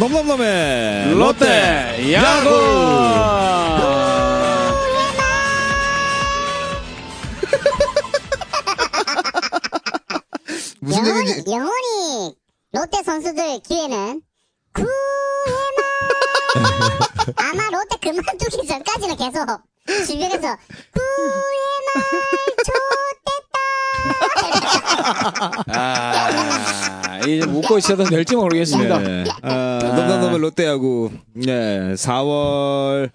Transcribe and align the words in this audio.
넘넘넘의 0.00 1.14
롯데 1.14 2.12
야구. 2.14 2.48
무슨 10.80 11.06
영원히, 11.06 11.44
영원히 11.46 12.34
롯데 12.72 13.02
선수들 13.04 13.60
기회는 13.60 14.22
구회말 14.72 14.90
아마 17.36 17.68
롯데 17.70 17.96
그만두기 18.00 18.66
전까지는 18.66 19.16
계속 19.16 19.46
주변에서 20.06 20.56
구회말 20.94 21.94
좋댔다. 22.66 23.58
아, 25.68 26.99
웃고 27.48 27.78
있어도 27.78 28.04
될지 28.04 28.36
모르겠습니다. 28.36 28.98
네. 28.98 29.24
아, 29.42 29.78
넘넘넘의 29.82 30.38
롯데야구. 30.40 31.10
네, 31.34 31.94
4월 31.94 33.10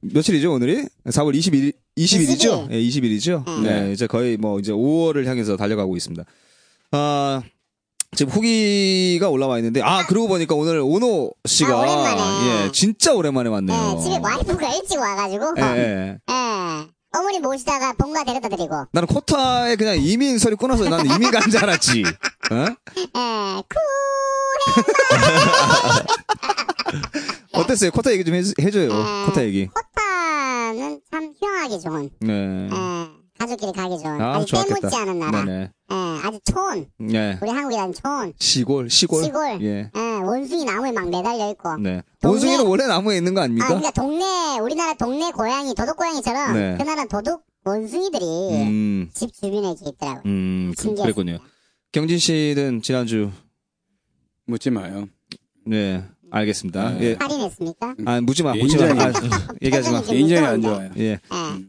며칠이죠 0.00 0.52
오늘이? 0.52 0.86
4월 1.06 1.36
21일 1.36 1.72
20일이죠? 1.98 2.68
20일. 2.68 2.68
네, 2.68 2.78
20일이죠. 2.80 3.62
네, 3.62 3.92
이제 3.92 4.06
거의 4.06 4.36
뭐 4.36 4.58
이제 4.58 4.72
5월을 4.72 5.26
향해서 5.26 5.56
달려가고 5.56 5.96
있습니다. 5.96 6.24
아 6.92 7.42
지금 8.16 8.32
후기가 8.32 9.28
올라와 9.28 9.58
있는데 9.58 9.82
아 9.82 10.04
그러고 10.06 10.28
보니까 10.28 10.54
오늘 10.54 10.80
오노 10.80 11.32
씨가 11.46 11.72
아, 11.72 11.80
오랜만에. 11.80 12.64
예 12.66 12.72
진짜 12.72 13.14
오랜만에 13.14 13.48
왔네요. 13.50 13.94
네, 13.94 14.02
집에 14.02 14.18
와이프가 14.18 14.74
일찍 14.74 14.98
와가지고 14.98 15.54
예, 15.58 15.62
예. 15.62 15.78
예, 15.78 16.18
어머니 17.12 17.40
모시다가 17.40 17.92
본가 17.94 18.22
데려다 18.24 18.48
드리고 18.48 18.86
나는 18.92 19.06
코타에 19.08 19.76
그냥 19.76 19.96
이민 19.98 20.38
서류 20.38 20.56
끊어서 20.56 20.88
나는 20.88 21.06
이민 21.14 21.30
간 21.30 21.50
줄 21.50 21.58
알았지. 21.62 22.04
어? 22.04 22.64
예, 22.96 23.08
어땠어요? 27.58 27.90
코타 27.90 28.12
얘기 28.12 28.24
좀 28.24 28.34
해, 28.34 28.42
해줘요. 28.60 28.90
아. 28.92 29.24
코타 29.26 29.44
얘기. 29.44 29.66
코타는 29.68 31.00
참 31.10 31.32
휴양하기 31.40 31.80
좋은 31.80 32.10
네. 32.20 32.68
예, 32.72 33.08
가족끼리 33.40 33.72
가기 33.72 33.98
좋은 33.98 34.20
아, 34.20 34.34
아주 34.36 34.44
좋았겠다. 34.46 34.74
때묻지 34.80 34.96
않은 34.96 35.18
나라 35.18 35.44
네네. 35.44 35.60
예, 35.62 35.94
아주 36.26 36.38
촌 36.44 36.86
네. 36.98 37.38
우리 37.40 37.48
한국이란 37.50 37.94
촌 37.94 38.34
시골, 38.38 38.90
시골. 38.90 39.24
시골. 39.24 39.58
예. 39.62 39.90
예, 39.96 40.00
원숭이 40.22 40.66
나무에 40.66 40.92
막 40.92 41.08
매달려 41.08 41.48
있고 41.52 41.76
네. 41.78 42.02
동네- 42.20 42.32
원숭이는 42.34 42.66
원래 42.66 42.86
나무에 42.86 43.16
있는 43.16 43.32
거 43.32 43.40
아, 43.40 43.44
아닙니까? 43.44 43.68
그러니까 43.68 43.90
동네 43.92 44.58
우리나라 44.60 44.92
동네 44.92 45.30
고양이 45.30 45.74
도둑 45.74 45.96
고양이처럼 45.96 46.52
네. 46.52 46.74
그 46.76 46.82
나라 46.82 47.06
도둑 47.06 47.42
원숭이들이 47.64 48.24
음, 48.52 49.10
집 49.14 49.32
주변에 49.32 49.56
이렇게 49.70 49.88
있더라고. 49.88 50.20
음, 50.26 50.74
그. 50.78 50.94
그랬군요. 50.94 51.38
경진 51.92 52.18
씨는 52.18 52.82
지난주, 52.82 53.30
묻지 54.46 54.68
마요. 54.70 55.08
네, 55.66 56.04
알겠습니다. 56.30 56.90
네. 56.92 56.98
예. 57.02 57.16
할인했습니까? 57.18 57.94
아, 58.06 58.20
묻지 58.20 58.42
마, 58.42 58.54
묻지 58.54 58.76
마. 58.76 58.86
인정이- 58.88 59.00
아, 59.00 59.48
얘기하지 59.62 59.90
마. 59.90 60.02
좀 60.02 60.16
인정이 60.16 60.40
안. 60.46 60.62
좋아요. 60.62 60.90
예. 60.98 61.02
예. 61.02 61.18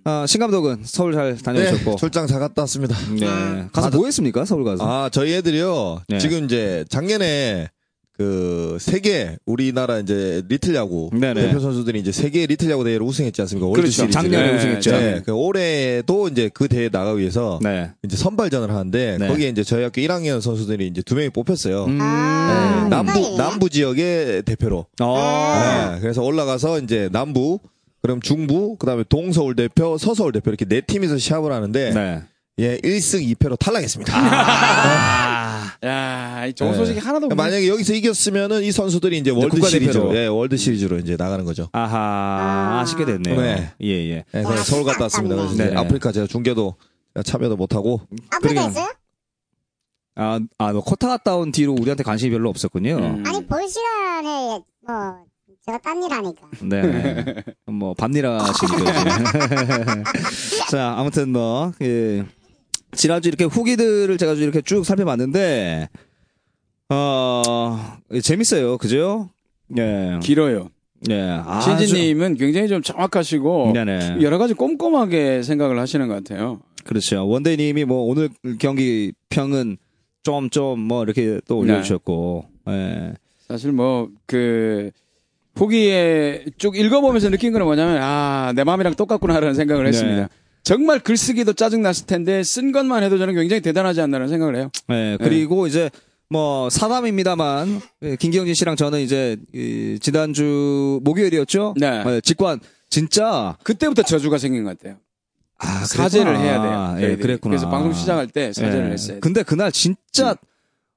아, 0.04 0.26
신 0.28 0.40
감독은 0.40 0.82
서울 0.84 1.14
잘 1.14 1.36
네, 1.36 1.42
다녀오셨고. 1.42 1.96
출장 1.98 2.28
잘 2.28 2.40
갔다 2.40 2.62
왔습니다. 2.64 2.96
네. 3.20 3.66
가서 3.72 3.90
다들- 3.90 3.98
뭐 3.98 4.06
했습니까? 4.06 4.46
서울 4.46 4.64
가서? 4.64 4.84
아, 4.88 5.10
저희 5.10 5.34
애들이요. 5.34 6.04
네. 6.08 6.18
지금 6.20 6.46
이제 6.46 6.86
작년에 6.90 7.70
그 8.14 8.78
세계 8.80 9.38
우리나라 9.46 10.00
이제 10.00 10.44
리틀 10.48 10.76
야구 10.76 11.10
네네. 11.14 11.42
대표 11.48 11.60
선수들이 11.60 12.00
이제 12.00 12.12
세계 12.12 12.46
리틀 12.46 12.70
야구 12.70 12.84
대회를 12.84 13.06
우승했지 13.06 13.42
않습니까? 13.42 13.72
그렇죠. 13.72 13.90
시리즈. 13.92 14.12
작년에 14.12 14.52
네, 14.52 14.58
우승했죠. 14.58 14.92
네, 14.92 15.22
그 15.26 15.32
올해도 15.32 16.28
이제 16.28 16.50
그 16.54 16.68
대회 16.68 16.90
나가기 16.92 17.20
위해서 17.20 17.60
네. 17.64 17.92
이제 18.04 18.18
선발전을 18.18 18.70
하는데 18.70 19.18
네. 19.18 19.28
거기에 19.28 19.50
이제 19.50 19.64
저희 19.64 19.84
학교 19.84 20.02
1학년 20.02 20.42
선수들이 20.42 20.88
이제 20.88 21.02
두 21.02 21.16
명이 21.16 21.30
뽑혔어요. 21.30 21.86
음. 21.86 21.98
아, 22.02 22.82
네, 22.84 22.90
남부. 22.90 23.38
남부 23.38 23.70
지역의 23.70 24.44
대표로. 24.44 24.86
어. 25.02 25.92
네, 25.94 26.00
그래서 26.02 26.22
올라가서 26.22 26.80
이제 26.80 27.10
남부, 27.12 27.60
그럼 28.02 28.20
중부, 28.20 28.76
그다음에 28.78 29.04
동서울 29.08 29.56
대표, 29.56 29.98
서서울 29.98 30.32
대표 30.32 30.50
이렇게 30.50 30.66
네 30.66 30.82
팀에서 30.82 31.18
시합을 31.18 31.52
하는데 31.52 31.92
네. 31.94 32.22
예, 32.62 32.78
1승 32.78 33.36
2패로 33.36 33.58
탈락했습니다. 33.60 34.14
아. 34.16 35.72
야, 35.84 36.46
이 36.46 36.54
좋은 36.54 36.72
네. 36.72 36.78
소식이 36.78 37.00
하나도 37.00 37.26
없네. 37.26 37.36
만약에 37.36 37.68
여기서 37.68 37.94
이겼으면은 37.94 38.62
이 38.64 38.72
선수들이 38.72 39.18
이제 39.18 39.32
월드. 39.32 39.60
시리즈로, 39.68 40.16
예, 40.16 40.28
월드 40.28 40.56
시리즈로 40.58 41.00
이제 41.00 41.16
나가는 41.18 41.44
거죠. 41.44 41.70
아하, 41.72 41.98
아. 41.98 42.80
아쉽게 42.82 43.06
됐네요. 43.06 43.42
네. 43.42 43.72
예, 43.82 43.88
예. 43.88 44.24
예, 44.34 44.44
그래서 44.44 44.64
서울 44.64 44.84
갔다 44.86 45.06
왔습니다. 45.06 45.36
그래서 45.36 45.54
이제. 45.56 45.74
아프리카 45.76 46.12
제가 46.12 46.28
중계도 46.28 46.76
참여도 47.26 47.56
못 47.56 47.74
하고 47.76 48.02
아프리카 48.32 48.62
그러니까- 48.62 48.68
있어요? 48.70 48.94
아, 50.16 50.40
아, 50.60 50.72
너 50.72 50.82
코타 50.82 51.08
갔다 51.08 51.36
온 51.38 51.52
뒤로 51.52 51.74
우리한테 51.74 52.04
관심이 52.04 52.32
별로 52.32 52.50
없었군요. 52.50 52.98
음. 52.98 53.24
아니 53.26 53.44
볼 53.48 53.68
시간에 53.68 54.60
뭐 54.86 55.16
제가 55.66 55.78
딴 55.80 56.04
일 56.04 56.12
하니까. 56.12 56.42
네. 56.64 57.44
뭐, 57.68 57.94
밤일하 57.94 58.38
하시니까. 58.40 58.94
자, 60.72 60.96
아무튼 60.98 61.30
뭐, 61.30 61.72
예. 61.82 62.26
지난주 62.94 63.30
이렇게 63.30 63.46
후기들을 63.46 64.18
제가 64.18 64.34
좀 64.36 64.44
이렇게 64.44 64.62
쭉 64.62 64.86
살펴봤는데, 64.86 65.90
어, 66.90 67.98
예, 68.14 68.22
재밌어요. 68.22 68.78
그죠? 68.78 69.30
예. 69.78 70.20
길어요. 70.22 70.70
예. 71.10 71.22
아, 71.46 71.62
신지님은 71.62 72.36
굉장히 72.36 72.68
좀 72.68 72.82
정확하시고 72.82 73.72
네네. 73.74 74.18
여러 74.22 74.38
가지 74.38 74.54
꼼꼼하게 74.54 75.42
생각을 75.42 75.80
하시는 75.80 76.08
것 76.08 76.16
같아요. 76.16 76.60
그렇죠. 76.84 77.28
원대님이 77.28 77.86
뭐, 77.86 78.04
오늘 78.04 78.30
경기 78.60 79.14
평은 79.30 79.78
좀, 80.24 80.50
좀, 80.50 80.80
뭐, 80.80 81.04
이렇게 81.04 81.40
또 81.48 81.60
올려주셨고, 81.60 82.46
예. 82.70 83.14
사실 83.48 83.72
뭐그 83.72 84.92
후기에 85.56 86.46
쭉 86.58 86.78
읽어보면서 86.78 87.30
느낀 87.30 87.52
거는 87.52 87.66
뭐냐면 87.66 87.98
아 88.02 88.54
내 88.56 88.64
마음이랑 88.64 88.94
똑같구나라는 88.96 89.56
생각을 89.56 89.88
했습니다. 89.88 90.30
네. 90.64 90.76
정말 90.76 91.00
글쓰기도 91.00 91.54
짜증 91.54 91.82
났을 91.82 92.06
텐데 92.06 92.44
쓴 92.44 92.72
것만 92.72 93.04
해도 93.04 93.18
저는 93.18 93.34
굉장히 93.36 93.62
대단하지 93.62 94.02
않나라는 94.02 94.30
생각을 94.30 94.56
해요. 94.56 94.72
예, 94.92 95.18
그리고 95.20 95.68
이제 95.68 95.90
뭐 96.30 96.70
사담입니다만 96.70 97.82
예, 98.04 98.16
김경진 98.16 98.54
씨랑 98.54 98.76
저는 98.76 99.02
이제 99.02 99.38
이, 99.54 99.98
지난주 100.02 101.00
목요일이었죠. 101.04 101.74
네. 101.78 102.04
예, 102.06 102.22
직관 102.22 102.60
진짜 102.90 103.58
그때부터 103.64 104.04
저주가 104.04 104.38
생긴 104.38 104.64
것 104.64 104.78
같아요. 104.78 104.98
아, 105.58 105.84
사죄를. 105.86 106.38
해야 106.40 106.62
돼요. 106.62 106.94
예, 106.98 107.02
저희들이. 107.02 107.22
그랬구나. 107.22 107.52
그래서 107.52 107.70
방송 107.70 107.94
시작할 107.94 108.28
때 108.28 108.52
사죄를 108.54 108.88
예. 108.90 108.94
했어요. 108.94 109.18
근데 109.22 109.44
그날 109.44 109.72
진짜 109.72 110.36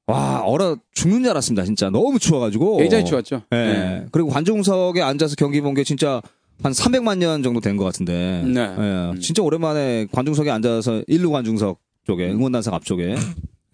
와 0.06 0.40
얼어 0.44 0.76
죽는 0.94 1.22
줄 1.22 1.30
알았습니다. 1.30 1.64
진짜 1.64 1.90
너무 1.90 2.18
추워가지고. 2.18 2.76
굉장히 2.78 3.04
추웠죠. 3.04 3.42
예. 3.52 3.56
네. 3.56 4.06
그리고 4.12 4.28
관중석에 4.28 5.00
앉아서 5.02 5.34
경기 5.36 5.60
본 5.60 5.74
게 5.74 5.84
진짜 5.84 6.20
한 6.62 6.72
300만 6.72 7.18
년 7.18 7.42
정도 7.42 7.60
된 7.60 7.76
것 7.76 7.84
같은데. 7.84 8.42
네. 8.46 8.60
예, 8.60 9.10
음. 9.12 9.18
진짜 9.20 9.42
오랜만에 9.42 10.06
관중석에 10.12 10.50
앉아서 10.50 11.02
일루 11.06 11.30
관중석 11.30 11.78
쪽에 12.06 12.30
응원단석 12.30 12.72
앞쪽에. 12.74 13.16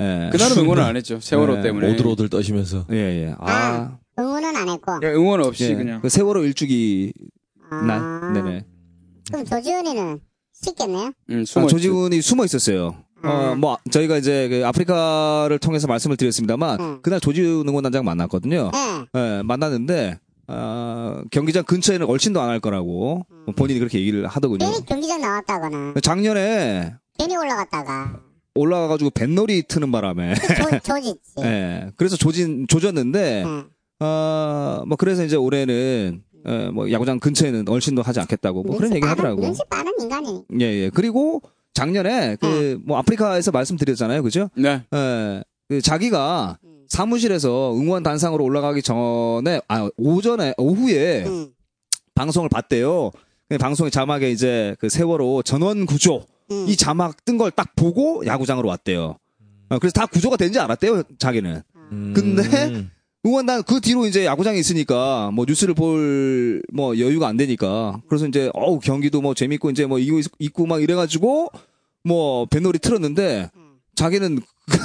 예. 0.01 0.31
그날은 0.33 0.57
응원을 0.59 0.83
안 0.83 0.97
했죠. 0.97 1.21
세월호 1.21 1.57
네. 1.57 1.63
때문에. 1.63 1.93
오들오들 1.93 2.29
떠시면서 2.31 2.87
예, 2.91 2.97
예. 2.97 3.35
아. 3.39 3.99
응원은 4.19 4.57
안 4.57 4.69
했고. 4.69 4.93
예, 5.03 5.09
응원 5.09 5.45
없이 5.45 5.65
예. 5.71 5.75
그냥. 5.75 6.01
그 6.01 6.09
세월호 6.09 6.43
일주기 6.45 7.13
아, 7.71 7.83
날. 7.83 8.33
네네. 8.33 8.65
그럼 9.31 9.45
조지훈이는 9.45 10.21
쉽겠네요. 10.53 11.13
음, 11.31 11.41
아, 11.41 11.45
숨어 11.47 11.67
조지훈이 11.67 12.21
숨어 12.23 12.45
있었어요. 12.45 12.97
어, 13.23 13.53
음. 13.53 13.61
뭐, 13.61 13.77
저희가 13.91 14.17
이제 14.17 14.49
그 14.49 14.67
아프리카를 14.67 15.59
통해서 15.59 15.87
말씀을 15.87 16.17
드렸습니다만, 16.17 16.81
음. 16.81 16.99
그날 17.03 17.21
조지훈 17.21 17.69
응원단장 17.69 18.03
만났거든요. 18.05 18.71
예. 18.75 19.19
예, 19.21 19.43
만났는데, 19.45 20.19
어, 20.53 21.23
경기장 21.31 21.65
근처에는 21.65 22.07
얼씬도 22.07 22.41
안 22.41 22.51
할 22.51 22.59
거라고 22.61 23.25
본인이 23.57 23.79
그렇게 23.79 23.99
얘기를 24.01 24.27
하더군요. 24.27 24.67
괜히 24.67 24.85
경기장 24.85 25.21
나왔다거나 25.21 25.95
작년에 26.03 26.95
괜히 27.19 27.37
올라갔다가 27.37 28.21
올라가가지고 28.55 29.11
뱃놀이 29.11 29.63
트는 29.63 29.93
바람에, 29.93 30.35
조, 30.35 30.41
조지지. 30.83 31.19
예, 31.43 31.93
그래서 31.97 32.17
조진, 32.17 32.67
조졌는데, 32.67 33.45
예. 33.47 34.05
어, 34.05 34.83
뭐, 34.89 34.97
그래서 34.99 35.23
이제 35.25 35.37
올해는, 35.37 36.23
예, 36.49 36.69
뭐, 36.71 36.91
야구장 36.91 37.21
근처에는 37.21 37.69
얼씬도 37.69 38.03
하지 38.03 38.19
않겠다고, 38.19 38.65
뭐 38.65 38.77
그런 38.77 38.93
얘기 38.95 39.07
하더라고. 39.07 39.41
눈치 39.41 39.63
빠른 39.71 39.93
인간이니. 40.01 40.45
예, 40.61 40.65
예. 40.65 40.91
그리고 40.93 41.41
작년에 41.75 42.37
그 42.41 42.81
뭐 42.85 42.99
아프리카에서 42.99 43.53
말씀드렸잖아요. 43.53 44.23
그죠? 44.25 44.49
네. 44.57 44.83
예. 44.93 45.45
그 45.69 45.81
자기가 45.81 46.59
음. 46.65 46.70
사무실에서 46.91 47.75
응원 47.77 48.03
단상으로 48.03 48.45
올라가기 48.45 48.83
전에 48.83 49.61
아 49.69 49.89
오전에 49.97 50.55
오후에 50.59 51.25
음. 51.25 51.53
방송을 52.15 52.49
봤대요. 52.51 53.11
그 53.49 53.57
방송의 53.59 53.91
자막에 53.91 54.31
이제 54.31 54.77
그 54.79 54.89
세월호 54.89 55.43
전원 55.45 55.87
구조 55.87 56.27
음. 56.51 56.67
이 56.69 56.77
자막 56.77 57.25
뜬 57.25 57.39
걸 57.39 57.51
딱 57.53 57.75
보고 57.77 58.27
야구장으로 58.27 58.69
왔대요. 58.69 59.17
어, 59.71 59.79
그래서 59.79 59.93
다 59.93 60.07
구조가 60.07 60.37
된지 60.37 60.59
알았대요. 60.59 61.05
자기는. 61.19 61.63
근데 62.15 62.43
음. 62.67 62.91
응원단 63.25 63.63
그 63.65 63.81
뒤로 63.81 64.07
이제 64.07 64.25
야구장에 64.25 64.59
있으니까 64.59 65.31
뭐 65.33 65.45
뉴스를 65.49 65.75
볼 65.75 66.63
뭐 66.73 66.99
여유가 66.99 67.27
안 67.29 67.37
되니까 67.37 68.01
그래서 68.09 68.27
이제 68.27 68.51
어우 68.55 68.79
경기도 68.81 69.21
뭐 69.21 69.35
재밌고 69.35 69.71
이제 69.71 69.87
뭐 69.87 69.99
이거 69.99 70.21
있고 70.39 70.67
막 70.67 70.83
이래가지고 70.83 71.49
뭐 72.05 72.47
뱃놀이 72.47 72.79
틀었는데 72.79 73.51
자기는 73.95 74.41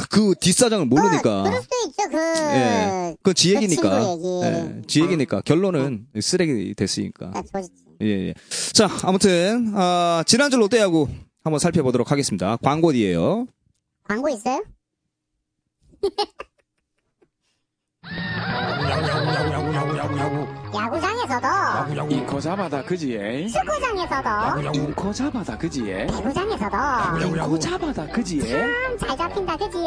그 0.10 0.34
뒷사정을 0.40 0.86
뭐, 0.86 1.00
모르니까 1.02 1.44
그럴 1.44 1.62
수도 1.62 1.76
있죠. 1.88 2.10
그, 2.10 2.18
예. 2.18 3.16
그지그 3.24 3.56
얘기니까. 3.56 4.02
친구 4.02 4.44
얘기. 4.44 4.46
예, 4.46 4.82
지 4.88 5.02
얘기니까. 5.02 5.42
결론은 5.42 6.08
쓰레기 6.22 6.74
됐으니까. 6.74 7.32
딱 7.32 7.46
조지. 7.52 7.70
예, 8.02 8.28
예. 8.30 8.34
자, 8.74 8.90
아무튼, 9.04 9.72
아, 9.76 10.24
지난주 10.28 10.58
롯데야구 10.58 11.08
한번 11.44 11.60
살펴보도록 11.60 12.12
하겠습니다. 12.12 12.58
광고 12.58 12.92
뒤에요. 12.92 13.48
광고 14.04 14.30
있어요? 14.30 14.64
야구 20.18 20.55
장에서도, 20.76 22.08
인코 22.10 22.40
잡아다 22.40 22.84
그지에 22.84 23.48
축구장에서도, 23.48 24.72
인코 24.74 25.14
잡아다 25.14 25.58
그지에 25.58 26.06
배구장에서도, 26.08 26.78
인코 27.24 27.60
잡아다 27.60 28.08
그지에 28.08 28.48
참 28.50 28.98
잘 28.98 29.18
잡힌다, 29.18 29.58
그지? 29.58 29.78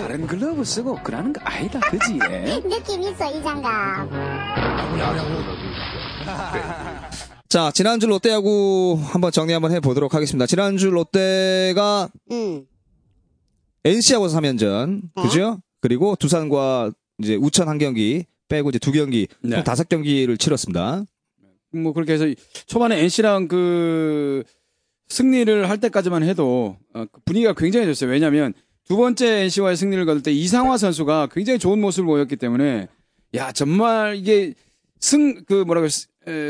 다른 0.00 0.26
글러브 0.26 0.64
쓰고 0.64 0.98
그러는 1.02 1.32
거 1.32 1.40
아니다 1.44 1.78
그지에 1.80 2.60
느낌 2.68 3.02
있어, 3.02 3.30
이 3.30 3.42
장갑. 3.42 4.08
자, 7.48 7.70
지난주 7.72 8.06
롯데야구 8.06 8.98
한번 9.04 9.30
정리 9.30 9.52
한번 9.52 9.70
해보도록 9.72 10.14
하겠습니다. 10.14 10.46
지난주 10.46 10.90
롯데가 10.90 12.08
응. 12.32 12.64
NC하고 13.84 14.26
3연전, 14.28 15.02
네. 15.14 15.22
그죠? 15.22 15.58
그리고 15.80 16.16
두산과 16.16 16.90
이제 17.18 17.36
우천 17.36 17.68
한 17.68 17.78
경기 17.78 18.24
빼고 18.48 18.70
이제 18.70 18.78
두 18.78 18.92
경기, 18.92 19.26
네. 19.40 19.56
총 19.56 19.64
다섯 19.64 19.88
경기를 19.88 20.36
치렀습니다. 20.36 21.04
뭐 21.72 21.92
그렇게 21.92 22.12
해서 22.12 22.26
초반에 22.66 23.00
NC랑 23.00 23.48
그 23.48 24.44
승리를 25.08 25.68
할 25.68 25.78
때까지만 25.80 26.22
해도 26.22 26.76
어, 26.94 27.04
그 27.10 27.20
분위기가 27.24 27.52
굉장히 27.54 27.86
좋았어요. 27.86 28.10
왜냐하면 28.10 28.54
두 28.86 28.96
번째 28.96 29.42
NC와의 29.44 29.76
승리를 29.76 30.04
거둘 30.06 30.22
때 30.22 30.32
이상화 30.32 30.76
선수가 30.76 31.28
굉장히 31.32 31.58
좋은 31.58 31.80
모습을 31.80 32.06
보였기 32.06 32.36
때문에 32.36 32.88
야 33.34 33.52
정말 33.52 34.16
이게 34.16 34.54
승 35.00 35.44
그 35.46 35.64
뭐라고 35.64 35.88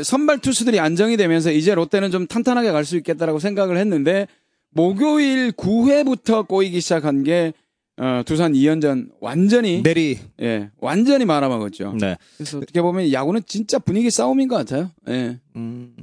선발 0.03 0.39
투수들이 0.39 0.79
안정이 0.79 1.17
되면서 1.17 1.51
이제 1.51 1.75
롯데는 1.75 2.11
좀 2.11 2.27
탄탄하게 2.27 2.71
갈 2.71 2.85
수 2.85 2.95
있겠다라고 2.97 3.39
생각을 3.39 3.77
했는데 3.77 4.27
목요일 4.69 5.51
9회부터 5.51 6.47
꼬이기 6.47 6.79
시작한 6.81 7.23
게 7.23 7.53
어, 7.97 8.23
두산 8.25 8.53
2연전 8.53 9.11
완전히 9.21 9.81
내리, 9.81 10.19
예 10.41 10.69
완전히 10.77 11.25
말아먹었죠. 11.25 11.95
네. 11.99 12.17
그래서 12.37 12.57
어떻게 12.57 12.81
보면 12.81 13.11
야구는 13.11 13.41
진짜 13.45 13.79
분위기 13.79 14.11
싸움인 14.11 14.47
것 14.47 14.57
같아요. 14.57 14.91
예. 15.07 15.39
음, 15.55 15.95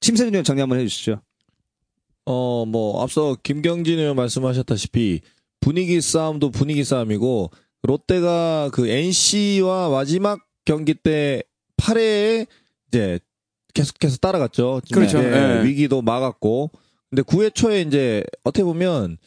심세준 0.00 0.32
의원 0.32 0.44
정리 0.44 0.60
한번 0.60 0.78
해주시죠. 0.80 1.20
어, 2.26 2.64
뭐, 2.66 3.02
앞서 3.02 3.36
김경진 3.42 3.98
의원 3.98 4.16
말씀하셨다시피 4.16 5.20
분위기 5.60 6.00
싸움도 6.00 6.50
분위기 6.50 6.82
싸움이고 6.84 7.50
롯데가 7.82 8.70
그 8.72 8.88
NC와 8.88 9.90
마지막 9.90 10.40
경기 10.64 10.94
때 10.94 11.42
8회에 11.76 12.46
이제 12.88 13.18
계속해서 13.74 14.16
따라갔죠. 14.18 14.80
그렇죠. 14.92 15.20
네, 15.20 15.30
네. 15.30 15.64
위기도 15.64 16.00
막았고. 16.00 16.70
근데 17.10 17.22
9회 17.22 17.54
초에 17.54 17.82
이제 17.82 18.24
어떻게 18.42 18.64
보면 18.64 19.18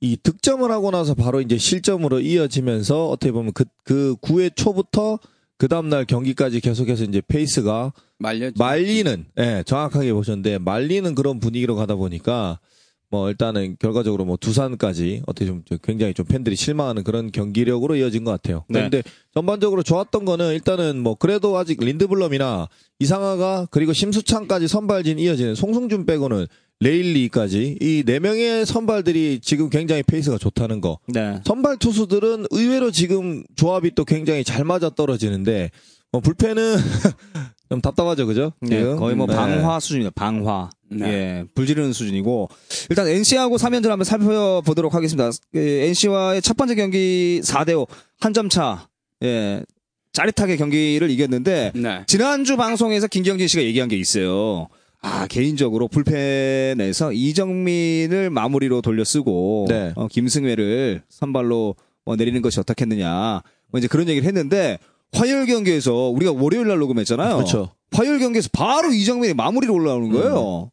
이 0.00 0.16
득점을 0.22 0.70
하고 0.70 0.90
나서 0.90 1.14
바로 1.14 1.40
이제 1.40 1.56
실점으로 1.56 2.20
이어지면서 2.20 3.08
어떻게 3.08 3.32
보면 3.32 3.52
그, 3.52 3.64
그 3.84 4.16
9회 4.20 4.54
초부터 4.54 5.18
그 5.58 5.68
다음날 5.68 6.04
경기까지 6.04 6.60
계속해서 6.60 7.04
이제 7.04 7.22
페이스가 7.26 7.92
말렸죠. 8.18 8.54
말리는, 8.58 9.26
예, 9.38 9.62
정확하게 9.64 10.12
보셨는데, 10.12 10.58
말리는 10.58 11.14
그런 11.14 11.40
분위기로 11.40 11.76
가다 11.76 11.94
보니까, 11.94 12.60
뭐, 13.08 13.30
일단은 13.30 13.76
결과적으로 13.78 14.26
뭐, 14.26 14.36
두산까지 14.36 15.22
어떻게 15.26 15.46
좀 15.46 15.62
굉장히 15.82 16.12
좀 16.12 16.26
팬들이 16.26 16.56
실망하는 16.56 17.04
그런 17.04 17.30
경기력으로 17.30 17.96
이어진 17.96 18.24
것 18.24 18.32
같아요. 18.32 18.64
네. 18.68 18.80
그런데 18.80 19.02
전반적으로 19.32 19.82
좋았던 19.82 20.26
거는 20.26 20.52
일단은 20.52 20.98
뭐, 20.98 21.14
그래도 21.14 21.56
아직 21.56 21.82
린드블럼이나 21.82 22.68
이상화가 22.98 23.66
그리고 23.70 23.94
심수창까지 23.94 24.68
선발진 24.68 25.18
이어지는 25.18 25.54
송승준 25.54 26.04
빼고는 26.04 26.46
레일리까지 26.80 27.78
이 27.80 28.02
네 28.04 28.18
명의 28.20 28.66
선발들이 28.66 29.40
지금 29.42 29.70
굉장히 29.70 30.02
페이스가 30.02 30.38
좋다는 30.38 30.80
거. 30.80 30.98
네. 31.08 31.40
선발 31.44 31.78
투수들은 31.78 32.46
의외로 32.50 32.90
지금 32.90 33.44
조합이 33.56 33.92
또 33.94 34.04
굉장히 34.04 34.44
잘 34.44 34.64
맞아 34.64 34.90
떨어지는데 34.90 35.70
뭐 36.12 36.20
불펜은 36.20 36.76
좀 37.70 37.80
답답하죠, 37.80 38.26
그죠? 38.26 38.52
네, 38.60 38.78
지금? 38.78 38.96
거의 38.96 39.16
뭐 39.16 39.26
네. 39.26 39.34
방화 39.34 39.80
수준이에요. 39.80 40.10
방화. 40.12 40.70
네. 40.88 41.06
예, 41.08 41.44
불지르는 41.54 41.92
수준이고 41.92 42.48
일단 42.90 43.08
NC하고 43.08 43.56
3연전 43.56 43.88
한번 43.88 44.04
살펴보도록 44.04 44.94
하겠습니다. 44.94 45.30
NC와의 45.54 46.42
첫 46.42 46.56
번째 46.56 46.74
경기 46.76 47.40
4대5 47.42 47.88
한 48.20 48.32
점 48.32 48.48
차. 48.48 48.88
예. 49.24 49.64
짜릿하게 50.12 50.56
경기를 50.56 51.10
이겼는데 51.10 51.72
네. 51.74 52.04
지난주 52.06 52.56
방송에서 52.56 53.06
김경진 53.06 53.48
씨가 53.48 53.62
얘기한 53.64 53.88
게 53.88 53.96
있어요. 53.96 54.68
아, 55.02 55.26
개인적으로 55.28 55.88
불펜에서 55.88 57.12
이정민을 57.12 58.30
마무리로 58.30 58.82
돌려 58.82 59.04
쓰고 59.04 59.66
네. 59.68 59.92
어, 59.94 60.08
김승회를 60.08 61.02
선발로 61.08 61.76
어, 62.04 62.16
내리는 62.16 62.40
것이 62.42 62.58
어떻겠느냐. 62.60 63.42
뭐 63.70 63.78
이제 63.78 63.88
그런 63.88 64.08
얘기를 64.08 64.26
했는데 64.26 64.78
화요일 65.12 65.46
경기에서 65.46 65.92
우리가 65.92 66.32
월요일 66.32 66.68
날 66.68 66.78
녹음했잖아요. 66.78 67.36
그렇죠. 67.36 67.70
화요일 67.92 68.18
경기에서 68.18 68.48
바로 68.52 68.92
이정민이 68.92 69.34
마무리로 69.34 69.74
올라오는 69.74 70.10
거예요. 70.10 70.70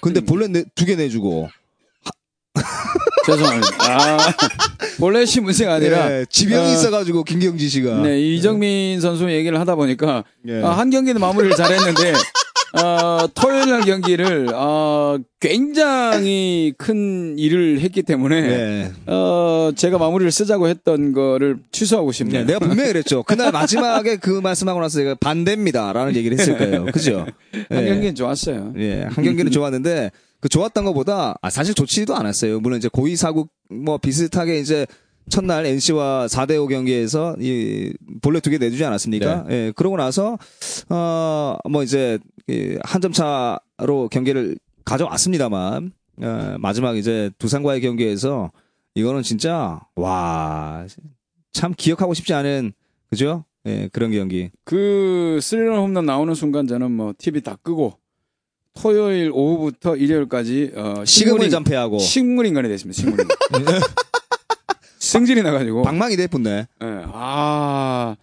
근데 0.00 0.20
볼넷 0.20 0.74
두개 0.74 0.96
내주고 0.96 1.48
죄송합니다. 3.26 3.76
아, 3.80 4.18
볼넷이 4.98 5.42
문제가 5.42 5.74
아니라 5.74 6.08
네, 6.08 6.24
지병이 6.28 6.68
어, 6.68 6.72
있어가지고 6.72 7.24
김경진 7.24 7.68
씨가 7.68 8.02
네, 8.02 8.20
이정민 8.20 9.00
선수 9.00 9.30
얘기를 9.30 9.58
하다 9.58 9.74
보니까 9.74 10.24
예. 10.48 10.62
아, 10.62 10.70
한 10.70 10.90
경기는 10.90 11.20
마무리를 11.20 11.56
잘했는데 11.56 12.12
어, 12.82 13.28
토요일 13.34 13.70
날 13.70 13.82
경기를 13.82 14.48
어, 14.52 15.16
굉장히 15.40 16.72
큰 16.76 17.38
일을 17.38 17.80
했기 17.80 18.02
때문에 18.02 18.40
네. 18.40 18.92
어, 19.06 19.70
제가 19.76 19.98
마무리를 19.98 20.30
쓰자고 20.32 20.68
했던 20.68 21.12
거를 21.12 21.58
취소하고 21.70 22.10
싶네요. 22.12 22.40
네, 22.40 22.46
내가 22.46 22.58
분명히 22.58 22.88
그랬죠. 22.92 23.22
그날 23.22 23.52
마지막에 23.52 24.16
그 24.16 24.30
말씀하고 24.40 24.80
나서 24.80 24.98
제가 24.98 25.14
반대입니다라는 25.20 26.16
얘기를 26.16 26.38
했을 26.38 26.58
거예요. 26.58 26.86
그죠? 26.86 27.26
한 27.70 27.84
예. 27.84 27.88
경기는 27.88 28.14
좋았어요. 28.14 28.74
예, 28.78 29.02
한 29.08 29.24
경기는 29.24 29.52
좋았는데 29.52 30.10
그 30.40 30.48
좋았던 30.48 30.84
것보다 30.84 31.36
아, 31.42 31.50
사실 31.50 31.74
좋지도 31.74 32.16
않았어요. 32.16 32.60
물론 32.60 32.78
이제 32.78 32.88
고의 32.92 33.14
사국 33.16 33.50
뭐 33.70 33.98
비슷하게 33.98 34.58
이제 34.58 34.86
첫날 35.30 35.64
NC와 35.64 36.26
4대5 36.26 36.68
경기에서 36.68 37.34
이 37.40 37.92
볼넷 38.20 38.42
두 38.42 38.50
개 38.50 38.58
내주지 38.58 38.84
않았습니까? 38.84 39.46
예, 39.48 39.72
그러고 39.74 39.96
나서 39.96 40.36
어뭐 40.90 41.82
이제 41.82 42.18
한 42.82 43.00
점 43.00 43.12
차로 43.12 44.08
경기를 44.10 44.56
가져왔습니다만 44.84 45.92
어, 46.22 46.56
마지막 46.58 46.96
이제 46.96 47.30
두산과의 47.38 47.80
경기에서 47.80 48.50
이거는 48.94 49.22
진짜 49.22 49.80
와 49.96 50.86
참 51.52 51.72
기억하고 51.76 52.14
싶지 52.14 52.34
않은 52.34 52.72
그죠? 53.10 53.44
예, 53.66 53.88
그런 53.92 54.10
경기. 54.10 54.50
그 54.64 55.38
스리런 55.40 55.78
홈런 55.78 56.04
나오는 56.04 56.34
순간 56.34 56.66
저는 56.66 56.90
뭐 56.90 57.14
TV 57.16 57.40
다 57.42 57.56
끄고 57.62 57.96
토요일 58.74 59.30
오후부터 59.32 59.94
일요일까지 59.96 60.72
어, 60.74 60.94
식음을 61.04 61.50
전폐하고 61.50 61.98
식물 62.00 62.46
인간이 62.46 62.68
됐습니다. 62.68 63.00
식물 63.00 63.20
인간. 63.20 63.36
승질이 64.98 65.42
나가지고. 65.42 65.82
방망이 65.82 66.16
대뿐네. 66.16 66.50
예, 66.82 67.02
아, 67.12 68.16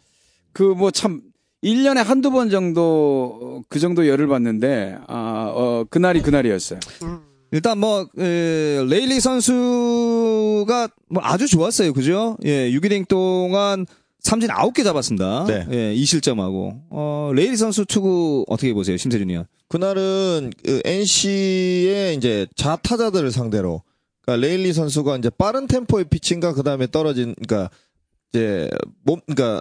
그 0.54 0.74
뭐 0.76 0.92
참, 0.92 1.22
1년에 1.64 2.04
한두 2.04 2.32
번 2.32 2.50
정도, 2.50 3.40
어, 3.42 3.64
그 3.70 3.80
정도 3.80 4.08
열을 4.08 4.28
받는데, 4.28 4.98
아, 5.08 5.52
어, 5.54 5.86
그날이 5.90 6.22
그날이었어요. 6.22 6.80
일단 7.52 7.80
뭐 7.80 8.08
에, 8.18 8.84
레일리 8.88 9.20
선수가 9.20 10.88
뭐 11.10 11.22
아주 11.24 11.48
좋았어요, 11.48 11.94
그죠? 11.94 12.38
예, 12.46 12.72
6이닝 12.72 13.08
동안 13.08 13.86
삼진 14.22 14.50
9개 14.50 14.84
잡았습니다. 14.86 15.46
네. 15.48 15.66
예, 15.72 15.96
2실점하고 15.96 16.82
어, 16.90 17.32
레일리 17.36 17.58
선수 17.58 17.86
투구 17.86 18.46
어떻게 18.48 18.74
보세요, 18.74 18.96
심세준 18.96 19.30
위원? 19.30 19.48
그날은 19.68 20.52
그 20.64 20.82
NC의 20.86 22.16
이제 22.16 22.48
자타자들을 22.56 23.32
상대로 23.32 23.84
그러니까 24.22 24.48
레일리 24.48 24.72
선수가 24.72 25.18
이제 25.18 25.30
빠른 25.30 25.68
템포의 25.68 26.06
피칭과 26.06 26.54
그다음에 26.54 26.88
떨어진 26.90 27.36
그러니까 27.36 27.70
이제 28.32 28.70
몸 29.04 29.20
그러니까 29.26 29.60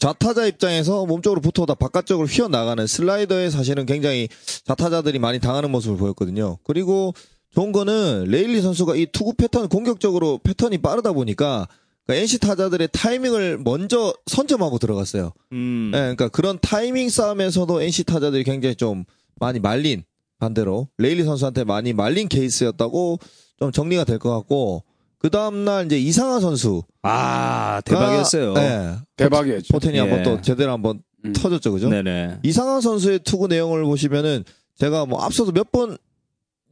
좌타자 0.00 0.46
입장에서 0.46 1.04
몸쪽으로 1.04 1.40
붙었다 1.42 1.74
바깥쪽으로 1.74 2.26
휘어 2.26 2.48
나가는 2.48 2.84
슬라이더에 2.86 3.50
사실은 3.50 3.84
굉장히 3.86 4.28
좌타자들이 4.64 5.18
많이 5.18 5.38
당하는 5.38 5.70
모습을 5.70 5.98
보였거든요. 5.98 6.56
그리고 6.64 7.12
좋은 7.54 7.70
거는 7.70 8.24
레일리 8.28 8.62
선수가 8.62 8.96
이 8.96 9.06
투구 9.06 9.34
패턴 9.34 9.68
공격적으로 9.68 10.38
패턴이 10.42 10.78
빠르다 10.78 11.12
보니까 11.12 11.68
그러니까 12.06 12.22
NC 12.22 12.38
타자들의 12.38 12.88
타이밍을 12.92 13.58
먼저 13.58 14.14
선점하고 14.26 14.78
들어갔어요. 14.78 15.32
음. 15.52 15.90
네, 15.92 15.98
그러니까 15.98 16.28
그런 16.28 16.58
타이밍 16.60 17.10
싸움에서도 17.10 17.82
NC 17.82 18.04
타자들이 18.04 18.44
굉장히 18.44 18.76
좀 18.76 19.04
많이 19.38 19.60
말린 19.60 20.04
반대로 20.38 20.88
레일리 20.96 21.24
선수한테 21.24 21.64
많이 21.64 21.92
말린 21.92 22.26
케이스였다고 22.28 23.18
좀 23.58 23.70
정리가 23.70 24.04
될 24.04 24.18
것 24.18 24.30
같고 24.34 24.82
그 25.20 25.28
다음날 25.30 25.84
이제 25.86 25.98
이상하 25.98 26.40
선수. 26.40 26.82
아, 27.02 27.80
대박이었어요. 27.84 28.54
네. 28.54 28.96
대박이었죠. 29.16 29.68
포텐이 29.72 29.96
예. 29.96 30.00
한번 30.00 30.22
또 30.22 30.40
제대로 30.40 30.72
한번 30.72 31.02
음. 31.24 31.32
터졌죠, 31.34 31.72
그죠? 31.72 31.90
네네. 31.90 32.38
이상하 32.42 32.80
선수의 32.80 33.18
투구 33.20 33.48
내용을 33.48 33.84
보시면은 33.84 34.44
제가 34.78 35.04
뭐 35.04 35.20
앞서도 35.22 35.52
몇 35.52 35.70
번 35.70 35.98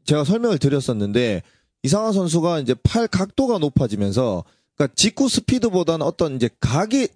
제가 0.05 0.25
설명을 0.25 0.57
드렸었는데 0.59 1.43
이상하 1.83 2.13
선수가 2.13 2.61
이제 2.61 2.75
팔 2.83 3.07
각도가 3.07 3.59
높아지면서 3.59 4.43
그러니까 4.75 4.95
직구 4.97 5.29
스피드보다는 5.29 6.05
어떤 6.07 6.37
이제 6.37 6.49
각이 6.61 7.09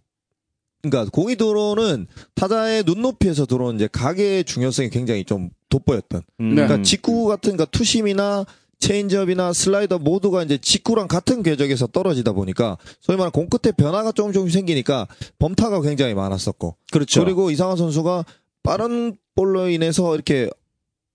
그러니까 0.83 1.11
공이 1.11 1.37
들어오는 1.37 2.07
타자의 2.35 2.83
눈높이에서 2.85 3.47
들어오는 3.47 3.77
이제 3.77 3.89
각의 3.91 4.45
중요성이 4.45 4.91
굉장히 4.91 5.25
좀 5.25 5.49
돋보였던. 5.71 6.23
음. 6.41 6.49
네. 6.51 6.55
그러니까 6.67 6.83
직구 6.83 7.25
같은 7.27 7.53
그러니까 7.53 7.65
투심이나 7.71 8.45
체인지업이나 8.83 9.53
슬라이더 9.53 10.01
모두가 10.01 10.43
이제 10.43 10.59
직구랑 10.59 11.07
같은 11.07 11.45
궤적에서 11.45 11.87
떨어지다 11.87 12.33
보니까 12.33 12.77
소위 13.01 13.17
말하는 13.17 13.31
공 13.31 13.49
끝에 13.49 13.73
변화가 13.73 14.11
조금 14.11 14.33
조금 14.33 14.51
생기니까 14.51 15.07
범타가 15.39 15.81
굉장히 15.83 16.15
많았었고 16.15 16.77
그렇죠. 16.91 17.25
그리고 17.25 17.53
이상화 17.53 17.77
선수가 17.77 18.25
빠른 18.65 19.17
볼로 19.37 19.69
인해서 19.69 20.15
이렇게 20.15 20.51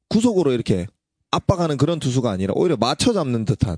구속으로 0.08 0.54
이렇게 0.54 0.88
압박하는 1.32 1.76
그런 1.76 2.00
투수가 2.00 2.32
아니라 2.32 2.54
오히려 2.56 2.78
맞춰 2.78 3.12
잡는 3.12 3.44
듯한 3.44 3.76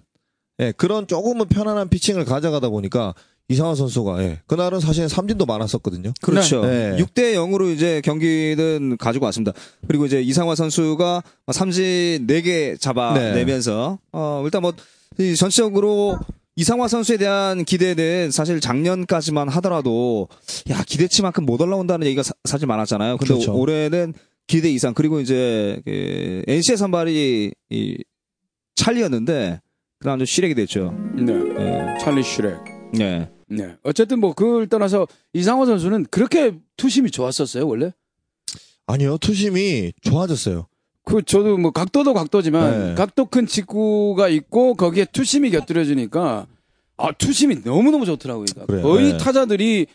예, 0.60 0.72
그런 0.77 1.08
조금은 1.08 1.48
편안한 1.48 1.89
피칭을 1.89 2.25
가져가다 2.25 2.69
보니까 2.69 3.15
이상한 3.50 3.75
선수가 3.75 4.22
예, 4.24 4.39
그날은 4.48 4.79
사실 4.79 5.10
삼진도 5.10 5.46
많았었거든요. 5.46 6.13
그렇죠. 6.22 6.62
네. 6.65 6.96
6대 6.98 7.34
0으로 7.34 7.74
이제 7.74 8.00
경기는 8.03 8.96
가지고 8.98 9.25
왔습니다. 9.25 9.53
그리고 9.88 10.06
이제 10.06 10.22
이상화 10.22 10.53
선수가 10.56 11.24
삼진 11.51 12.27
4개 12.27 12.79
잡아내면서 12.79 13.98
어 14.12 14.41
일단 14.46 14.62
뭐이 14.62 15.36
전체적으로 15.36 16.20
이상화 16.56 16.88
선수에 16.88 17.18
대한 17.18 17.65
기대는 17.65 18.29
사실 18.32 18.60
작년까지만 18.60 19.50
하더라도 19.50 20.27
야 20.70 20.84
기대치만큼 20.86 21.46
못 21.46 21.60
올라온다는 21.62 22.06
얘기가 22.06 22.22
사, 22.22 22.34
사실 22.44 22.68
많았잖아요. 22.68 23.18
근데 23.18 23.34
그렇죠. 23.34 23.53
오- 23.53 23.62
올해는 23.62 24.13
기대 24.46 24.70
이상 24.70 24.94
그리고 24.94 25.20
이제 25.22 25.82
그 25.86 26.44
NC의 26.48 26.77
선발이 26.77 27.51
이 27.72 27.98
찰리였는데 28.75 29.62
그다음 30.00 30.20
좀 30.20 30.25
시렉이 30.25 30.53
됐죠. 30.56 30.94
네. 31.15 31.34
예. 31.34 31.98
찰리 32.00 32.24
슈렉. 32.24 32.58
네. 32.94 33.29
네. 33.50 33.75
어쨌든 33.84 34.20
뭐 34.20 34.34
그걸 34.34 34.68
떠나서 34.68 35.08
이상호 35.34 35.65
선수는 35.65 36.06
그렇게 36.12 36.58
투심이 36.77 37.12
좋았었어요, 37.12 37.68
원래? 37.68 37.94
아니요, 38.88 39.18
투심이 39.18 39.94
좋아졌어요. 40.01 40.68
그 41.03 41.24
저도 41.24 41.58
뭐 41.58 41.72
각도도 41.72 42.13
각도지만 42.13 42.89
네. 42.89 42.96
각도 42.96 43.25
큰 43.25 43.48
직구가 43.48 44.29
있고 44.29 44.75
거기에 44.75 45.06
투심이 45.12 45.50
곁들여지니까 45.50 46.46
아 46.98 47.12
투심이 47.13 47.63
너무 47.63 47.91
너무 47.91 48.06
좋더라고요. 48.06 48.46
그러니까. 48.46 48.82
거의 48.88 49.13
네. 49.13 49.18
타자들이 49.18 49.88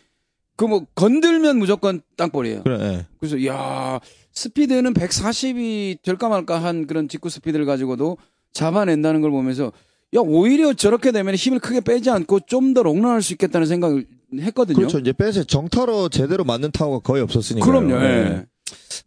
그 0.55 0.65
뭐 0.67 0.85
건들면 0.95 1.57
무조건 1.57 2.01
땅볼이에요. 2.15 2.63
그래, 2.63 2.79
예. 2.81 3.05
그래서 3.19 3.45
야 3.45 3.99
스피드는 4.31 4.93
140이 4.93 6.01
될까 6.01 6.29
말까 6.29 6.63
한 6.63 6.87
그런 6.87 7.07
직구 7.09 7.29
스피드를 7.29 7.65
가지고도 7.65 8.17
잡아낸다는 8.53 9.21
걸 9.21 9.31
보면서 9.31 9.71
야 10.15 10.19
오히려 10.21 10.73
저렇게 10.73 11.11
되면 11.11 11.35
힘을 11.35 11.59
크게 11.59 11.81
빼지 11.81 12.09
않고 12.09 12.41
좀 12.41 12.73
더 12.73 12.83
롱런할 12.83 13.21
수 13.21 13.33
있겠다는 13.33 13.67
생각을 13.67 14.05
했거든요. 14.39 14.75
그렇죠. 14.77 14.99
이제 14.99 15.13
빼세 15.13 15.43
정타로 15.43 16.09
제대로 16.09 16.43
맞는 16.43 16.71
타구가 16.71 16.99
거의 16.99 17.21
없었으니까. 17.23 17.65
그럼요. 17.65 17.95
예. 17.95 18.45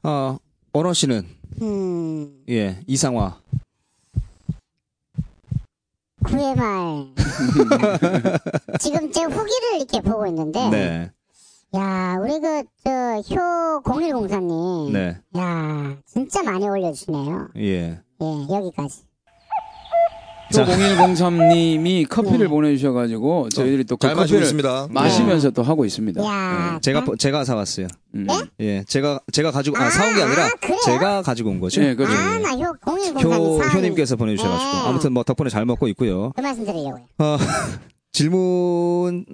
아 0.02 0.38
원원 0.72 0.94
씨는 0.94 1.26
음, 1.62 2.32
예 2.48 2.78
이상화 2.86 3.38
9회 6.24 6.56
말. 6.56 7.06
지금 8.80 9.10
제 9.12 9.22
후기를 9.22 9.76
이렇게 9.76 10.00
보고 10.00 10.26
있는데, 10.26 10.68
네. 10.68 11.10
야, 11.74 12.16
우리 12.20 12.40
그, 12.40 12.64
저, 12.84 12.90
효 13.34 13.82
0104님. 13.82 14.90
네. 14.92 15.16
야, 15.38 15.96
진짜 16.06 16.42
많이 16.42 16.68
올려주시네요. 16.68 17.48
예. 17.58 18.00
예, 18.20 18.46
여기까지. 18.50 19.02
저 20.52 20.64
0103님이 20.64 22.06
커피를 22.10 22.38
네. 22.38 22.48
보내주셔가지고 22.48 23.48
저희들이 23.50 23.84
또 23.84 23.96
그 23.96 24.06
잘 24.06 24.14
마시고 24.16 24.22
커피를 24.38 24.42
있습니다. 24.44 24.88
마시면서 24.90 25.50
또 25.50 25.62
하고 25.62 25.84
있습니다. 25.84 26.24
야, 26.24 26.72
네. 26.74 26.80
제가 26.80 27.04
제가 27.18 27.44
사왔어요. 27.44 27.86
음. 28.14 28.26
예, 28.60 28.82
제가 28.88 29.20
제가 29.32 29.50
가지고 29.50 29.76
아 29.78 29.90
사온 29.90 30.14
게 30.14 30.22
아, 30.22 30.26
아니라 30.26 30.50
그래요? 30.60 30.78
제가 30.84 31.22
가지고 31.22 31.50
온 31.50 31.60
거죠. 31.60 31.80
네, 31.80 31.94
그렇죠. 31.94 32.14
아, 32.16 32.38
나효 32.38 32.72
0104님. 32.84 33.24
효 33.24 33.58
효님께서 33.60 34.16
보내주셔가지고 34.16 34.70
네. 34.72 34.78
아무튼 34.88 35.12
뭐 35.12 35.22
덕분에 35.22 35.50
잘 35.50 35.64
먹고 35.66 35.86
있고요. 35.88 36.32
그 36.34 36.40
말씀 36.40 36.64
드리려고요. 36.64 37.04
어, 37.18 37.36
질문 38.12 39.24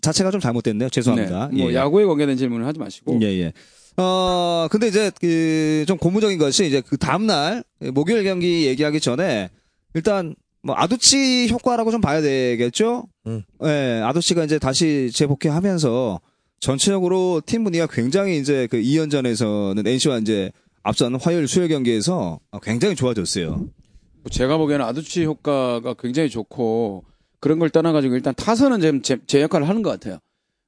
자체가 0.00 0.30
좀 0.30 0.40
잘못됐네요. 0.40 0.88
죄송합니다. 0.90 1.48
네, 1.52 1.62
뭐 1.62 1.70
예, 1.72 1.74
야구에 1.76 2.04
관계된 2.04 2.36
질문을 2.36 2.66
하지 2.66 2.78
마시고 2.78 3.18
예, 3.22 3.26
예. 3.40 3.52
어, 3.96 4.68
근데 4.70 4.88
이제 4.88 5.10
그 5.20 5.84
좀 5.86 5.98
고무적인 5.98 6.38
것이 6.38 6.64
이제 6.66 6.80
그 6.80 6.96
다음 6.96 7.26
날 7.26 7.64
목요일 7.92 8.22
경기 8.24 8.66
얘기하기 8.66 9.00
전에 9.00 9.50
일단 9.94 10.34
뭐 10.62 10.74
아두치 10.76 11.48
효과라고 11.50 11.90
좀 11.90 12.00
봐야 12.00 12.20
되겠죠? 12.20 13.08
음. 13.26 13.42
예, 13.64 14.00
아두치가 14.04 14.44
이제 14.44 14.58
다시 14.58 15.10
재복귀하면서 15.12 16.20
전체적으로 16.60 17.42
팀 17.44 17.64
분위기가 17.64 17.86
굉장히 17.88 18.38
이제 18.38 18.68
그 18.70 18.76
2연전에서는 18.78 19.84
NC와 19.86 20.18
이제 20.18 20.52
앞선 20.84 21.14
화요일 21.16 21.48
수요일 21.48 21.68
경기에서 21.68 22.38
굉장히 22.62 22.94
좋아졌어요. 22.94 23.48
뭐 23.56 24.30
제가 24.30 24.56
보기에는 24.58 24.84
아두치 24.84 25.24
효과가 25.24 25.94
굉장히 25.94 26.30
좋고 26.30 27.04
그런 27.40 27.58
걸 27.58 27.70
떠나가지고 27.70 28.14
일단 28.14 28.32
타선은 28.36 28.80
지금 28.80 29.02
제, 29.02 29.18
제 29.26 29.42
역할을 29.42 29.68
하는 29.68 29.82
것 29.82 29.90
같아요. 29.90 30.18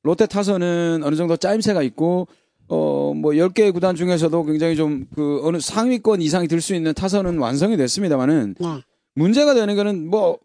롯데 0.03 0.27
타선은 0.27 1.03
어느 1.05 1.15
정도 1.17 1.37
짜임새가 1.37 1.83
있고 1.85 2.27
어뭐 2.67 3.33
10개 3.33 3.73
구단 3.73 3.95
중에서도 3.95 4.45
굉장히 4.45 4.75
좀 4.75 5.07
그 5.15 5.41
어느 5.45 5.61
상위권 5.61 6.21
이상이 6.21 6.49
들 6.49 6.61
수 6.61 6.75
있는 6.75 6.93
타선은 6.95 7.39
완성이 7.39 7.77
됐습니다만은 7.77 8.57
네. 8.59 8.67
문제가 9.15 9.55
되는 9.55 9.77
거는 9.77 10.09
뭐 10.09 10.39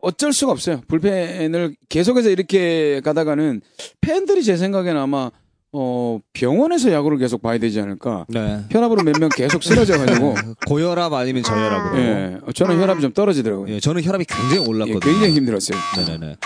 어쩔 0.00 0.32
수가 0.32 0.52
없어요. 0.52 0.82
불펜을 0.88 1.74
계속해서 1.88 2.30
이렇게 2.30 3.00
가다가는 3.04 3.60
팬들이 4.00 4.42
제 4.44 4.56
생각에는 4.56 5.00
아마 5.00 5.30
어 5.72 6.20
병원에서 6.32 6.90
야구를 6.92 7.18
계속 7.18 7.42
봐야 7.42 7.58
되지 7.58 7.80
않을까. 7.80 8.24
네. 8.28 8.60
혈압으로 8.70 9.02
몇 9.02 9.18
명 9.18 9.28
계속 9.34 9.62
쓰러져가지고 9.62 10.34
고혈압 10.68 11.12
아니면 11.12 11.42
저혈압으로. 11.42 11.98
예 12.02 12.38
저는 12.54 12.80
혈압이 12.80 13.02
좀 13.02 13.12
떨어지더라고요. 13.12 13.74
예, 13.74 13.80
저는 13.80 14.02
혈압이 14.02 14.24
굉장히 14.26 14.62
예, 14.62 14.66
올랐거든요. 14.70 15.00
굉장히 15.00 15.34
힘들었어요. 15.34 15.78
네네네. 15.98 16.36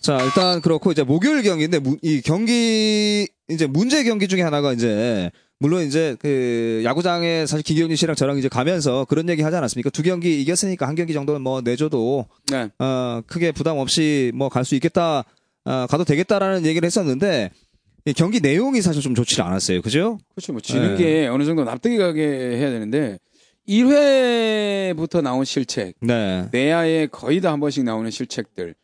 자, 0.00 0.18
일단 0.24 0.60
그렇고 0.60 0.90
이제 0.90 1.04
목요일 1.04 1.42
경기인데 1.42 1.78
무- 1.78 1.96
이 2.02 2.22
경기 2.22 3.28
이제 3.48 3.66
문제 3.66 4.02
경기 4.02 4.26
중에 4.26 4.42
하나가 4.42 4.72
이제 4.72 5.30
물론 5.62 5.84
이제 5.84 6.16
그 6.18 6.82
야구장에 6.84 7.46
사실 7.46 7.62
김경진 7.62 7.94
씨랑 7.96 8.16
저랑 8.16 8.36
이제 8.36 8.48
가면서 8.48 9.04
그런 9.04 9.28
얘기 9.28 9.42
하지 9.42 9.56
않았습니까? 9.56 9.90
두 9.90 10.02
경기 10.02 10.42
이겼으니까 10.42 10.88
한 10.88 10.96
경기 10.96 11.12
정도는 11.12 11.40
뭐 11.40 11.60
내줘도 11.60 12.26
네. 12.50 12.68
어 12.80 13.22
크게 13.28 13.52
부담 13.52 13.78
없이 13.78 14.32
뭐 14.34 14.48
갈 14.48 14.64
수 14.64 14.74
있겠다, 14.74 15.24
어, 15.64 15.86
가도 15.88 16.02
되겠다라는 16.04 16.66
얘기를 16.66 16.84
했었는데 16.84 17.50
이 18.06 18.12
경기 18.12 18.40
내용이 18.40 18.82
사실 18.82 19.00
좀 19.00 19.14
좋지 19.14 19.40
않았어요, 19.40 19.80
그죠? 19.82 20.18
그렇죠. 20.34 20.52
뭐 20.52 20.60
지는 20.60 20.96
네. 20.96 21.04
게 21.04 21.26
어느 21.28 21.44
정도 21.44 21.62
납득이 21.62 21.96
가게 21.98 22.22
해야 22.26 22.70
되는데 22.70 23.18
1회부터 23.68 25.22
나온 25.22 25.44
실책, 25.44 25.94
네. 26.00 26.48
내야에 26.50 27.06
거의 27.06 27.40
다 27.40 27.52
한 27.52 27.60
번씩 27.60 27.84
나오는 27.84 28.10
실책들. 28.10 28.74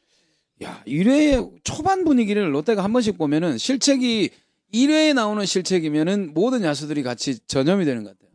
야, 0.65 0.83
1회 0.87 1.51
초반 1.65 2.05
분위기를 2.05 2.53
롯데가 2.55 2.83
한 2.85 2.93
번씩 2.93 3.17
보면은 3.19 3.59
실책이 3.59 4.31
1회에 4.73 5.15
나오는 5.15 5.45
실책이면은 5.45 6.33
모든 6.35 6.63
야수들이 6.63 7.03
같이 7.03 7.39
전염이 7.47 7.85
되는 7.85 8.05
것 8.05 8.11
같아요. 8.11 8.29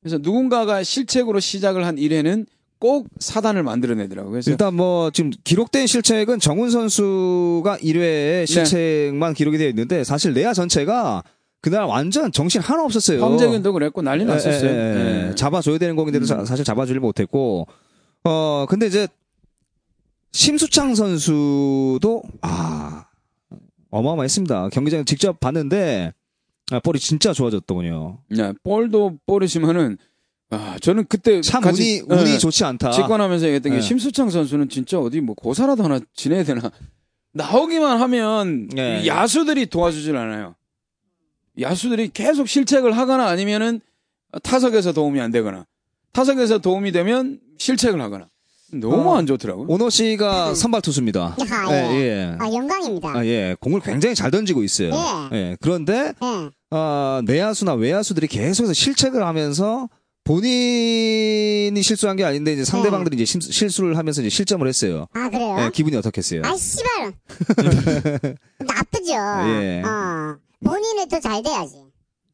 그래서 0.00 0.18
누군가가 0.20 0.82
실책으로 0.82 1.40
시작을 1.40 1.84
한 1.86 1.96
1회는 1.96 2.46
꼭 2.78 3.08
사단을 3.18 3.62
만들어내더라고요. 3.62 4.30
그래서 4.32 4.50
일단 4.50 4.74
뭐 4.74 5.10
지금 5.10 5.30
기록된 5.44 5.86
실책은 5.86 6.38
정훈 6.38 6.70
선수가 6.70 7.78
1회에 7.78 8.46
실책만 8.46 9.32
기록이 9.34 9.56
되어 9.56 9.68
있는데 9.68 10.04
사실 10.04 10.34
내야 10.34 10.52
전체가 10.52 11.22
그날 11.62 11.84
완전 11.84 12.30
정신 12.30 12.60
하나 12.60 12.84
없었어요. 12.84 13.24
황재균도 13.24 13.72
그랬고 13.72 14.02
난리 14.02 14.26
났었어요. 14.26 14.70
예, 14.70 14.74
예, 14.74 14.96
예. 15.24 15.28
예. 15.30 15.34
잡아줘야 15.34 15.78
되는 15.78 15.96
공인데도 15.96 16.24
음. 16.24 16.26
자- 16.26 16.44
사실 16.44 16.62
잡아주질 16.62 17.00
못했고, 17.00 17.66
어, 18.24 18.66
근데 18.68 18.86
이제, 18.86 19.08
심수창 20.32 20.94
선수도, 20.94 22.22
아, 22.42 23.06
어마어마했습니다. 23.98 24.70
경기장 24.70 25.04
직접 25.04 25.38
봤는데, 25.40 26.12
아, 26.72 26.80
볼이 26.80 26.98
진짜 26.98 27.32
좋아졌더군요. 27.32 28.18
야, 28.38 28.52
볼도 28.64 29.18
볼이지만은 29.26 29.98
아, 30.50 30.76
저는 30.80 31.06
그때 31.08 31.40
참 31.40 31.62
같이- 31.62 32.02
운이, 32.08 32.20
운이 32.20 32.30
예. 32.34 32.38
좋지 32.38 32.64
않다. 32.64 32.90
직관하면서 32.92 33.46
얘기했던 33.46 33.72
게 33.72 33.76
네. 33.78 33.82
심수창 33.82 34.30
선수는 34.30 34.68
진짜 34.68 34.98
어디 35.00 35.20
뭐 35.20 35.34
고사라도 35.34 35.82
하나 35.84 36.00
지내야 36.14 36.44
되나 36.44 36.70
나오기만 37.32 38.00
하면 38.00 38.68
네. 38.68 39.06
야수들이 39.06 39.66
도와주질 39.66 40.16
않아요. 40.16 40.54
야수들이 41.60 42.10
계속 42.12 42.48
실책을 42.48 42.96
하거나 42.96 43.26
아니면은 43.28 43.80
타석에서 44.42 44.92
도움이 44.92 45.20
안 45.20 45.30
되거나 45.30 45.66
타석에서 46.12 46.58
도움이 46.58 46.92
되면 46.92 47.40
실책을 47.58 48.00
하거나 48.00 48.28
너무 48.80 49.10
어. 49.10 49.16
안 49.16 49.26
좋더라고. 49.26 49.64
오너 49.68 49.90
씨가 49.90 50.54
선발 50.54 50.82
투수입니다. 50.82 51.36
야, 51.50 51.66
예, 51.70 51.74
예. 51.74 52.00
예. 52.00 52.36
아, 52.38 52.52
영광입니다. 52.52 53.08
아, 53.16 53.24
예. 53.26 53.56
공을 53.60 53.80
굉장히 53.80 54.14
잘 54.14 54.30
던지고 54.30 54.62
있어요. 54.62 54.90
예. 55.32 55.36
예. 55.36 55.56
그런데 55.60 56.12
예. 56.22 56.50
어, 56.76 57.20
내야수나 57.24 57.74
외야수들이 57.74 58.26
계속해서 58.26 58.72
실책을 58.72 59.24
하면서 59.26 59.88
본인이 60.24 61.82
실수한 61.82 62.16
게 62.16 62.24
아닌데 62.24 62.54
이제 62.54 62.64
상대방들이 62.64 63.14
이제 63.16 63.24
심- 63.26 63.40
실수를 63.42 63.98
하면서 63.98 64.20
이제 64.22 64.30
실점을 64.30 64.66
했어요. 64.66 65.06
아, 65.12 65.28
그래요? 65.28 65.56
예, 65.60 65.70
기분이 65.72 65.94
어떻겠어요? 65.96 66.42
아, 66.44 66.56
씨발. 66.56 67.12
나쁘죠. 68.64 69.12
예. 69.12 69.82
어. 69.84 70.36
본인은 70.64 71.08
더 71.08 71.20
잘 71.20 71.42
돼야지. 71.42 71.74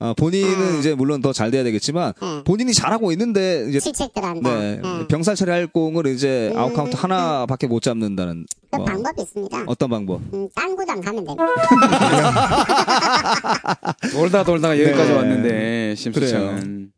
어, 0.00 0.14
본인은 0.14 0.76
아. 0.76 0.78
이제 0.78 0.95
물론 0.95 1.21
더 1.21 1.33
잘 1.33 1.50
돼야 1.50 1.62
되겠지만 1.62 2.12
예. 2.23 2.42
본인이 2.45 2.73
잘하고 2.75 3.12
있는데 3.12 3.66
이제 3.69 3.80
실책들 3.80 4.23
한다. 4.25 4.59
네, 4.59 4.80
예. 4.83 5.07
병살 5.07 5.37
처리할 5.37 5.66
공을 5.69 6.07
이제 6.09 6.50
음. 6.52 6.59
아웃 6.59 6.75
카운트 6.75 6.97
하나밖에 6.97 7.66
못 7.66 7.80
잡는다는 7.83 8.47
그 8.71 8.76
뭐, 8.76 8.85
방법이 8.85 9.23
있습니다. 9.23 9.64
어떤 9.66 9.90
방법? 9.90 10.21
음, 10.35 10.49
딴 10.54 10.75
구단 10.76 11.00
가면 11.00 11.25
됩니다. 11.25 11.47
돌다 14.12 14.45
돌다가 14.45 14.78
여기까지 14.78 15.11
네. 15.11 15.16
왔는데 15.16 15.95
심수창은 15.97 16.90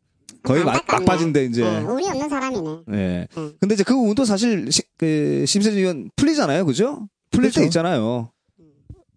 거의 0.43 0.63
막, 0.63 0.73
안타깝네. 0.75 1.05
막빠진데 1.05 1.45
이제. 1.45 1.63
어, 1.63 1.85
운이 1.89 2.07
없는 2.09 2.29
사람이네. 2.29 2.69
예. 2.93 3.27
음. 3.37 3.53
근데 3.59 3.75
이제 3.75 3.83
그 3.83 3.93
운도 3.93 4.25
사실 4.25 4.67
시, 4.71 4.81
그 4.97 5.45
심세준 5.47 5.79
의원 5.79 6.09
풀리잖아요, 6.17 6.65
그죠? 6.65 7.07
풀릴 7.31 7.49
때 7.49 7.55
그렇죠. 7.55 7.65
있잖아요. 7.67 8.29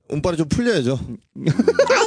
운빨이 0.09 0.37
좀 0.37 0.49
풀려야죠. 0.49 0.99
아니, 0.99 1.47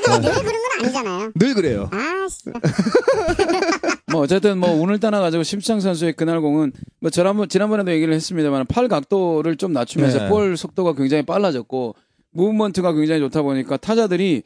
근데 0.03 0.21
늘 0.21 0.43
그런 0.43 0.43
건 0.43 0.71
아니잖아요. 0.79 1.31
늘 1.35 1.53
그래요. 1.53 1.89
아, 1.91 2.27
씨. 2.29 2.49
뭐 4.11 4.21
어쨌든 4.21 4.57
뭐 4.57 4.71
운을 4.71 4.99
떠나가지고 4.99 5.43
심수창 5.43 5.79
선수의 5.79 6.13
그날 6.13 6.41
공은 6.41 6.71
뭐 7.01 7.09
지난번 7.09 7.49
지난번에도 7.49 7.91
얘기를 7.91 8.13
했습니다만 8.13 8.65
팔 8.67 8.87
각도를 8.87 9.55
좀 9.57 9.73
낮추면서 9.73 10.19
네. 10.23 10.29
볼 10.29 10.57
속도가 10.57 10.93
굉장히 10.93 11.23
빨라졌고 11.25 11.95
무브먼트가 12.31 12.93
굉장히 12.93 13.19
좋다 13.21 13.41
보니까 13.41 13.77
타자들이 13.77 14.43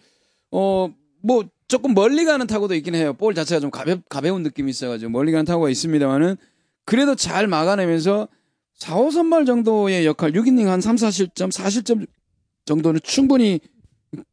어 0.51 0.89
뭐 1.23 1.45
조금 1.67 1.93
멀리 1.95 2.25
가는 2.25 2.45
타구도 2.45 2.75
있긴 2.75 2.93
해요. 2.95 3.13
볼 3.13 3.33
자체가 3.33 3.59
좀 3.61 3.71
가볍 3.71 4.01
가벼운 4.09 4.43
느낌이 4.43 4.69
있어가지고 4.69 5.09
멀리 5.09 5.31
가는 5.31 5.45
타구가 5.45 5.69
있습니다만은 5.69 6.35
그래도 6.85 7.15
잘 7.15 7.47
막아내면서 7.47 8.27
4, 8.75 8.97
5 8.97 9.11
선발 9.11 9.45
정도의 9.45 10.05
역할 10.05 10.33
6이닝 10.33 10.65
한 10.65 10.81
3, 10.81 10.97
4실점, 10.97 11.49
4실점 11.51 12.05
정도는 12.65 12.99
충분히 13.03 13.59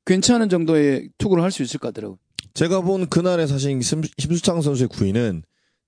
괜찮은 0.04 0.48
정도의 0.48 1.08
투구를 1.18 1.42
할 1.42 1.50
수 1.50 1.62
있을 1.62 1.80
것 1.80 1.88
같더라고요. 1.88 2.18
제가 2.54 2.80
본 2.82 3.08
그날의 3.08 3.48
사실 3.48 3.80
심, 3.82 4.02
심수창 4.18 4.60
선수의 4.60 4.88
구위는 4.88 5.42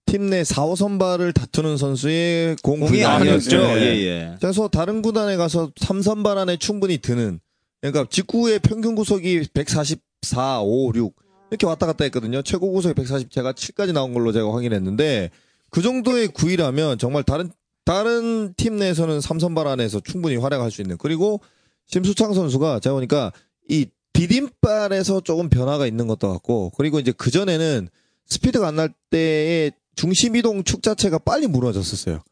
팀 0.07 0.31
내 0.31 0.45
4, 0.45 0.67
5선발을 0.67 1.33
다투는 1.35 1.77
선수의 1.77 2.57
공 2.63 2.81
공이 2.81 3.05
아니었죠. 3.05 3.57
아니었죠. 3.57 3.81
예, 3.81 3.97
예. 4.05 4.37
그래서 4.41 4.69
다른 4.69 5.01
구단에 5.03 5.37
가서 5.37 5.71
3선발 5.81 6.37
안에 6.39 6.57
충분히 6.57 6.99
드는 6.99 7.41
그러니까 7.81 8.07
직구의 8.11 8.61
평균 8.61 8.95
구속이 8.95 9.49
144, 9.55 10.61
5, 10.63 10.93
6 10.95 11.15
이렇게 11.51 11.67
왔다 11.67 11.87
갔다 11.87 12.05
했거든요. 12.05 12.43
최고 12.43 12.73
구속이 12.73 12.95
140, 12.95 13.31
제가 13.31 13.53
7까지 13.53 13.93
나온 13.93 14.13
걸로 14.13 14.33
제가 14.33 14.53
확인했는데 14.53 15.31
그 15.71 15.83
정도의 15.83 16.29
구위라면 16.29 16.99
정말 16.99 17.23
다른 17.23 17.51
다른 17.85 18.55
팀 18.57 18.77
내에서는 18.77 19.19
3선발 19.19 19.67
안에서 19.67 20.01
충분히 20.01 20.37
활약할 20.37 20.71
수 20.71 20.83
있는 20.83 20.97
그리고 20.99 21.41
심수창 21.87 22.35
선수가 22.35 22.81
제가 22.81 22.95
보니까 22.95 23.33
이 23.69 23.87
디딤발에서 24.13 25.21
조금 25.23 25.49
변화가 25.49 25.87
있는 25.87 26.07
것도 26.07 26.29
같고 26.33 26.71
그리고 26.77 26.99
이제 27.01 27.13
그 27.17 27.31
전에는 27.31 27.89
스피드가 28.27 28.69
안 28.69 28.77
날 28.77 28.93
때의 29.11 29.73
중심 29.95 30.37
이동 30.37 30.65
축 30.65 30.83
자체가 30.83 31.19
빨리 31.19 31.47
무너졌었어요. 31.47 32.23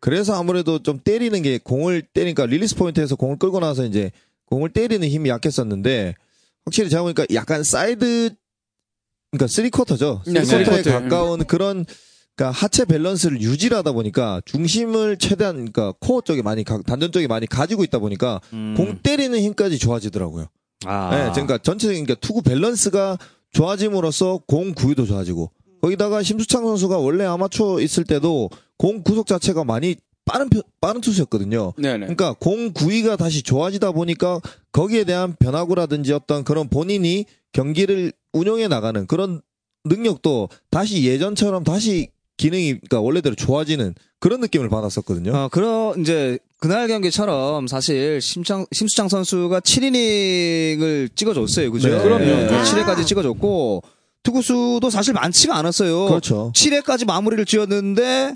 그래서 0.00 0.34
아무래도 0.34 0.82
좀 0.82 0.98
때리는 1.02 1.42
게 1.42 1.58
공을 1.58 2.02
때리니까 2.02 2.46
릴리스 2.46 2.74
포인트에서 2.76 3.16
공을 3.16 3.38
끌고 3.38 3.60
나서 3.60 3.84
이제 3.84 4.10
공을 4.46 4.70
때리는 4.72 5.06
힘이 5.06 5.28
약했었는데 5.28 6.14
확실히 6.64 6.88
제가 6.88 7.02
보니까 7.02 7.26
약간 7.34 7.62
사이드 7.62 8.30
그러니까 9.30 9.46
쓰리쿼터죠. 9.46 10.22
네, 10.26 10.44
쓰리쿼터에 10.44 10.82
쓰리쿼터. 10.82 11.02
가까운 11.02 11.44
그런 11.44 11.84
그러니까 12.40 12.50
하체 12.58 12.86
밸런스를 12.86 13.42
유지하다 13.42 13.92
보니까 13.92 14.40
중심을 14.46 15.18
최대한 15.18 15.56
그러니까 15.56 15.92
코어 16.00 16.22
쪽에 16.22 16.40
많이 16.40 16.64
가- 16.64 16.80
단전 16.80 17.12
쪽에 17.12 17.26
많이 17.26 17.46
가지고 17.46 17.84
있다 17.84 17.98
보니까 17.98 18.40
음. 18.54 18.72
공 18.78 18.98
때리는 19.02 19.38
힘까지 19.38 19.78
좋아지더라고요. 19.78 20.46
아. 20.86 21.10
네, 21.10 21.30
그러니까 21.32 21.58
전체적인 21.58 22.06
그러니까 22.06 22.26
투구 22.26 22.40
밸런스가 22.42 23.18
좋아짐으로써 23.52 24.40
공 24.46 24.72
구위도 24.72 25.04
좋아지고 25.04 25.50
거기다가 25.82 26.22
심수창 26.22 26.64
선수가 26.64 26.96
원래 26.96 27.24
아마추어 27.26 27.80
있을 27.82 28.04
때도 28.04 28.48
공 28.78 29.02
구속 29.02 29.26
자체가 29.26 29.64
많이 29.64 29.96
빠른 30.24 30.48
편- 30.48 30.62
빠른 30.80 31.02
투수였거든요. 31.02 31.74
네네. 31.76 31.98
그러니까 32.06 32.32
공 32.38 32.72
구위가 32.72 33.16
다시 33.16 33.42
좋아지다 33.42 33.92
보니까 33.92 34.40
거기에 34.72 35.04
대한 35.04 35.34
변화구라든지 35.38 36.14
어떤 36.14 36.42
그런 36.44 36.68
본인이 36.68 37.26
경기를 37.52 38.12
운영해 38.32 38.68
나가는 38.68 39.06
그런 39.06 39.42
능력도 39.84 40.48
다시 40.70 41.04
예전처럼 41.04 41.64
다시 41.64 42.08
기능이 42.40 42.72
그러니까 42.78 43.00
원래대로 43.02 43.34
좋아지는 43.34 43.94
그런 44.18 44.40
느낌을 44.40 44.70
받았었거든요. 44.70 45.32
어, 45.34 45.48
그런 45.52 46.00
이제 46.00 46.38
그날 46.58 46.88
경기처럼 46.88 47.66
사실 47.66 48.20
심창 48.22 48.64
심수창 48.72 49.08
선수가 49.08 49.60
7이닝을 49.60 51.14
찍어줬어요, 51.14 51.70
그죠? 51.70 51.90
네. 51.90 52.02
그럼요. 52.02 52.24
예, 52.24 52.48
아. 52.50 52.64
7회까지 52.64 53.06
찍어줬고 53.06 53.82
투구수도 54.22 54.88
사실 54.88 55.12
많지가 55.12 55.54
않았어요. 55.54 56.06
그렇죠. 56.06 56.50
7회까지 56.56 57.06
마무리를 57.06 57.44
지었는데 57.44 58.34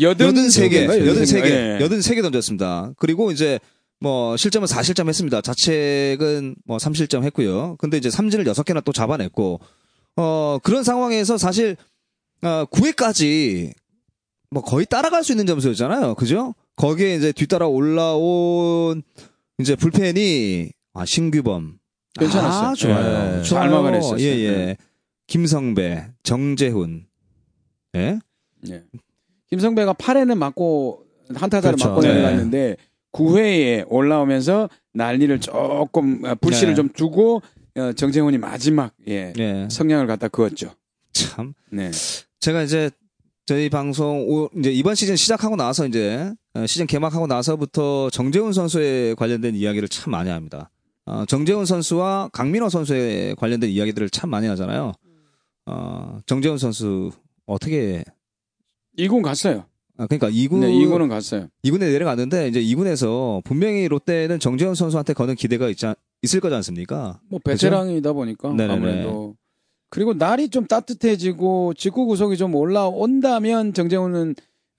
여든 0.00 0.34
83개, 0.34 0.86
83개, 0.86 1.44
예. 1.44 1.78
83개 1.80 2.22
던졌습니다. 2.22 2.92
그리고 2.96 3.32
이제 3.32 3.58
뭐 3.98 4.36
실점은 4.36 4.68
4실점 4.68 5.08
했습니다. 5.08 5.40
자책은 5.40 6.54
뭐 6.64 6.76
3실점 6.76 7.24
했고요. 7.24 7.76
근데 7.78 7.96
이제 7.96 8.08
삼진을 8.08 8.44
6개나 8.44 8.84
또 8.84 8.92
잡아냈고 8.92 9.60
어 10.16 10.58
그런 10.62 10.84
상황에서 10.84 11.38
사실 11.38 11.76
어 12.42 12.64
9회까지 12.66 13.72
뭐 14.50 14.62
거의 14.62 14.86
따라갈 14.86 15.24
수 15.24 15.32
있는 15.32 15.46
점수였잖아요. 15.46 16.14
그죠? 16.14 16.54
거기에 16.76 17.14
이제 17.14 17.32
뒤따라 17.32 17.66
올라온 17.68 19.02
이제 19.58 19.76
불펜이 19.76 20.70
아 20.94 21.04
신규범 21.04 21.78
괜찮았어요. 22.18 22.68
아, 22.68 22.74
좋아요. 22.74 23.38
예, 23.38 23.42
좋아요. 23.42 23.42
잘 23.42 23.70
막아냈었어요. 23.70 24.20
예, 24.20 24.38
예. 24.38 24.50
네. 24.50 24.76
김성배, 25.26 26.08
정재훈. 26.22 27.06
예? 27.96 28.18
예. 28.68 28.84
김성배가 29.48 29.94
8회는 29.94 30.36
맞고 30.36 31.06
한타자를 31.34 31.76
그렇죠. 31.76 31.88
맞고 31.88 32.02
네. 32.02 32.08
내려갔는데 32.08 32.76
9회에 33.12 33.86
올라오면서 33.88 34.68
난리를 34.94 35.40
조금 35.40 36.24
어, 36.24 36.34
불씨를 36.34 36.72
네. 36.72 36.74
좀 36.74 36.88
두고 36.90 37.42
어, 37.76 37.92
정재훈이 37.92 38.38
마지막 38.38 38.92
예, 39.08 39.32
예. 39.38 39.68
성냥을 39.70 40.06
갖다 40.06 40.28
그었죠. 40.28 40.74
참. 41.12 41.54
네. 41.70 41.90
제가 42.42 42.62
이제 42.62 42.90
저희 43.46 43.70
방송 43.70 44.28
오- 44.28 44.50
이제 44.58 44.72
이번 44.72 44.96
시즌 44.96 45.14
시작하고 45.14 45.54
나서 45.56 45.86
이제 45.86 46.32
어, 46.54 46.66
시즌 46.66 46.86
개막하고 46.88 47.26
나서부터 47.28 48.10
정재훈 48.10 48.52
선수에 48.52 49.14
관련된 49.14 49.54
이야기를 49.54 49.88
참 49.88 50.10
많이 50.10 50.28
합니다. 50.28 50.68
어, 51.06 51.24
정재훈 51.26 51.64
선수와 51.66 52.30
강민호 52.32 52.68
선수에 52.68 53.34
관련된 53.38 53.70
이야기들을 53.70 54.10
참 54.10 54.28
많이 54.30 54.48
하잖아요. 54.48 54.92
어, 55.66 56.18
정재훈 56.26 56.58
선수 56.58 57.12
어떻게 57.46 58.02
2군 58.98 59.22
갔어요. 59.22 59.64
아, 59.96 60.06
그러니까 60.08 60.28
2군 60.28 60.60
네, 60.60 60.66
2군은 60.72 61.08
갔어요. 61.08 61.46
2군에 61.64 61.78
내려갔는데 61.92 62.48
이제 62.48 62.60
2군에서 62.60 63.42
분명히 63.44 63.86
롯데는 63.86 64.40
정재훈 64.40 64.74
선수한테 64.74 65.12
거는 65.12 65.36
기대가 65.36 65.68
있지 65.68 65.86
않- 65.86 65.94
있을 66.22 66.40
거지 66.40 66.56
않습니까? 66.56 67.20
뭐 67.28 67.38
베테랑이다 67.44 68.12
보니까 68.12 68.48
네네네. 68.50 68.72
아무래도 68.72 69.36
그리고 69.92 70.14
날이 70.14 70.48
좀 70.48 70.66
따뜻해지고 70.66 71.74
직구 71.74 72.06
구속이 72.06 72.38
좀 72.38 72.54
올라온다면 72.54 73.74
정재훈은 73.74 74.34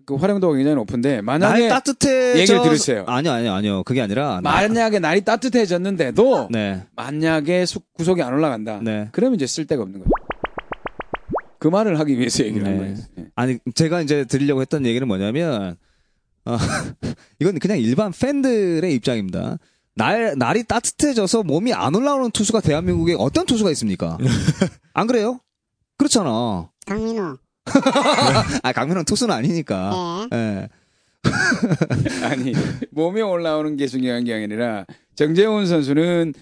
그 0.08 0.16
활용도가 0.16 0.56
굉장히 0.56 0.74
높은데 0.76 1.22
만약에 1.22 1.68
날 1.68 1.70
따뜻해 1.70 2.40
얘기를 2.40 2.64
들으세요. 2.64 3.04
아니요 3.08 3.32
아니요 3.32 3.54
아니요 3.54 3.84
그게 3.84 4.02
아니라 4.02 4.42
나- 4.42 4.52
만약에 4.52 4.98
날이 4.98 5.22
따뜻해졌는데도 5.22 6.48
네 6.50 6.82
만약에 6.96 7.68
수- 7.68 7.80
구속이 7.94 8.24
안 8.24 8.34
올라간다. 8.34 8.80
네. 8.82 9.10
그러면 9.12 9.36
이제 9.36 9.46
쓸 9.46 9.68
데가 9.68 9.84
없는 9.84 10.00
거예요. 10.00 10.10
그 11.60 11.68
말을 11.68 12.00
하기 12.00 12.18
위해서 12.18 12.44
얘기를 12.44 12.66
한 12.66 12.74
네. 12.74 12.80
거예요. 12.80 12.98
예. 13.20 13.26
아니 13.36 13.60
제가 13.76 14.02
이제 14.02 14.26
드리려고 14.26 14.62
했던 14.62 14.84
얘기는 14.88 15.08
뭐냐면 15.08 15.76
어, 16.46 16.58
이건 17.40 17.60
그냥 17.60 17.78
일반 17.78 18.12
팬들의 18.12 18.92
입장입니다. 18.96 19.60
날 19.96 20.34
날이 20.38 20.64
따뜻해져서 20.64 21.44
몸이 21.44 21.74
안 21.74 21.94
올라오는 21.96 22.32
투수가 22.32 22.62
대한민국에 22.62 23.16
어떤 23.18 23.46
투수가 23.46 23.70
있습니까? 23.72 24.18
안 24.94 25.08
그래요? 25.08 25.40
그렇잖아. 25.98 26.70
강민호. 26.86 27.38
아 28.64 28.72
강민호는 28.72 29.06
투수는 29.06 29.34
아니니까. 29.34 30.28
예. 30.34 30.38
예. 30.38 30.70
아니 32.26 32.54
몸에 32.92 33.22
올라오는 33.22 33.78
게 33.78 33.88
중요한 33.88 34.26
게 34.26 34.34
아니라 34.34 34.86
정재훈 35.16 35.68
선수는 35.68 36.34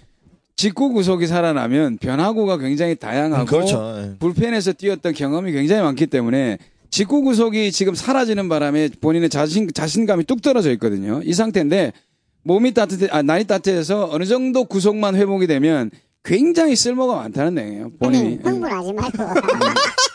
직구 0.56 0.90
구속이 0.90 1.28
살아나면 1.28 1.98
변화구가 1.98 2.58
굉장히 2.58 2.96
다양하고 2.96 3.46
그렇죠. 3.46 3.96
예. 3.98 4.18
불펜에서 4.18 4.74
뛰었던 4.74 5.14
경험이 5.14 5.52
굉장히 5.52 5.82
많기 5.82 6.08
때문에 6.08 6.58
직구 6.90 7.22
구속이 7.22 7.72
지금 7.72 7.96
사라지는 7.96 8.50
바람에 8.50 8.90
본인의 9.00 9.30
자신 9.30 9.70
자신감이 9.72 10.24
뚝 10.24 10.42
떨어져 10.42 10.72
있거든요. 10.74 11.22
이 11.24 11.34
상태인데 11.34 11.94
몸이 12.43 12.73
따뜻해 12.73 13.08
아 13.12 13.21
날이 13.21 13.45
따뜻해서 13.45 14.10
어느 14.12 14.25
정도 14.25 14.65
구속만 14.65 15.15
회복이 15.15 15.47
되면 15.47 15.91
굉장히 16.23 16.75
쓸모가 16.75 17.15
많다는 17.15 17.63
얘기예요. 17.63 17.91
본인이. 17.99 18.39
형님 18.43 18.45
흥분하지 18.45 18.93
말고 18.93 19.23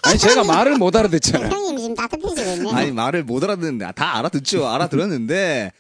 아니 0.04 0.18
제가 0.18 0.44
말을 0.44 0.76
못 0.76 0.94
알아듣잖아요. 0.94 1.50
형님 1.50 1.76
지금 1.78 1.94
따뜻해지고 1.94 2.68
있네 2.68 2.72
아니 2.72 2.92
말을 2.92 3.24
못 3.24 3.42
알아듣는데 3.42 3.92
다 3.94 4.16
알아듣죠. 4.18 4.66
알아들었는데 4.66 5.72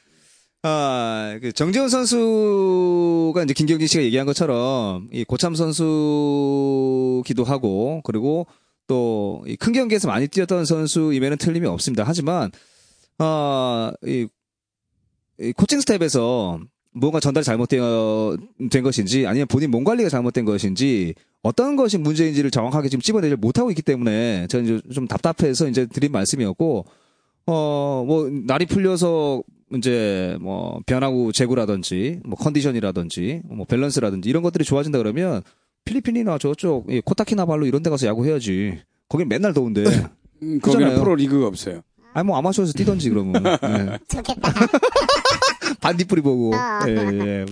아, 0.62 1.38
그 1.40 1.52
정재훈 1.52 1.88
선수가 1.88 3.42
이제 3.44 3.54
김경진 3.54 3.86
씨가 3.86 4.02
얘기한 4.02 4.26
것처럼 4.26 5.08
이 5.12 5.22
고참 5.24 5.54
선수기도 5.54 7.44
하고 7.44 8.00
그리고 8.02 8.46
또이큰 8.88 9.72
경기에서 9.72 10.08
많이 10.08 10.26
뛰었던 10.26 10.64
선수임에는 10.64 11.38
틀림이 11.38 11.66
없습니다. 11.68 12.02
하지만 12.04 12.50
아, 13.18 13.92
이, 14.04 14.26
이 14.26 14.28
코칭 15.56 15.80
스텝에서 15.80 16.60
뭔가 16.92 17.20
전달이 17.20 17.44
잘못된 17.44 17.80
된 18.70 18.82
것인지 18.82 19.26
아니면 19.26 19.46
본인 19.48 19.70
몸 19.70 19.84
관리가 19.84 20.08
잘못된 20.08 20.44
것인지 20.44 21.14
어떤 21.42 21.76
것이 21.76 21.98
문제인지를 21.98 22.50
정확하게 22.50 22.88
지금 22.88 23.02
찝어내지 23.02 23.36
못하고 23.36 23.70
있기 23.70 23.82
때문에 23.82 24.46
저는 24.48 24.64
이제 24.64 24.94
좀 24.94 25.06
답답해서 25.06 25.68
이제 25.68 25.86
드린 25.86 26.10
말씀이었고 26.12 26.86
어 27.46 28.04
뭐 28.06 28.28
날이 28.30 28.66
풀려서 28.66 29.42
이제 29.74 30.36
뭐 30.40 30.80
변화구 30.86 31.32
제구라든지 31.32 32.20
뭐 32.24 32.36
컨디션이라든지 32.38 33.42
뭐 33.44 33.66
밸런스라든지 33.66 34.28
이런 34.28 34.42
것들이 34.42 34.64
좋아진다 34.64 34.98
그러면 34.98 35.42
필리핀이나 35.84 36.38
저쪽 36.38 36.90
이 36.90 37.00
코타키나발루 37.00 37.66
이런 37.66 37.82
데 37.82 37.90
가서 37.90 38.06
야구 38.06 38.26
해야지. 38.26 38.78
거긴 39.08 39.28
맨날 39.28 39.52
더운데. 39.52 39.84
음, 40.42 40.60
거기는. 40.60 40.96
프로 40.96 41.14
리그가 41.14 41.46
없어요. 41.46 41.82
아니 42.12 42.26
뭐 42.26 42.36
아마추어에서 42.38 42.72
뛰던지 42.72 43.10
그러면. 43.10 43.42
예. 43.44 43.98
좋겠다 44.08 44.50
반딧불이 45.80 46.22
보고. 46.22 46.54
아. 46.54 46.88
예, 46.88 46.94
예. 46.94 47.46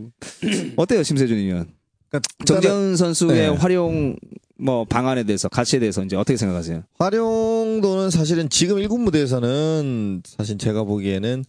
어때요, 0.76 1.02
심세준이면? 1.02 1.68
그러니까 2.08 2.28
일단은 2.40 2.62
정재훈 2.62 2.96
선수의 2.96 3.34
네. 3.34 3.46
활용 3.48 4.16
뭐 4.56 4.84
방안에 4.84 5.24
대해서 5.24 5.48
가치에 5.48 5.80
대해서 5.80 6.02
이제 6.04 6.16
어떻게 6.16 6.36
생각하세요? 6.36 6.84
활용도는 6.98 8.10
사실은 8.10 8.48
지금 8.48 8.76
1군 8.76 9.00
무대에서는 9.00 10.22
사실 10.24 10.58
제가 10.58 10.84
보기에는 10.84 11.44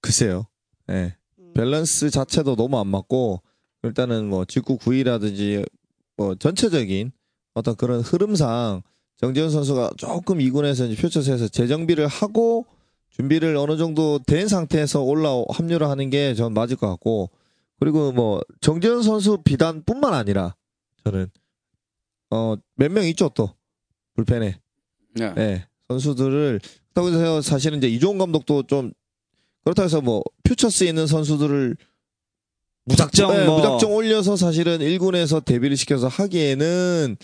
글쎄요. 0.00 0.46
예. 0.90 1.14
밸런스 1.54 2.10
자체도 2.10 2.56
너무 2.56 2.78
안 2.78 2.88
맞고 2.88 3.42
일단은 3.82 4.28
뭐 4.28 4.44
직구 4.44 4.76
구위라든지 4.76 5.64
뭐 6.16 6.34
전체적인 6.34 7.12
어떤 7.54 7.76
그런 7.76 8.00
흐름상 8.00 8.82
정재훈 9.16 9.50
선수가 9.50 9.90
조금 9.96 10.38
2군에서 10.38 10.90
이제 10.90 11.00
표처세에서 11.00 11.48
재정비를 11.48 12.06
하고 12.06 12.66
준비를 13.10 13.56
어느 13.56 13.76
정도 13.76 14.18
된 14.26 14.48
상태에서 14.48 15.02
올라 15.02 15.30
합류를 15.50 15.88
하는 15.88 16.10
게 16.10 16.34
전 16.34 16.54
맞을 16.54 16.76
것 16.76 16.88
같고 16.88 17.30
그리고 17.78 18.12
뭐 18.12 18.40
정재훈 18.60 19.02
선수 19.02 19.38
비단뿐만 19.42 20.14
아니라 20.14 20.54
저는 21.04 21.28
어 22.30 22.56
몇 22.76 22.90
명 22.92 23.04
있죠 23.08 23.28
또? 23.34 23.54
불펜에. 24.14 24.58
네. 25.14 25.34
네, 25.34 25.66
선수들을. 25.88 26.60
그렇다고 26.92 27.08
해서 27.08 27.42
사실은 27.42 27.78
이제 27.78 27.88
이종훈 27.88 28.18
감독도 28.18 28.64
좀 28.64 28.92
그렇다고 29.64 29.84
해서 29.84 30.00
뭐 30.00 30.22
퓨처스에 30.44 30.88
있는 30.88 31.06
선수들을 31.06 31.76
무작정 32.84 33.32
네, 33.32 33.44
뭐. 33.46 33.56
무작정 33.56 33.92
올려서 33.94 34.36
사실은 34.36 34.78
1군에서 34.78 35.44
데뷔를 35.44 35.76
시켜서 35.76 36.08
하기에는 36.08 37.16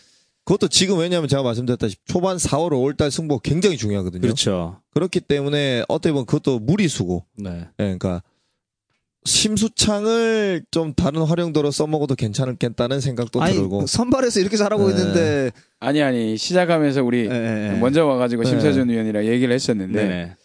그것도 0.47 0.69
지금 0.69 0.99
왜냐하면 0.99 1.29
제가 1.29 1.43
말씀드렸다시피 1.43 2.01
초반 2.07 2.37
4월 2.37 2.71
5월달 2.71 3.11
승부가 3.11 3.41
굉장히 3.43 3.77
중요하거든요. 3.77 4.23
그렇죠. 4.23 4.81
그렇기 4.95 5.21
때문에 5.21 5.85
어떻게 5.89 6.13
보면 6.13 6.25
그것도 6.25 6.61
무리수고 6.61 7.25
네. 7.37 7.67
예, 7.81 7.83
그러니까 7.83 8.23
심수창을 9.25 10.65
좀 10.71 10.95
다른 10.95 11.23
활용도로 11.23 11.73
써먹어도 11.73 12.15
괜찮겠다는 12.15 13.01
생각도 13.01 13.43
아니 13.43 13.55
들고 13.55 13.89
선발에서 13.89 14.39
이렇게 14.39 14.57
잘하고 14.57 14.87
네. 14.87 14.95
있는데 14.95 15.51
아니 15.81 16.01
아니 16.01 16.37
시작하면서 16.37 17.03
우리 17.03 17.27
예. 17.27 17.77
먼저 17.81 18.07
와가지고 18.07 18.45
네. 18.45 18.51
심세준 18.51 18.89
위원이랑 18.89 19.27
얘기를 19.27 19.53
했었는데 19.53 20.05
네. 20.09 20.37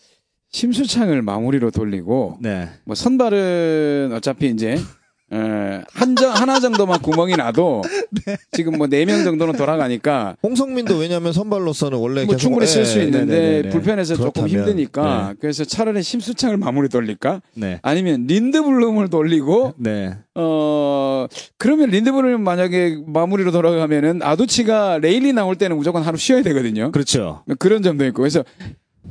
심수창을 0.50 1.22
마무리로 1.22 1.70
돌리고 1.70 2.40
네. 2.42 2.70
뭐 2.86 2.96
선발은 2.96 4.14
어차피 4.16 4.50
이제 4.50 4.80
어, 5.34 5.82
한정 5.94 6.34
하나 6.34 6.60
정도만 6.60 7.02
구멍이 7.02 7.36
나도 7.38 7.84
네. 8.26 8.38
지금 8.52 8.78
뭐 8.78 8.88
네 8.88 9.06
명 9.06 9.24
정도는 9.24 9.56
돌아가니까 9.56 10.36
홍성민도 10.44 10.98
왜냐하면 10.98 11.32
선발로서는 11.32 11.98
원래 11.98 12.26
뭐 12.26 12.36
충분히 12.36 12.68
쓸수 12.68 13.00
예, 13.00 13.06
있는데 13.06 13.36
네네네. 13.36 13.70
불펜에서 13.70 14.16
조금 14.16 14.44
그렇다면, 14.44 14.68
힘드니까 14.68 15.34
그래서 15.40 15.64
차라리 15.64 16.04
심수창을 16.04 16.58
마무리 16.58 16.90
돌릴까 16.90 17.42
네. 17.54 17.80
아니면 17.82 18.26
린드블룸을 18.28 19.10
돌리고 19.10 19.76
네. 19.78 20.18
어 20.36 21.28
그러면 21.58 21.90
린드블룸 21.90 22.42
만약에 22.44 22.98
마무리로 23.08 23.52
돌아가면은 23.52 24.22
아두치가 24.22 24.98
레일리 25.00 25.32
나올 25.34 25.56
때는 25.56 25.78
무조건 25.78 26.04
하루 26.04 26.18
쉬어야 26.18 26.42
되거든요. 26.44 26.92
그렇죠. 26.92 27.44
그런 27.58 27.82
점도 27.82 28.06
있고 28.08 28.22
그래서 28.22 28.44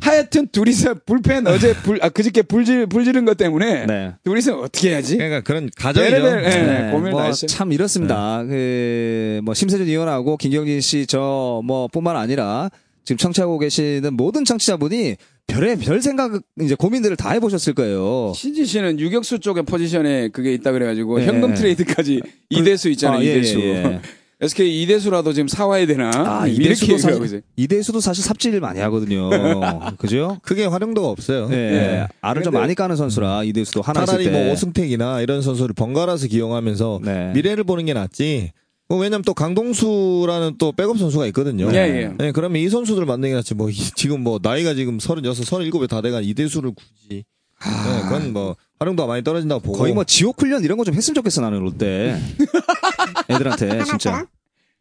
하여튼 0.00 0.46
둘이서 0.46 0.94
불펜 1.04 1.46
어제 1.46 1.74
불 1.74 1.98
아 2.02 2.08
그저께 2.08 2.42
불질 2.42 2.86
불지른 2.86 3.24
것 3.24 3.36
때문에 3.36 3.86
네. 3.86 4.12
둘이서 4.24 4.60
어떻게 4.60 4.90
해야지? 4.90 5.16
그러니까 5.16 5.40
그런 5.40 5.68
가정이죠. 5.76 6.16
예. 6.16 6.88
고민을 6.92 7.10
다뭐 7.10 7.22
했어요. 7.24 7.46
참 7.48 7.72
이렇습니다. 7.72 8.44
그, 8.44 9.40
뭐, 9.42 9.52
심세준 9.52 9.86
의원하고 9.88 10.36
김경진 10.36 10.80
씨, 10.80 11.06
저, 11.06 11.60
뭐, 11.64 11.88
뿐만 11.88 12.16
아니라, 12.16 12.70
지금 13.04 13.18
청취하고 13.18 13.58
계시는 13.58 14.14
모든 14.14 14.44
청취자분이 14.44 15.16
별의 15.48 15.76
별 15.76 16.00
생각, 16.00 16.40
이제 16.60 16.74
고민들을 16.76 17.16
다 17.16 17.32
해보셨을 17.32 17.74
거예요. 17.74 18.32
신지 18.36 18.64
씨는 18.64 19.00
유격수 19.00 19.40
쪽의 19.40 19.64
포지션에 19.64 20.28
그게 20.28 20.54
있다 20.54 20.70
그래가지고 20.72 21.20
예. 21.20 21.26
현금 21.26 21.54
트레이드까지 21.54 22.22
이대수 22.50 22.88
있잖아요. 22.90 23.18
아, 23.20 23.24
예, 23.24 23.32
이대수. 23.38 23.58
예, 23.60 23.64
예. 23.84 24.00
SK 24.42 24.82
이대수라도 24.82 25.32
지금 25.34 25.48
사와야 25.48 25.86
되나? 25.86 26.10
아, 26.14 26.46
이대수도. 26.46 26.96
사실, 26.96 27.42
이대수도 27.56 28.00
사실 28.00 28.24
삽질 28.24 28.58
많이 28.60 28.80
하거든요. 28.80 29.28
그죠? 29.98 30.38
그게 30.42 30.64
활용도가 30.64 31.08
없어요. 31.08 31.48
예. 31.52 31.56
예. 31.56 32.06
알을 32.22 32.42
좀 32.42 32.54
많이 32.54 32.74
까는 32.74 32.96
선수라, 32.96 33.44
이대수도 33.44 33.82
하나 33.82 34.06
차라리 34.06 34.24
때. 34.24 34.30
뭐 34.30 34.50
오승택이나 34.52 35.20
이런 35.20 35.42
선수를 35.42 35.74
번갈아서 35.74 36.26
기용하면서 36.28 37.00
네. 37.04 37.32
미래를 37.34 37.64
보는 37.64 37.84
게 37.84 37.92
낫지. 37.92 38.52
뭐 38.88 38.98
왜냐면 38.98 39.22
또 39.22 39.34
강동수라는 39.34 40.56
또 40.58 40.72
백업 40.72 40.98
선수가 40.98 41.26
있거든요. 41.26 41.68
예, 41.72 41.76
예. 41.76 42.12
네, 42.18 42.32
그러면 42.32 42.60
이 42.62 42.68
선수들 42.68 43.04
만나는 43.04 43.28
게 43.28 43.34
낫지. 43.34 43.54
뭐 43.54 43.68
이- 43.70 43.74
지금 43.74 44.22
뭐 44.22 44.40
나이가 44.42 44.74
지금 44.74 44.98
36, 44.98 45.32
37에 45.44 45.88
다 45.88 46.00
돼간 46.00 46.24
이대수를 46.24 46.72
굳이. 46.74 47.24
네, 47.62 48.02
그건 48.04 48.32
뭐 48.32 48.56
활용도가 48.80 49.06
많이 49.06 49.22
떨어진다고 49.22 49.60
보고. 49.60 49.78
거의 49.78 49.92
뭐 49.92 50.04
지옥 50.04 50.40
훈련 50.40 50.64
이런 50.64 50.76
거 50.78 50.84
좀 50.84 50.94
했으면 50.94 51.14
좋겠어, 51.14 51.42
나는 51.42 51.60
롯데. 51.60 52.18
애들한테, 53.28 53.68
진짜. 53.68 53.82
하나처럼? 53.84 54.26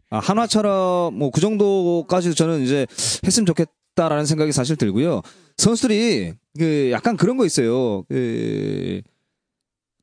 아, 0.09 0.17
한화처럼 0.19 1.13
뭐 1.17 1.29
그 1.31 1.41
정도까지도 1.41 2.33
저는 2.33 2.61
이제 2.63 2.87
했으면 3.25 3.45
좋겠다라는 3.45 4.25
생각이 4.25 4.51
사실 4.53 4.75
들고요. 4.77 5.21
선수들이 5.57 6.33
그 6.57 6.89
약간 6.91 7.17
그런 7.17 7.35
거 7.37 7.45
있어요. 7.45 8.03
그 8.07 9.01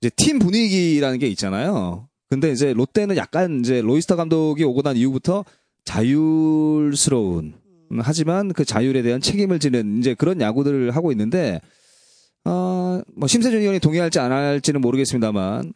이제 0.00 0.10
팀 0.14 0.38
분위기라는 0.38 1.18
게 1.18 1.26
있잖아요. 1.28 2.06
근데 2.28 2.52
이제 2.52 2.72
롯데는 2.74 3.16
약간 3.16 3.60
이제 3.60 3.80
로이스터 3.80 4.16
감독이 4.16 4.62
오고 4.64 4.82
난 4.82 4.96
이후부터 4.96 5.44
자율스러운 5.84 7.54
음, 7.92 7.98
하지만 8.02 8.52
그 8.52 8.64
자율에 8.64 9.00
대한 9.02 9.20
책임을 9.20 9.58
지는 9.60 9.98
이제 10.00 10.14
그런 10.14 10.40
야구들을 10.40 10.90
하고 10.94 11.12
있는데 11.12 11.60
어, 12.48 13.00
뭐 13.16 13.26
심세준 13.26 13.60
의원이 13.60 13.80
동의할지 13.80 14.20
안 14.20 14.30
할지는 14.30 14.80
모르겠습니다만 14.80 15.72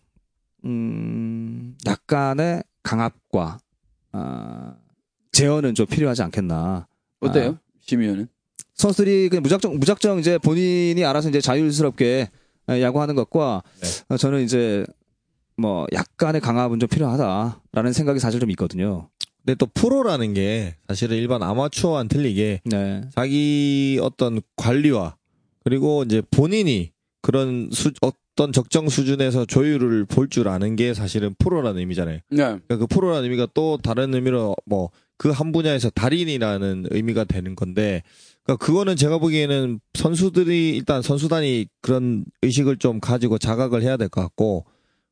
음, 0.64 1.76
약간의 1.84 2.62
강압과 2.84 3.58
아, 4.12 4.74
제어는 5.32 5.74
좀 5.74 5.86
필요하지 5.86 6.22
않겠나. 6.22 6.86
어때요? 7.20 7.50
아, 7.50 7.58
심 7.80 8.02
의원은? 8.02 8.28
선수들이 8.74 9.28
그냥 9.30 9.42
무작정 9.42 9.78
무작정 9.78 10.20
이제 10.20 10.38
본인이 10.38 11.04
알아서 11.04 11.28
이제 11.28 11.40
자율스럽게 11.40 12.30
에, 12.68 12.82
야구하는 12.82 13.16
것과 13.16 13.62
네. 13.80 13.88
어, 14.08 14.16
저는 14.16 14.42
이제 14.42 14.86
뭐 15.56 15.86
약간의 15.92 16.40
강압은 16.40 16.78
좀 16.78 16.88
필요하다라는 16.88 17.92
생각이 17.92 18.20
사실 18.20 18.38
좀 18.38 18.48
있거든요. 18.52 19.08
근데 19.44 19.56
또 19.56 19.66
프로라는 19.66 20.34
게 20.34 20.76
사실은 20.86 21.16
일반 21.16 21.42
아마추어와는 21.42 22.08
틀리게 22.08 22.60
네. 22.64 23.00
자기 23.14 23.98
어떤 24.00 24.40
관리와 24.56 25.16
그리고 25.70 26.02
이제 26.02 26.20
본인이 26.32 26.90
그런 27.22 27.70
수, 27.72 27.92
어떤 28.00 28.52
적정 28.52 28.88
수준에서 28.88 29.44
조율을 29.44 30.04
볼 30.06 30.28
줄 30.28 30.48
아는 30.48 30.74
게 30.74 30.94
사실은 30.94 31.34
프로라는 31.38 31.78
의미잖아요. 31.78 32.18
네. 32.30 32.36
그러니까 32.36 32.76
그 32.76 32.86
프로라는 32.88 33.24
의미가 33.24 33.48
또 33.54 33.78
다른 33.82 34.12
의미로 34.14 34.56
뭐 34.66 34.90
그 35.16 35.30
한 35.30 35.52
분야에서 35.52 35.90
달인이라는 35.90 36.86
의미가 36.90 37.24
되는 37.24 37.54
건데 37.54 38.02
그러니까 38.42 38.64
그거는 38.64 38.96
제가 38.96 39.18
보기에는 39.18 39.78
선수들이 39.92 40.70
일단 40.70 41.02
선수단이 41.02 41.66
그런 41.82 42.24
의식을 42.42 42.78
좀 42.78 43.00
가지고 43.00 43.36
자각을 43.36 43.82
해야 43.82 43.98
될 43.98 44.08
것 44.08 44.22
같고 44.22 44.64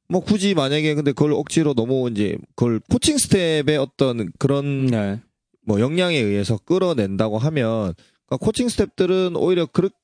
뭐 0.09 0.21
굳이 0.23 0.55
만약에 0.55 0.95
근데 0.95 1.13
그걸 1.13 1.35
억지로 1.35 1.75
너무 1.75 2.09
이제 2.11 2.39
그걸 2.57 2.81
코칭 2.91 3.19
스텝의 3.19 3.77
어떤 3.77 4.33
그런 4.39 4.87
네. 4.87 5.21
뭐 5.67 5.79
역량에 5.79 6.17
의해서 6.17 6.57
끌어낸다고 6.65 7.37
하면 7.37 7.93
그러니까 8.27 8.37
코칭 8.47 8.71
스텝들은 8.71 9.37
오히려 9.37 9.67
그렇게 9.67 9.95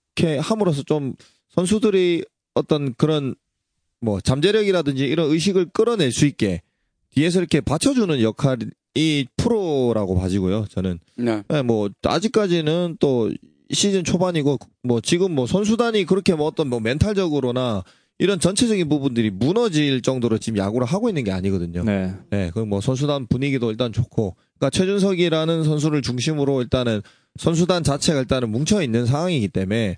함으로써 0.41 0.83
좀 0.83 1.15
선수들이 1.51 2.25
어떤 2.55 2.95
그런 2.95 3.35
뭐 4.01 4.21
잠재력이라든지 4.21 5.05
이런 5.05 5.31
의식을 5.31 5.67
끌어낼 5.73 6.13
수 6.13 6.27
있게 6.27 6.63
뒤에서 7.11 7.41
이렇게 7.41 7.61
받쳐주는 7.61 8.21
역할이 8.21 9.27
프로라고 9.37 10.19
봐지고요. 10.19 10.67
저는 10.71 11.01
네. 11.17 11.43
네, 11.49 11.63
뭐 11.63 11.91
아직까지는 12.03 12.99
또 13.01 13.33
시즌 13.71 14.05
초반이고 14.05 14.59
뭐 14.83 15.01
지금 15.01 15.33
뭐 15.33 15.47
선수단이 15.47 16.05
그렇게 16.05 16.35
뭐 16.35 16.47
어떤 16.47 16.69
뭐 16.69 16.81
멘탈적으로나 16.81 17.83
이런 18.19 18.39
전체적인 18.39 18.89
부분들이 18.89 19.31
무너질 19.31 20.01
정도로 20.01 20.39
지금 20.39 20.59
야구를 20.59 20.87
하고 20.87 21.09
있는 21.09 21.25
게 21.25 21.33
아니거든요. 21.33 21.83
네. 21.83 22.15
네, 22.31 22.51
그뭐 22.55 22.81
선수단 22.81 23.27
분위기도 23.27 23.71
일단 23.71 23.93
좋고, 23.93 24.37
그러니까 24.59 24.71
최준석이라는 24.71 25.65
선수를 25.65 26.01
중심으로 26.01 26.63
일단은 26.63 27.03
선수단 27.37 27.83
자체가 27.83 28.21
일단은 28.21 28.51
뭉쳐 28.51 28.83
있는 28.83 29.07
상황이기 29.07 29.49
때문에 29.49 29.97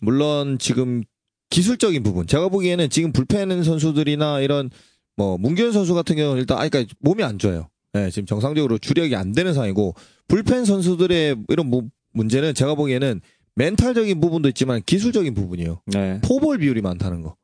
물론 0.00 0.58
지금 0.58 1.02
기술적인 1.50 2.02
부분, 2.02 2.26
제가 2.26 2.48
보기에는 2.48 2.90
지금 2.90 3.12
불펜 3.12 3.62
선수들이나 3.64 4.40
이런 4.40 4.70
뭐 5.16 5.36
문규현 5.38 5.72
선수 5.72 5.94
같은 5.94 6.16
경우는 6.16 6.40
일단 6.40 6.58
아니 6.58 6.70
그러니까 6.70 6.94
몸이 7.00 7.22
안 7.24 7.38
좋아요. 7.38 7.68
네, 7.94 8.10
지금 8.10 8.26
정상적으로 8.26 8.78
주력이 8.78 9.16
안 9.16 9.32
되는 9.32 9.54
상황이고 9.54 9.94
불펜 10.28 10.64
선수들의 10.64 11.36
이런 11.48 11.66
무- 11.70 11.88
문제는 12.12 12.54
제가 12.54 12.74
보기에는 12.74 13.20
멘탈적인 13.54 14.20
부분도 14.20 14.48
있지만 14.50 14.82
기술적인 14.84 15.34
부분이에요. 15.34 15.80
네. 15.86 16.20
포볼 16.22 16.58
비율이 16.58 16.80
많다는 16.82 17.22
거. 17.22 17.34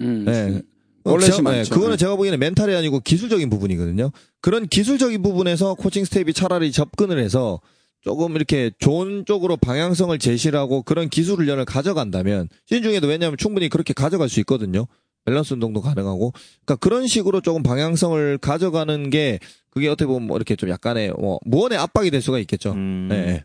음. 0.00 0.24
네. 0.24 0.62
원래 1.04 1.26
제가- 1.26 1.34
심하죠. 1.36 1.62
네, 1.62 1.68
그거는 1.70 1.90
네. 1.92 1.96
제가 1.96 2.16
보기에는 2.16 2.38
멘탈이 2.38 2.74
아니고 2.74 3.00
기술적인 3.00 3.48
부분이거든요. 3.50 4.10
그런 4.40 4.66
기술적인 4.68 5.22
부분에서 5.22 5.74
코칭 5.74 6.04
스텝이 6.04 6.32
차라리 6.34 6.70
접근을 6.70 7.18
해서 7.18 7.60
조금 8.00 8.36
이렇게 8.36 8.70
좋은 8.78 9.24
쪽으로 9.24 9.56
방향성을 9.56 10.16
제시를 10.18 10.58
하고 10.58 10.82
그런 10.82 11.08
기술 11.08 11.38
훈련을 11.38 11.64
가져간다면 11.64 12.48
시즌 12.66 12.82
중에도 12.82 13.06
왜냐하면 13.06 13.36
충분히 13.36 13.68
그렇게 13.68 13.92
가져갈 13.92 14.28
수 14.28 14.40
있거든요. 14.40 14.86
밸런스 15.24 15.54
운동도 15.54 15.80
가능하고 15.82 16.32
그러니까 16.64 16.76
그런 16.76 17.06
식으로 17.06 17.40
조금 17.40 17.62
방향성을 17.62 18.38
가져가는 18.38 19.10
게 19.10 19.40
그게 19.68 19.88
어떻게 19.88 20.06
보면 20.06 20.26
뭐 20.26 20.36
이렇게 20.36 20.56
좀 20.56 20.70
약간의 20.70 21.12
뭐 21.18 21.38
무언의 21.44 21.76
압박이 21.78 22.10
될 22.10 22.22
수가 22.22 22.38
있겠죠. 22.38 22.72
음, 22.72 23.08
네. 23.10 23.44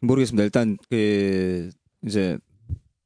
모르겠습니다. 0.00 0.44
일단 0.44 0.76
그 0.90 1.70
이제 2.06 2.36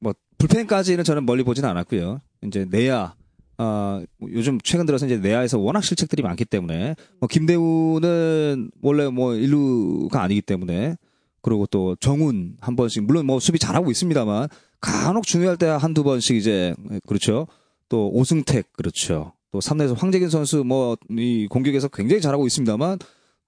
뭐 0.01 0.13
불펜까지는 0.39 1.05
저는 1.05 1.25
멀리 1.25 1.45
보지는 1.45 1.69
않았고요. 1.69 2.21
이제 2.45 2.67
내야 2.69 3.15
아 3.63 4.03
요즘 4.23 4.59
최근 4.65 4.87
들어서 4.87 5.05
이제 5.05 5.19
내야에서 5.19 5.59
워낙 5.59 5.83
실책들이 5.83 6.23
많기 6.23 6.47
때문에 6.47 6.97
뭐 7.19 7.29
김대우는 7.29 8.71
원래 8.81 9.09
뭐 9.11 9.35
일루가 9.35 10.23
아니기 10.23 10.41
때문에 10.41 10.97
그리고 11.43 11.67
또 11.67 11.95
정훈 11.97 12.57
한 12.61 12.75
번씩 12.75 13.05
물론 13.05 13.27
뭐 13.27 13.39
수비 13.39 13.59
잘하고 13.59 13.91
있습니다만 13.91 14.49
간혹 14.81 15.27
중요할 15.27 15.59
때 15.59 15.67
한두 15.67 16.03
번씩 16.05 16.37
이제 16.37 16.75
그렇죠. 17.07 17.47
또 17.91 18.09
오승택 18.15 18.73
그렇죠. 18.73 19.33
또 19.53 19.59
3루에서 19.59 19.95
황재균 19.99 20.31
선수 20.31 20.65
뭐 20.65 20.97
이 21.11 21.47
공격에서 21.51 21.89
굉장히 21.89 22.23
잘하고 22.23 22.47
있습니다만 22.47 22.99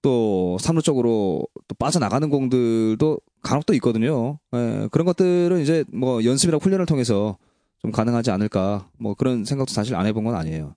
또 0.03 0.57
3루 0.61 0.83
쪽으로 0.83 1.47
또 1.67 1.75
빠져나가는 1.79 2.29
공들도 2.29 3.19
간혹 3.41 3.65
또 3.65 3.73
있거든요. 3.75 4.37
예, 4.53 4.87
그런 4.91 5.05
것들은 5.05 5.61
이제 5.61 5.85
뭐 5.91 6.23
연습이나 6.23 6.57
훈련을 6.57 6.85
통해서 6.85 7.37
좀 7.83 7.91
가능하지 7.91 8.31
않을까 8.31 8.89
뭐 8.97 9.13
그런 9.13 9.43
생각도 9.43 9.73
사실 9.73 9.95
안 9.95 10.07
해본 10.07 10.23
건 10.23 10.35
아니에요. 10.35 10.73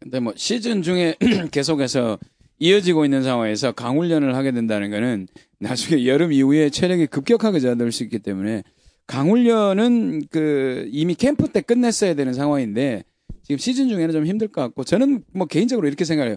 근데 0.00 0.20
뭐 0.20 0.32
시즌 0.36 0.82
중에 0.82 1.14
계속해서 1.52 2.18
이어지고 2.58 3.04
있는 3.04 3.22
상황에서 3.22 3.72
강훈련을 3.72 4.34
하게 4.34 4.50
된다는 4.50 4.90
거는 4.90 5.28
나중에 5.58 6.06
여름 6.06 6.32
이후에 6.32 6.70
체력이 6.70 7.06
급격하게 7.08 7.60
저하될 7.60 7.92
수 7.92 8.02
있기 8.04 8.18
때문에 8.20 8.64
강훈련은 9.06 10.22
그 10.30 10.88
이미 10.90 11.14
캠프 11.14 11.48
때 11.48 11.60
끝냈어야 11.60 12.14
되는 12.14 12.32
상황인데 12.32 13.04
지금 13.42 13.58
시즌 13.58 13.88
중에는 13.88 14.12
좀 14.12 14.24
힘들 14.26 14.48
것 14.48 14.62
같고 14.62 14.84
저는 14.84 15.24
뭐 15.34 15.46
개인적으로 15.46 15.86
이렇게 15.88 16.06
생각해요. 16.06 16.36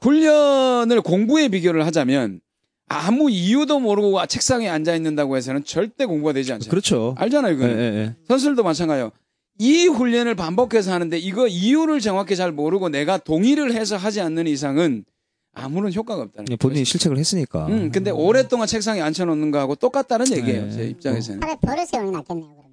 훈련을 0.00 1.02
공부에 1.02 1.48
비교를 1.48 1.86
하자면 1.86 2.40
아무 2.88 3.30
이유도 3.30 3.78
모르고 3.78 4.24
책상에 4.26 4.68
앉아 4.68 4.94
있는다고 4.96 5.36
해서는 5.36 5.62
절대 5.64 6.04
공부가 6.04 6.32
되지 6.32 6.52
않죠. 6.52 6.68
그렇죠. 6.70 7.14
알잖아요. 7.18 7.60
예, 7.62 7.66
예. 7.66 8.16
선수들도 8.26 8.62
마찬가지예요. 8.64 9.12
이 9.58 9.86
훈련을 9.86 10.34
반복해서 10.34 10.92
하는데 10.92 11.16
이거 11.18 11.46
이유를 11.46 12.00
정확히 12.00 12.36
잘 12.36 12.52
모르고 12.52 12.88
내가 12.88 13.18
동의를 13.18 13.72
해서 13.72 13.96
하지 13.96 14.20
않는 14.20 14.46
이상은 14.46 15.04
아무런 15.54 15.92
효과가 15.92 16.22
없다는 16.22 16.48
예, 16.50 16.56
본인이 16.56 16.84
실책을 16.84 17.16
했으니까. 17.16 17.66
음, 17.68 17.90
근데 17.90 18.10
오랫동안 18.10 18.66
책상에 18.66 19.00
앉혀놓는 19.00 19.50
거하고 19.50 19.74
똑같다는 19.74 20.30
얘기예요. 20.36 20.66
네. 20.66 20.70
제 20.70 20.84
입장에서는. 20.88 21.40
차라리 21.40 21.56
버릇 21.62 21.88
세우는 21.88 22.12
게 22.12 22.16
낫겠네요, 22.18 22.66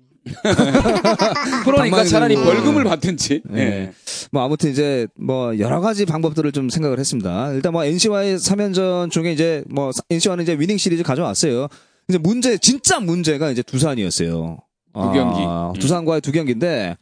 방망이 1.78 2.08
차라리 2.08 2.36
들고. 2.36 2.50
벌금을 2.50 2.84
받든지. 2.84 3.42
예. 3.56 3.58
예. 3.58 3.94
뭐 4.32 4.44
아무튼 4.44 4.72
이제 4.72 5.08
뭐 5.16 5.58
여러 5.60 5.80
가지 5.80 6.06
방법들을 6.06 6.52
좀 6.52 6.70
생각을 6.70 7.00
했습니다. 7.00 7.54
일단 7.54 7.72
뭐 7.72 7.86
NC와의 7.86 8.38
3연전 8.38 9.12
중에 9.12 9.32
이제 9.32 9.64
뭐 9.70 9.92
NC와는 10.10 10.44
이제 10.44 10.58
위닝 10.60 10.78
시리즈 10.78 11.04
가져왔어요. 11.04 11.68
이제 12.10 12.18
문제 12.18 12.58
진짜 12.58 13.00
문제가 13.00 13.50
이제 13.50 13.62
두산이었어요. 13.62 14.58
두 14.94 15.12
경기. 15.12 15.42
음. 15.42 15.74
두산과의 15.80 16.22
두 16.22 16.32
경기인데 16.32 16.98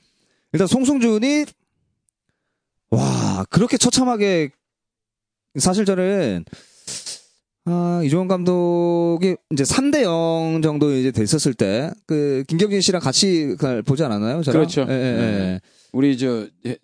일단 0.54 0.67
송승준이 0.67 1.45
와 2.91 3.45
그렇게 3.49 3.77
처참하게 3.77 4.49
사실 5.60 5.86
저는 5.86 6.45
아, 7.65 8.01
이종원 8.04 8.27
감독이 8.27 9.36
이제 9.51 9.63
3대 9.63 10.01
0 10.01 10.62
정도 10.63 10.91
이제 10.95 11.12
됐었을 11.12 11.54
때, 11.54 11.91
그, 12.08 12.43
김경진 12.47 12.82
씨랑 12.82 13.01
같이 13.01 13.56
보지 13.86 14.04
않았나요? 14.04 14.41
저랑? 14.41 14.62
그렇죠. 14.62 14.86
예, 14.89 14.93
예, 14.93 14.95
예. 14.95 15.17
네. 15.17 15.60
우리 15.91 16.17
저 16.17 16.47
예, 16.65 16.77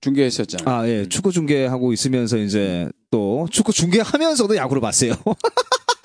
중계했었잖아요. 0.00 0.76
아, 0.76 0.88
예. 0.88 1.08
축구 1.08 1.30
중계하고 1.30 1.92
있으면서 1.92 2.38
이제 2.38 2.90
또 3.10 3.46
축구 3.50 3.72
중계하면서도 3.72 4.56
야구를 4.56 4.80
봤어요. 4.80 5.12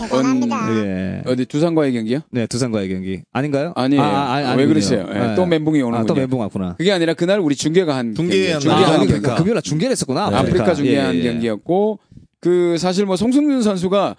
대단합니다. 0.00 0.76
예. 0.76 1.22
어디 1.26 1.46
두산과의 1.46 1.92
경기요? 1.92 2.20
네, 2.30 2.46
두산과의 2.46 2.88
경기. 2.88 3.22
아닌가요? 3.32 3.72
아니에요. 3.76 4.02
아, 4.02 4.36
아, 4.36 4.54
왜. 4.54 4.66
그러세요? 4.66 5.06
예, 5.12 5.32
예. 5.32 5.34
또 5.34 5.46
멘붕이 5.46 5.80
오는군요. 5.82 6.02
아, 6.02 6.06
또 6.06 6.14
멘붕 6.14 6.40
왔구나. 6.40 6.74
그게 6.78 6.92
아니라 6.92 7.14
그날 7.14 7.40
우리 7.40 7.54
중계가 7.54 7.94
한 7.96 8.14
중계한 8.14 8.30
경기예요. 8.34 8.56
아, 8.56 8.58
중계한 8.60 9.00
아니, 9.00 9.06
경기. 9.08 9.28
금요일 9.36 9.54
날 9.54 9.62
중계를 9.62 9.92
했었구나. 9.92 10.30
네. 10.30 10.36
아프리카 10.36 10.74
중계한 10.74 11.14
예, 11.14 11.18
예. 11.18 11.22
경기였고 11.24 11.98
그 12.40 12.76
사실 12.78 13.06
뭐 13.06 13.16
송승준 13.16 13.62
선수가 13.62 14.16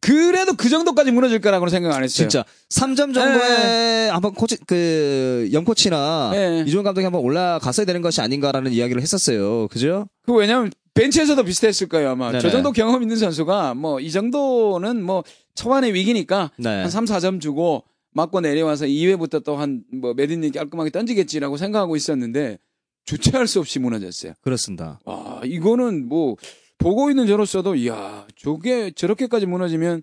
그래도 0.00 0.54
그 0.54 0.68
정도까지 0.68 1.10
무너질 1.10 1.40
거라고는 1.40 1.70
생각 1.70 1.88
안 1.94 2.04
했어요. 2.04 2.08
진짜 2.28 2.44
3점 2.70 3.14
정도에 3.14 4.08
한번 4.10 4.34
코치 4.34 4.58
그 4.66 5.48
영코치나 5.52 6.32
예. 6.34 6.64
이종원 6.66 6.84
감독이 6.84 7.04
한번 7.04 7.22
올라갔어야 7.22 7.86
되는 7.86 8.02
것이 8.02 8.20
아닌가라는 8.20 8.72
이야기를 8.72 9.02
했었어요. 9.02 9.68
그죠? 9.68 10.06
그 10.24 10.32
왜냐면 10.34 10.70
벤치에서도 10.96 11.42
비슷했을 11.44 11.88
거예요 11.88 12.10
아마. 12.10 12.28
네네. 12.32 12.40
저 12.40 12.50
정도 12.50 12.72
경험 12.72 13.02
있는 13.02 13.16
선수가 13.16 13.74
뭐 13.74 14.00
이 14.00 14.10
정도는 14.10 15.02
뭐 15.02 15.22
초반에 15.54 15.92
위기니까 15.92 16.50
네. 16.58 16.68
한 16.82 16.90
3, 16.90 17.04
4점 17.04 17.40
주고 17.40 17.84
맞고 18.12 18.40
내려와서 18.40 18.86
2회부터 18.86 19.44
또 19.44 19.56
한뭐 19.56 20.14
메디니 20.16 20.50
깔끔하게 20.52 20.90
던지겠지라고 20.90 21.56
생각하고 21.56 21.96
있었는데 21.96 22.58
주체할 23.04 23.46
수 23.46 23.60
없이 23.60 23.78
무너졌어요. 23.78 24.32
그렇습니다. 24.40 24.98
와 25.04 25.40
이거는 25.44 26.08
뭐 26.08 26.36
보고 26.78 27.08
있는 27.10 27.26
저로서도 27.26 27.74
이야 27.76 28.26
저게 28.36 28.90
저렇게까지 28.90 29.46
무너지면 29.46 30.02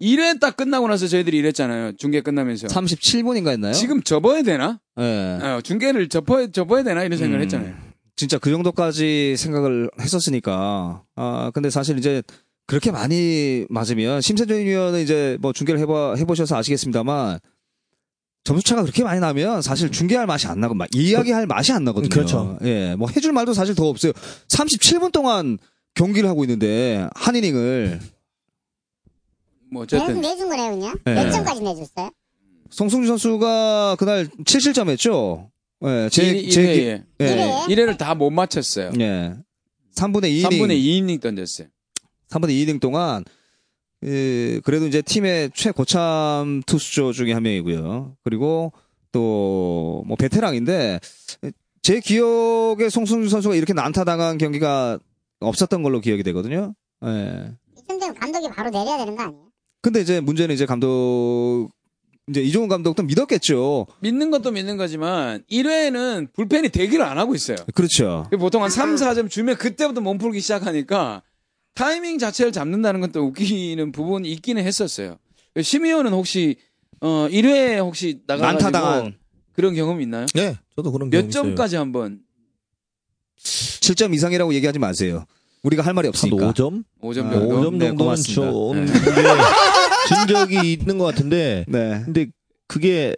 1회 0.00 0.40
딱 0.40 0.56
끝나고 0.56 0.88
나서 0.88 1.06
저희들이 1.06 1.36
이랬잖아요. 1.38 1.92
중계 1.96 2.22
끝나면서. 2.22 2.68
37분인가 2.68 3.48
했나요? 3.50 3.74
지금 3.74 4.02
접어야 4.02 4.42
되나? 4.42 4.80
예. 4.98 5.02
어, 5.42 5.60
중계를 5.62 6.08
접어야, 6.08 6.46
접어야 6.50 6.82
되나? 6.82 7.04
이런 7.04 7.18
생각을 7.18 7.40
음. 7.40 7.42
했잖아요. 7.42 7.74
진짜 8.20 8.36
그 8.36 8.50
정도까지 8.50 9.34
생각을 9.38 9.90
했었으니까. 9.98 11.02
아, 11.16 11.50
근데 11.54 11.70
사실 11.70 11.96
이제 11.96 12.22
그렇게 12.66 12.90
많이 12.90 13.64
맞으면 13.70 14.20
심세준 14.20 14.58
위원은 14.58 15.00
이제 15.00 15.38
뭐 15.40 15.54
중계를 15.54 15.80
해봐, 15.80 16.16
해보셔서 16.16 16.54
아시겠습니다만 16.54 17.38
점수차가 18.44 18.82
그렇게 18.82 19.04
많이 19.04 19.20
나면 19.20 19.62
사실 19.62 19.90
중계할 19.90 20.26
맛이 20.26 20.46
안 20.48 20.60
나고 20.60 20.74
막 20.74 20.86
이야기할 20.94 21.46
맛이 21.46 21.72
안 21.72 21.84
나거든요. 21.84 22.10
그렇죠. 22.10 22.58
예. 22.62 22.94
뭐 22.94 23.08
해줄 23.08 23.32
말도 23.32 23.54
사실 23.54 23.74
더 23.74 23.88
없어요. 23.88 24.12
37분 24.48 25.12
동안 25.12 25.56
경기를 25.94 26.28
하고 26.28 26.44
있는데 26.44 27.08
한 27.14 27.34
이닝을 27.34 28.00
뭐 29.72 29.84
내준 29.84 29.98
어쨌든. 29.98 30.20
내준 30.20 30.50
거네요, 30.50 30.70
그냥. 30.72 30.94
네. 31.06 31.14
몇 31.14 31.30
점까지 31.30 31.62
내줬어요? 31.62 32.10
송승준 32.68 33.08
선수가 33.08 33.96
그날 33.98 34.26
7실점 34.44 34.90
했죠. 34.90 35.50
예. 35.84 36.08
제, 36.10 36.22
일- 36.28 36.50
제, 36.50 36.62
기- 36.62 36.80
일회에. 36.80 37.02
예. 37.20 37.24
일회에? 37.32 37.50
1회를 37.68 37.96
다 37.98 38.14
못 38.14 38.30
맞췄어요. 38.30 38.92
예. 39.00 39.34
3분의 39.94 40.24
2이닝. 40.24 40.44
3분의 40.50 40.82
2이닝 40.82 41.20
던졌어요. 41.20 41.68
3분의 42.28 42.50
2이닝 42.50 42.80
동안 42.80 43.24
예, 44.04 44.60
그래도 44.64 44.86
이제 44.86 45.02
팀의 45.02 45.50
최고참 45.54 46.62
투수조 46.66 47.12
중에 47.12 47.32
한 47.32 47.42
명이고요. 47.42 48.16
그리고 48.24 48.72
또 49.12 50.02
뭐 50.06 50.16
베테랑인데 50.16 51.00
제 51.82 52.00
기억에 52.00 52.88
송승준 52.88 53.28
선수가 53.28 53.54
이렇게 53.56 53.72
난타당한 53.72 54.38
경기가 54.38 54.98
없었던 55.40 55.82
걸로 55.82 56.00
기억이 56.00 56.22
되거든요. 56.22 56.74
예. 57.04 57.50
이쯤 57.78 57.98
되면 57.98 58.14
감독이 58.14 58.48
바로 58.48 58.70
내려야 58.70 58.98
되는 58.98 59.16
거 59.16 59.22
아니에요? 59.24 59.44
근데 59.82 60.00
이제 60.00 60.20
문제는 60.20 60.54
이제 60.54 60.66
감독 60.66 61.70
이제 62.30 62.40
이종훈 62.40 62.68
감독도 62.68 63.02
믿었겠죠. 63.02 63.86
믿는 64.00 64.30
것도 64.30 64.52
믿는 64.52 64.76
거지만 64.76 65.42
1회에는 65.50 66.32
불펜이 66.32 66.68
대기를 66.68 67.04
안 67.04 67.18
하고 67.18 67.34
있어요. 67.34 67.56
그렇죠. 67.74 68.26
보통 68.38 68.62
한 68.62 68.70
3, 68.70 68.94
4점 68.94 69.28
주면 69.28 69.56
그때부터 69.56 70.00
몸풀기 70.00 70.40
시작하니까 70.40 71.22
타이밍 71.74 72.18
자체를 72.18 72.52
잡는다는 72.52 73.00
것도 73.00 73.20
웃기는 73.26 73.92
부분이 73.92 74.30
있기는 74.32 74.62
했었어요. 74.64 75.18
심의원은 75.60 76.12
혹시 76.12 76.56
어 77.00 77.26
1회에 77.30 77.78
혹시 77.78 78.20
나가가지고 78.26 78.70
난타당한 78.70 79.14
그런 79.52 79.74
경험 79.74 80.00
있나요? 80.00 80.26
네, 80.34 80.56
저도 80.76 80.92
그런 80.92 81.10
몇 81.10 81.18
경험 81.18 81.28
있어요. 81.30 81.42
점까지 81.42 81.76
한번 81.76 82.20
7점 83.42 84.14
이상이라고 84.14 84.54
얘기하지 84.54 84.78
마세요. 84.78 85.24
우리가 85.62 85.82
할 85.82 85.94
말이 85.94 86.06
한 86.06 86.10
없으니까. 86.10 86.52
5점? 86.52 86.84
5점 87.02 87.24
네, 87.24 87.30
정도? 87.30 87.48
5점 87.48 87.72
네, 87.76 87.86
정도는 87.88 87.96
고맙습니다. 87.96 88.50
좀 88.52 88.86
네. 88.86 88.92
게진 90.10 90.26
적이 90.26 90.72
있는 90.72 90.98
것 90.98 91.04
같은데 91.04 91.64
네. 91.68 92.02
근데 92.04 92.26
그게 92.66 93.14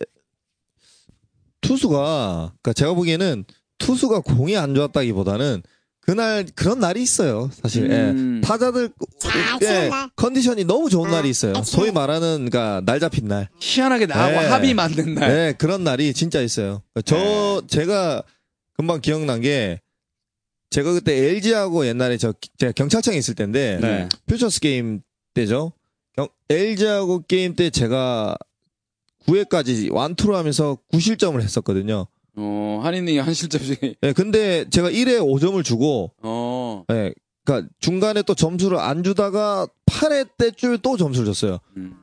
투수가 1.60 2.52
그러니까 2.60 2.72
제가 2.72 2.94
보기에는 2.94 3.44
투수가 3.78 4.20
공이 4.20 4.56
안 4.56 4.74
좋았다기보다는 4.74 5.62
그날 6.00 6.44
그런 6.56 6.80
날이 6.80 7.00
있어요. 7.00 7.48
사실 7.52 7.88
음. 7.90 8.40
예. 8.42 8.46
타자들 8.46 8.90
잘 9.20 9.32
예, 9.62 9.66
치는 9.66 9.88
날. 9.90 10.10
컨디션이 10.16 10.64
너무 10.64 10.90
좋은 10.90 11.08
아, 11.10 11.12
날이 11.12 11.30
있어요. 11.30 11.52
아, 11.56 11.62
소위. 11.62 11.92
말하는 11.92 12.48
그러니까 12.50 12.82
날 12.84 12.98
잡힌 12.98 13.28
날. 13.28 13.48
희한하게 13.60 14.06
나하고 14.06 14.40
네. 14.40 14.46
합의 14.48 14.74
만든 14.74 15.14
날. 15.14 15.28
네, 15.28 15.52
그런 15.56 15.84
날이 15.84 16.12
진짜 16.12 16.40
있어요. 16.40 16.82
저 17.04 17.16
네. 17.16 17.60
제가 17.68 18.24
금방 18.76 19.00
기억난 19.00 19.40
게 19.40 19.80
제가 20.70 20.92
그때 20.92 21.14
LG하고 21.16 21.86
옛날에 21.86 22.16
저 22.16 22.34
제가 22.58 22.72
경찰청에 22.72 23.16
있을 23.16 23.34
때인데 23.36 23.78
네. 23.80 24.08
퓨처스 24.26 24.58
게임 24.58 25.02
때죠. 25.34 25.72
경- 26.16 26.28
LG하고 26.48 27.22
게임 27.26 27.54
때 27.54 27.70
제가 27.70 28.36
9회까지 29.26 29.92
완투를 29.92 30.34
하면서 30.34 30.76
9실점을 30.92 31.40
했었거든요. 31.40 32.06
어, 32.36 32.80
한인이 32.82 33.18
한 33.18 33.34
실점씩. 33.34 33.96
예, 34.02 34.12
근데 34.12 34.64
제가 34.70 34.90
1회 34.90 35.18
5점을 35.20 35.62
주고 35.64 36.12
어. 36.22 36.84
예, 36.90 37.12
그러니까 37.44 37.68
중간에 37.78 38.22
또 38.22 38.34
점수를 38.34 38.78
안 38.78 39.04
주다가 39.04 39.66
8회 39.86 40.28
때쯤에 40.38 40.78
또 40.82 40.96
점수를 40.96 41.26
줬어요. 41.26 41.58
음. 41.76 41.94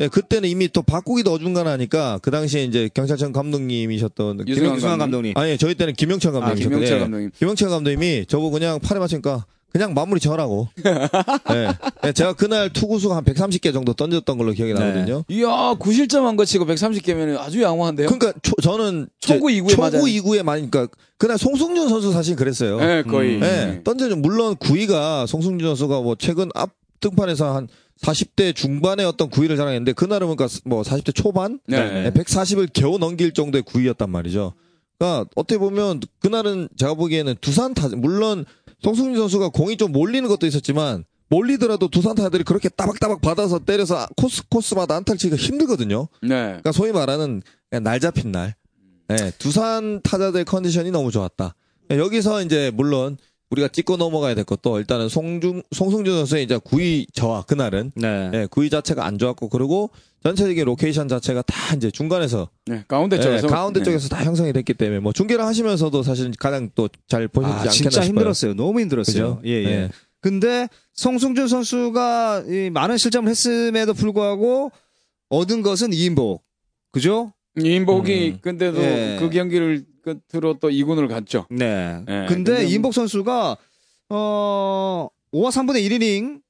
예, 0.00 0.06
그때는 0.06 0.48
이미 0.48 0.68
또 0.68 0.82
바꾸기도 0.82 1.32
어중간 1.32 1.66
하니까 1.66 2.20
그 2.22 2.30
당시에 2.30 2.62
이제 2.64 2.88
경찰청 2.94 3.32
감독님이셨던 3.32 4.46
유승환 4.46 4.76
유승환 4.76 4.98
감독님. 4.98 5.32
아니 5.36 5.58
저희 5.58 5.74
때는 5.74 5.94
김영철 5.94 6.36
아, 6.36 6.40
감독님. 6.40 6.62
김영철 6.68 6.98
감독님. 7.00 7.30
김영철 7.36 7.68
감독님이 7.70 8.26
저보고 8.26 8.52
그냥 8.52 8.78
팔에 8.78 9.00
맞추니까 9.00 9.44
그냥 9.72 9.92
마무리 9.94 10.18
져라고. 10.20 10.68
예. 10.86 11.68
예, 12.06 12.12
제가 12.12 12.32
그날 12.32 12.72
투구수가 12.72 13.14
한 13.16 13.24
130개 13.24 13.72
정도 13.72 13.92
던졌던 13.92 14.38
걸로 14.38 14.52
기억이 14.52 14.72
네. 14.74 14.80
나거든요. 14.80 15.24
이야, 15.28 15.46
9실점 15.78 16.22
한 16.22 16.36
거 16.36 16.44
치고 16.44 16.64
130개면 16.66 17.36
아주 17.38 17.60
양호한데요? 17.62 18.08
그러니까 18.08 18.32
초- 18.42 18.54
저는 18.62 19.08
초구 19.20 19.50
이구에 19.50 19.76
맞아요. 19.76 19.90
초구 19.92 20.06
2구에 20.06 20.42
많으니까 20.42 20.88
그날 21.18 21.36
송승준 21.36 21.88
선수 21.88 22.12
사실 22.12 22.34
그랬어요. 22.36 22.78
네, 22.78 23.02
거의. 23.02 23.36
음. 23.36 23.42
예. 23.42 23.80
던져줘 23.84 24.16
물론 24.16 24.56
9위가 24.56 25.26
송승준 25.26 25.66
선수가 25.68 26.00
뭐 26.00 26.14
최근 26.18 26.48
앞 26.54 26.70
등판에서 27.00 27.54
한 27.54 27.68
40대 28.02 28.54
중반의 28.54 29.04
어떤 29.04 29.28
9위를 29.28 29.56
자랑했는데 29.56 29.92
그날은 29.92 30.28
그러니까 30.34 30.46
뭐 30.64 30.82
40대 30.82 31.14
초반 31.14 31.58
네. 31.66 32.04
네, 32.04 32.10
140을 32.10 32.70
겨우 32.72 32.98
넘길 32.98 33.32
정도의 33.32 33.62
9위였단 33.64 34.08
말이죠. 34.08 34.54
그러니까 34.98 35.28
어떻게 35.36 35.58
보면 35.58 36.00
그날은 36.20 36.68
제가 36.76 36.94
보기에는 36.94 37.34
두산 37.40 37.74
타 37.74 37.88
물론 37.88 38.44
송승준 38.82 39.16
선수가 39.16 39.50
공이 39.50 39.76
좀 39.76 39.92
몰리는 39.92 40.28
것도 40.28 40.46
있었지만 40.46 41.04
몰리더라도 41.30 41.88
두산 41.88 42.14
타자들이 42.14 42.44
그렇게 42.44 42.68
따박따박 42.68 43.20
받아서 43.20 43.58
때려서 43.58 44.06
코스 44.16 44.42
코스마다 44.48 44.96
안타를 44.96 45.18
치기가 45.18 45.36
힘들거든요. 45.36 46.08
네. 46.22 46.28
그러니까 46.28 46.72
소위 46.72 46.92
말하는 46.92 47.42
날 47.70 48.00
잡힌 48.00 48.32
날. 48.32 48.54
네, 49.08 49.30
두산 49.38 50.00
타자들 50.02 50.44
컨디션이 50.44 50.90
너무 50.90 51.10
좋았다. 51.10 51.54
네, 51.88 51.98
여기서 51.98 52.42
이제 52.42 52.70
물론 52.74 53.16
우리가 53.50 53.68
찍고 53.68 53.96
넘어가야 53.96 54.34
될 54.34 54.44
것도 54.44 54.78
일단은 54.78 55.08
송중 55.08 55.62
송승준 55.72 56.14
선수의 56.18 56.44
이제 56.44 56.58
구위 56.58 57.06
저하 57.14 57.42
그날은 57.42 57.92
네. 57.94 58.30
예, 58.34 58.46
구위 58.46 58.70
자체가 58.70 59.06
안 59.06 59.16
좋았고 59.18 59.48
그리고 59.48 59.90
전체적인 60.22 60.64
로케이션 60.64 61.08
자체가 61.08 61.42
다 61.42 61.74
이제 61.74 61.90
중간에서 61.90 62.50
네, 62.66 62.84
가운데 62.88 63.16
예, 63.16 63.20
쪽에서. 63.20 63.46
가운데 63.46 63.80
네. 63.80 63.84
쪽에서 63.84 64.08
다 64.08 64.22
형성이 64.24 64.52
됐기 64.52 64.74
때문에 64.74 65.00
뭐 65.00 65.12
중계를 65.12 65.44
하시면서도 65.44 66.02
사실 66.02 66.30
가장 66.38 66.68
또 66.74 66.88
잘 67.06 67.26
보셨지 67.28 67.52
아, 67.52 67.56
않겠나 67.58 67.70
진짜 67.72 67.90
싶어요. 68.02 68.08
힘들었어요. 68.08 68.54
너무 68.54 68.80
힘들었어요. 68.80 69.36
그죠? 69.36 69.40
예, 69.48 69.62
예. 69.62 69.64
네. 69.64 69.88
근데 70.20 70.68
송승준 70.94 71.48
선수가 71.48 72.44
이 72.48 72.70
많은 72.70 72.98
실점을 72.98 73.30
했음에도 73.30 73.94
불구하고 73.94 74.72
얻은 75.30 75.62
것은 75.62 75.90
2인복. 75.90 76.40
그죠? 76.90 77.32
이인복이 77.60 78.28
음. 78.34 78.38
근데도 78.40 78.82
예. 78.82 79.16
그 79.20 79.30
경기를 79.30 79.84
끝으로 80.30 80.58
또 80.58 80.70
2군을 80.70 81.08
갔죠. 81.08 81.46
네. 81.50 82.02
네, 82.06 82.26
근데 82.28 82.52
근데 82.54 82.66
이인복 82.66 82.94
선수가 82.94 83.56
어 84.10 85.08
5와 85.32 85.50
3분의 85.50 85.88
1이닝 85.88 86.40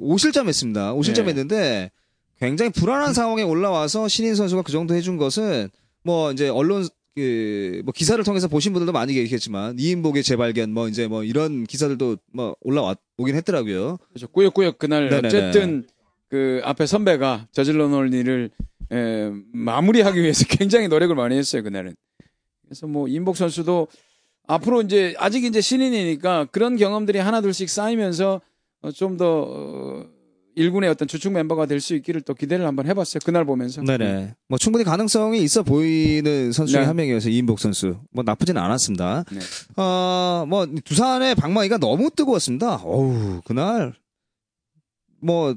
5실점 0.00 0.46
했습니다. 0.46 0.94
5실점 0.94 1.24
네. 1.24 1.28
했는데 1.30 1.90
굉장히 2.38 2.70
불안한 2.70 3.12
상황에 3.14 3.42
올라와서 3.42 4.08
신인 4.08 4.34
선수가 4.34 4.62
그 4.62 4.72
정도 4.72 4.94
해준 4.94 5.16
것은 5.16 5.68
뭐 6.02 6.32
이제 6.32 6.48
언론 6.48 6.86
그 7.14 7.80
뭐 7.84 7.92
기사를 7.92 8.22
통해서 8.24 8.48
보신 8.48 8.72
분들도 8.72 8.92
많이 8.92 9.12
계시겠지만 9.14 9.78
이인복의 9.78 10.22
재발견 10.22 10.70
뭐 10.70 10.88
이제 10.88 11.08
뭐 11.08 11.24
이런 11.24 11.64
기사들도 11.64 12.16
뭐 12.32 12.54
올라와 12.60 12.96
오긴 13.18 13.34
했더라고요. 13.36 13.98
그렇죠. 14.08 14.28
꾸역꾸역 14.28 14.78
그날 14.78 15.10
네네네. 15.10 15.26
어쨌든 15.28 15.86
그 16.28 16.60
앞에 16.64 16.86
선배가 16.86 17.48
저질러 17.52 17.88
놓을 17.88 18.14
일을 18.14 18.50
에, 18.92 19.30
마무리하기 19.52 20.20
위해서 20.20 20.44
굉장히 20.48 20.88
노력을 20.88 21.14
많이 21.14 21.36
했어요 21.36 21.62
그날은. 21.62 21.94
그래서 22.70 22.86
뭐 22.86 23.08
임복 23.08 23.36
선수도 23.36 23.88
앞으로 24.46 24.80
이제 24.82 25.12
아직 25.18 25.42
이제 25.42 25.60
신인이니까 25.60 26.44
그런 26.52 26.76
경험들이 26.76 27.18
하나둘씩 27.18 27.68
쌓이면서 27.68 28.40
어, 28.82 28.92
좀더 28.92 29.44
어, 29.48 30.06
1군의 30.56 30.88
어떤 30.88 31.08
주축 31.08 31.32
멤버가 31.32 31.66
될 31.66 31.80
수 31.80 31.96
있기를 31.96 32.20
또 32.20 32.32
기대를 32.32 32.64
한번 32.64 32.86
해봤어요 32.86 33.20
그날 33.24 33.44
보면서. 33.44 33.82
네네. 33.82 34.36
뭐 34.46 34.56
충분히 34.56 34.84
가능성이 34.84 35.42
있어 35.42 35.64
보이는 35.64 36.52
선수 36.52 36.72
중에 36.72 36.82
네. 36.82 36.86
한 36.86 36.94
명이어서 36.94 37.28
이인복 37.28 37.58
선수. 37.58 37.98
뭐 38.12 38.22
나쁘지는 38.22 38.62
않았습니다. 38.62 39.24
네. 39.32 39.40
어, 39.82 40.44
뭐 40.46 40.66
두산의 40.84 41.34
방망이가 41.34 41.78
너무 41.78 42.08
뜨거웠습니다. 42.10 42.76
어우, 42.84 43.40
그날 43.44 43.94
뭐 45.20 45.56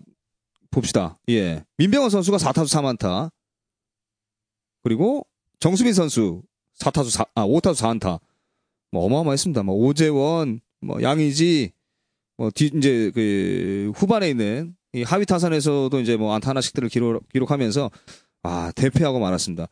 봅시다. 0.72 1.20
예. 1.30 1.64
민병헌 1.78 2.10
선수가 2.10 2.38
4타수 2.38 2.98
4안타. 2.98 3.30
그리고 4.82 5.28
정수빈 5.60 5.94
선수 5.94 6.42
4타수 6.84 7.10
4, 7.10 7.26
아, 7.36 7.46
5타수 7.46 7.76
4안타. 8.00 8.20
뭐 8.92 9.06
어마어마했습니다. 9.06 9.64
뭐 9.64 9.76
오재원, 9.76 10.60
뭐 10.82 11.02
양의지, 11.02 11.72
뭐 12.38 12.50
뒤, 12.54 12.70
이제 12.76 13.12
그 13.14 13.92
후반에 13.96 14.30
있는 14.30 14.76
이 14.94 15.04
하위 15.04 15.26
타선에서도 15.26 16.00
이제 16.02 16.16
뭐 16.18 16.34
안타 16.36 16.50
하나씩들을 16.50 16.90
기록, 16.90 17.28
기록하면서 17.30 17.90
아, 18.44 18.72
대패하고 18.76 19.20
말았습니다. 19.20 19.68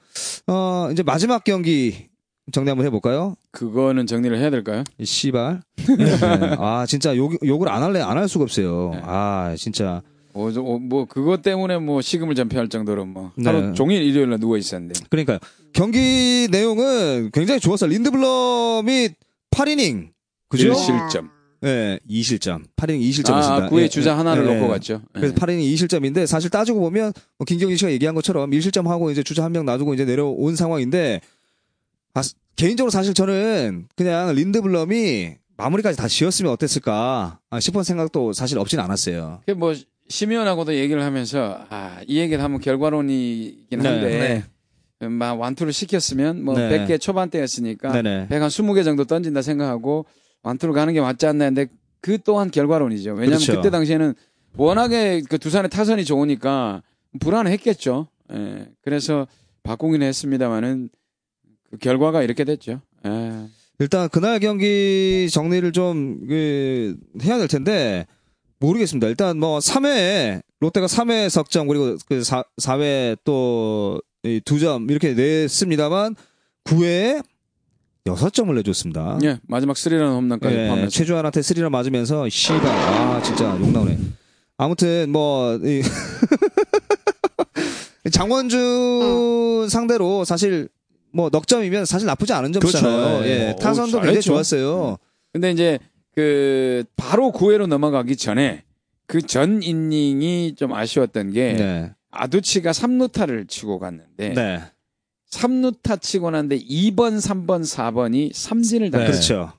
어, 0.47 0.89
이제 0.91 1.03
마지막 1.03 1.43
경기 1.43 2.07
정리 2.51 2.69
한번 2.69 2.85
해볼까요? 2.87 3.35
그거는 3.51 4.07
정리를 4.07 4.35
해야 4.37 4.49
될까요? 4.49 4.83
이 4.97 5.05
씨발. 5.05 5.61
네. 5.97 6.55
아, 6.57 6.85
진짜 6.87 7.15
욕, 7.15 7.33
욕을 7.45 7.69
안 7.69 7.83
할래, 7.83 8.01
안 8.01 8.17
할 8.17 8.27
수가 8.27 8.43
없어요. 8.43 8.91
네. 8.93 9.01
아, 9.03 9.53
진짜. 9.57 10.01
어, 10.33 10.51
저, 10.51 10.61
어, 10.61 10.79
뭐 10.79 11.05
그것 11.05 11.41
때문에 11.41 11.77
뭐 11.77 12.01
식음을 12.01 12.35
전폐할 12.35 12.69
정도로 12.69 13.05
뭐 13.05 13.31
네. 13.35 13.49
하루 13.49 13.73
종일 13.73 14.01
일요일 14.03 14.29
날 14.29 14.39
누워 14.39 14.57
있었는데. 14.57 14.99
그러니까요. 15.09 15.39
경기 15.73 16.47
내용은 16.51 17.29
굉장히 17.33 17.59
좋았어요. 17.59 17.89
린드블럼이 17.89 19.09
8이닝. 19.51 20.09
그죠? 20.49 20.67
일 20.67 20.75
실점. 20.75 21.29
네, 21.61 21.99
2실점. 22.09 22.63
8이닝 22.75 23.01
2실점이었습니다. 23.09 23.63
아, 23.63 23.69
구의 23.69 23.89
주자 23.89 24.17
하나를 24.17 24.45
네. 24.45 24.55
놓고 24.55 24.67
갔죠. 24.69 25.01
그래서 25.13 25.33
8이닝 25.35 25.73
2실점인데 25.73 26.25
사실 26.25 26.49
따지고 26.49 26.79
보면 26.79 27.13
뭐 27.37 27.45
김경진 27.45 27.77
씨가 27.77 27.91
얘기한 27.91 28.15
것처럼 28.15 28.49
1실점하고 28.51 29.11
이제 29.11 29.21
주자 29.23 29.43
한 29.43 29.51
명 29.51 29.65
놔두고 29.65 29.93
이제 29.93 30.03
내려온 30.05 30.55
상황인데 30.55 31.21
아, 32.15 32.21
개인적으로 32.55 32.89
사실 32.89 33.13
저는 33.13 33.87
그냥 33.95 34.33
린드블럼이 34.33 35.35
마무리까지 35.57 35.97
다 35.97 36.07
지었으면 36.07 36.51
어땠을까 36.51 37.39
아, 37.49 37.59
싶은 37.59 37.83
생각도 37.83 38.33
사실 38.33 38.57
없진 38.57 38.79
않았어요. 38.79 39.41
그뭐 39.45 39.75
심의원하고도 40.11 40.75
얘기를 40.75 41.03
하면서 41.03 41.65
아, 41.69 42.01
이 42.05 42.19
얘기를 42.19 42.43
하면 42.43 42.59
결과론이긴 42.59 43.79
네, 43.79 43.87
한데 43.87 44.43
막 44.99 45.39
완투를 45.39 45.73
시켰으면 45.73 46.43
뭐 46.43 46.55
네. 46.55 46.85
100개 46.85 46.99
초반대였으니까 46.99 47.91
네네. 47.93 48.27
100한 48.29 48.47
20개 48.47 48.83
정도 48.83 49.05
던진다 49.05 49.41
생각하고 49.41 50.05
완투를 50.43 50.73
가는 50.73 50.93
게 50.93 51.01
맞지 51.01 51.25
않나 51.25 51.45
했는데 51.45 51.71
그 52.01 52.17
또한 52.23 52.51
결과론이죠. 52.51 53.11
왜냐하면 53.11 53.39
그렇죠. 53.39 53.55
그때 53.55 53.69
당시에는 53.69 54.13
워낙에 54.57 55.21
그 55.29 55.37
두산의 55.37 55.69
타선이 55.69 56.03
좋으니까 56.05 56.83
불안했겠죠. 57.19 58.07
예. 58.33 58.67
그래서 58.81 59.27
바꾸긴 59.63 60.01
했습니다만은 60.01 60.89
그 61.69 61.77
결과가 61.77 62.23
이렇게 62.23 62.43
됐죠. 62.43 62.81
예. 63.05 63.47
일단 63.79 64.09
그날 64.09 64.39
경기 64.39 65.27
정리를 65.31 65.71
좀 65.71 66.27
그, 66.27 66.97
해야 67.23 67.37
될 67.37 67.47
텐데 67.47 68.05
모르겠습니다. 68.61 69.07
일단 69.07 69.39
뭐 69.39 69.59
3회에 69.59 70.41
롯데가 70.59 70.85
3회 70.85 71.29
석점 71.29 71.67
그리고 71.67 71.97
그 72.07 72.23
4, 72.23 72.43
4회 72.61 73.17
또 73.23 74.01
2점 74.23 74.89
이렇게 74.89 75.13
냈습니다만 75.13 76.15
9회에 76.65 77.23
6점을 78.05 78.53
내줬습니다. 78.55 79.19
예, 79.23 79.39
마지막 79.47 79.77
스리런 79.77 80.13
홈런까지 80.13 80.55
예, 80.55 80.67
포함해서. 80.67 80.89
최주환한테 80.89 81.41
스리런 81.41 81.71
맞으면서 81.71 82.29
씨발 82.29 82.67
아 82.67 83.21
진짜 83.21 83.57
욕 83.59 83.71
나오네. 83.71 83.97
아무튼 84.57 85.11
뭐 85.11 85.59
이, 85.63 85.81
장원준 88.11 89.69
상대로 89.69 90.23
사실 90.23 90.69
뭐 91.13 91.29
넉점이면 91.31 91.85
사실 91.85 92.05
나쁘지 92.05 92.33
않은 92.33 92.53
점수잖아요. 92.53 93.19
그렇죠. 93.19 93.27
예, 93.27 93.51
어, 93.51 93.55
타선도 93.55 93.91
잘했죠. 93.91 94.05
굉장히 94.05 94.21
좋았어요. 94.21 94.97
근데 95.33 95.51
이제 95.51 95.79
그 96.15 96.83
바로 96.95 97.31
9회로 97.31 97.67
넘어가기 97.67 98.15
전에 98.15 98.63
그전 99.07 99.63
이닝이 99.63 100.55
좀 100.55 100.73
아쉬웠던 100.73 101.31
게 101.31 101.53
네. 101.53 101.91
아두치가 102.11 102.71
3루타를 102.71 103.47
치고 103.47 103.79
갔는데 103.79 104.33
네. 104.33 104.61
3루타 105.31 106.01
치고 106.01 106.31
났는데 106.31 106.59
2번, 106.59 107.19
3번, 107.19 107.61
4번이 107.61 108.33
삼진을 108.33 108.91
네. 108.91 108.97
당했어요. 108.97 109.13
그렇죠. 109.13 109.53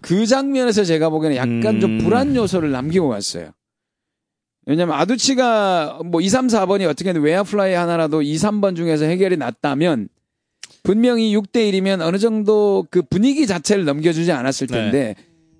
그 0.00 0.26
장면에서 0.26 0.84
제가 0.84 1.10
보기에는 1.10 1.36
약간 1.36 1.76
음. 1.76 1.80
좀 1.80 1.98
불안 1.98 2.34
요소를 2.34 2.70
남기고 2.70 3.08
갔어요. 3.08 3.52
왜냐면 4.66 4.96
아두치가 4.96 6.00
뭐 6.04 6.20
2, 6.20 6.28
3, 6.28 6.46
4번이 6.46 6.88
어떻게든 6.88 7.20
외야 7.22 7.42
플라이 7.42 7.74
하나라도 7.74 8.22
2, 8.22 8.36
3번 8.36 8.76
중에서 8.76 9.04
해결이 9.04 9.36
났다면 9.36 10.08
분명히 10.84 11.36
6대 11.36 11.70
1이면 11.72 12.00
어느 12.00 12.18
정도 12.18 12.86
그 12.90 13.02
분위기 13.02 13.46
자체를 13.46 13.84
넘겨주지 13.84 14.30
않았을 14.30 14.66
네. 14.68 14.74
텐데 14.74 15.14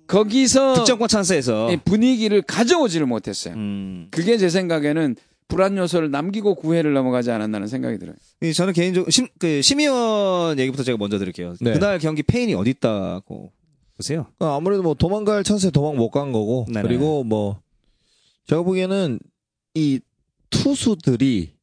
거기서 0.07 0.73
득점권 0.75 1.07
찬스에서 1.07 1.71
이 1.73 1.77
분위기를 1.77 2.41
가져오지를 2.41 3.05
못했어요. 3.07 3.53
음. 3.55 4.07
그게 4.11 4.37
제 4.37 4.49
생각에는 4.49 5.15
불안 5.47 5.77
요소를 5.77 6.09
남기고 6.11 6.55
9회를 6.55 6.93
넘어가지 6.93 7.29
않았나는 7.31 7.67
생각이 7.67 7.97
들어요. 7.99 8.15
이 8.41 8.53
저는 8.53 8.73
개인적으로 8.73 9.09
심, 9.11 9.27
그 9.39 9.61
심의원 9.61 10.57
얘기부터 10.59 10.83
제가 10.83 10.97
먼저 10.97 11.19
드릴게요. 11.19 11.55
네. 11.61 11.73
그날 11.73 11.99
경기 11.99 12.23
패인이 12.23 12.53
어디 12.55 12.71
있다고 12.71 13.51
보세요? 13.95 14.25
어, 14.39 14.45
아무래도 14.57 14.81
뭐 14.83 14.93
도망갈 14.95 15.43
찬스에 15.43 15.69
도망 15.71 15.95
못 15.95 16.09
간 16.09 16.31
거고 16.31 16.65
네네. 16.71 16.87
그리고 16.87 17.23
뭐 17.23 17.61
제가 18.47 18.63
보기에는 18.63 19.19
이 19.75 19.99
투수들이 20.49 21.53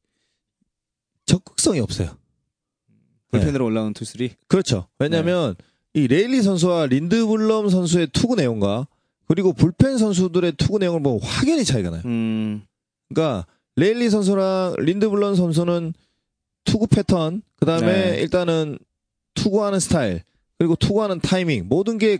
적극성이 1.27 1.81
없어요. 1.81 2.17
불펜으로 3.31 3.65
올라온 3.65 3.93
투수들이. 3.95 4.33
그렇죠. 4.49 4.89
왜냐하면 4.99 5.55
이 5.95 6.07
레일리 6.07 6.43
선수와 6.43 6.87
린드블럼 6.87 7.69
선수의 7.69 8.09
투구 8.13 8.37
내용과 8.37 8.87
그리고 9.27 9.53
불펜 9.53 9.99
선수들의 9.99 10.53
투구 10.53 10.79
내용을 10.79 11.03
보면 11.03 11.21
확연히 11.23 11.65
차이가 11.65 11.91
나요. 11.91 12.03
음. 12.05 12.63
그러니까 13.09 13.47
레일리 13.77 14.11
선수랑 14.11 14.75
린드블럼 14.79 15.35
선수는 15.35 15.95
투구 16.65 16.89
패턴, 16.89 17.43
그 17.59 17.67
다음에 17.67 18.11
네. 18.13 18.21
일단은 18.21 18.79
투구하는 19.35 19.81
스타일, 19.81 20.23
그리고 20.59 20.77
투구하는 20.77 21.21
타이밍 21.21 21.67
모든 21.69 21.99
게 21.99 22.19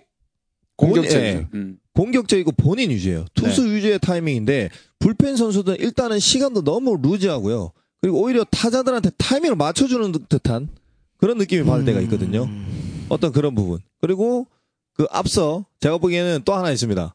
공격적이죠. 0.77 1.19
예. 1.19 1.47
음. 1.55 1.79
공격적이고 1.93 2.53
본인 2.53 2.91
위주예요. 2.91 3.27
투수 3.35 3.67
위주의 3.67 3.99
타이밍인데 3.99 4.71
불펜 4.99 5.37
선수들은 5.37 5.81
일단은 5.81 6.19
시간도 6.19 6.63
너무 6.63 6.97
루즈하고요. 7.01 7.73
그리고 8.01 8.23
오히려 8.23 8.45
타자들한테 8.45 9.11
타이밍을 9.19 9.57
맞춰주는 9.57 10.13
듯한 10.29 10.69
그런 11.19 11.37
느낌이 11.37 11.65
받을 11.65 11.85
때가 11.85 12.01
있거든요. 12.03 12.49
어떤 13.11 13.33
그런 13.33 13.55
부분. 13.55 13.81
그리고 14.01 14.47
그 14.95 15.07
앞서 15.11 15.67
제가 15.81 15.99
보기에는 15.99 16.43
또 16.45 16.55
하나 16.55 16.71
있습니다. 16.71 17.15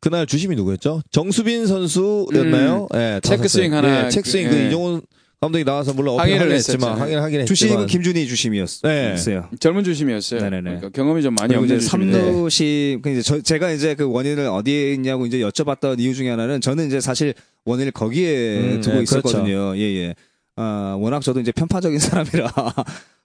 그날 0.00 0.26
주심이 0.26 0.54
누구였죠? 0.56 1.02
정수빈 1.10 1.66
선수였나요? 1.66 2.88
예, 2.94 3.20
체크 3.22 3.48
스윙 3.48 3.70
세. 3.70 3.76
하나 3.76 4.06
예, 4.06 4.10
체크 4.10 4.28
스윙 4.28 4.50
그, 4.50 4.54
그 4.54 4.60
예. 4.60 4.66
이종훈 4.68 5.00
감독이 5.40 5.64
나와서 5.64 5.92
물론 5.92 6.14
어필 6.14 6.34
항의를 6.34 6.52
했지만 6.52 6.74
했었잖아요. 6.74 7.00
항의를 7.00 7.22
하긴 7.22 7.40
했지만 7.40 7.46
주심은 7.54 7.86
김준희 7.86 8.26
주심이었어요. 8.26 8.92
네. 8.92 9.42
젊은 9.60 9.84
주심이었어요. 9.84 10.40
네네네. 10.40 10.62
그러니까 10.62 10.88
경험이 10.90 11.22
좀 11.22 11.34
많이 11.34 11.54
없는. 11.54 11.80
삼루심, 11.80 13.02
그 13.02 13.10
이제 13.10 13.22
저, 13.22 13.40
제가 13.40 13.70
이제 13.72 13.94
그 13.94 14.10
원인을 14.10 14.46
어디에 14.46 14.94
있냐고 14.94 15.26
이제 15.26 15.38
여쭤봤던 15.40 16.00
이유 16.00 16.14
중에 16.14 16.30
하나는 16.30 16.60
저는 16.60 16.86
이제 16.86 17.00
사실 17.00 17.34
원인을 17.64 17.92
거기에 17.92 18.58
음, 18.58 18.80
두고 18.80 18.96
네, 18.96 19.02
있었거든요. 19.02 19.76
예, 19.76 19.82
예. 19.82 20.14
아, 20.56 20.96
워낙 21.00 21.20
저도 21.22 21.40
이제 21.40 21.52
편파적인 21.52 21.98
사람이라. 22.00 22.52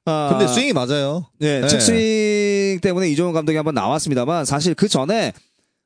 아, 0.06 0.30
근데 0.30 0.48
스윙이 0.48 0.74
맞아요. 0.74 1.28
네, 1.40 1.62
네. 1.62 1.68
책스윙 1.68 2.80
때문에 2.80 3.10
이종훈 3.10 3.34
감독이 3.34 3.56
한번 3.56 3.76
나왔습니다만 3.76 4.46
사실 4.46 4.74
그 4.74 4.88
전에 4.88 5.34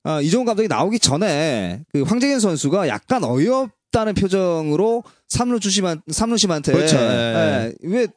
아, 0.04 0.22
이종훈 0.22 0.46
감독이 0.46 0.68
나오기 0.68 1.00
전에 1.00 1.82
그 1.92 2.04
황재균 2.04 2.40
선수가 2.40 2.88
약간 2.88 3.24
어이없다는 3.24 4.14
표정으로 4.16 5.04
삼루 5.30 5.60
주심한 5.60 6.02
삼루 6.10 6.38
심한테 6.38 6.72
그렇죠. 6.72 6.98
예, 6.98 7.02
예, 7.02 7.74
왜 7.84 8.08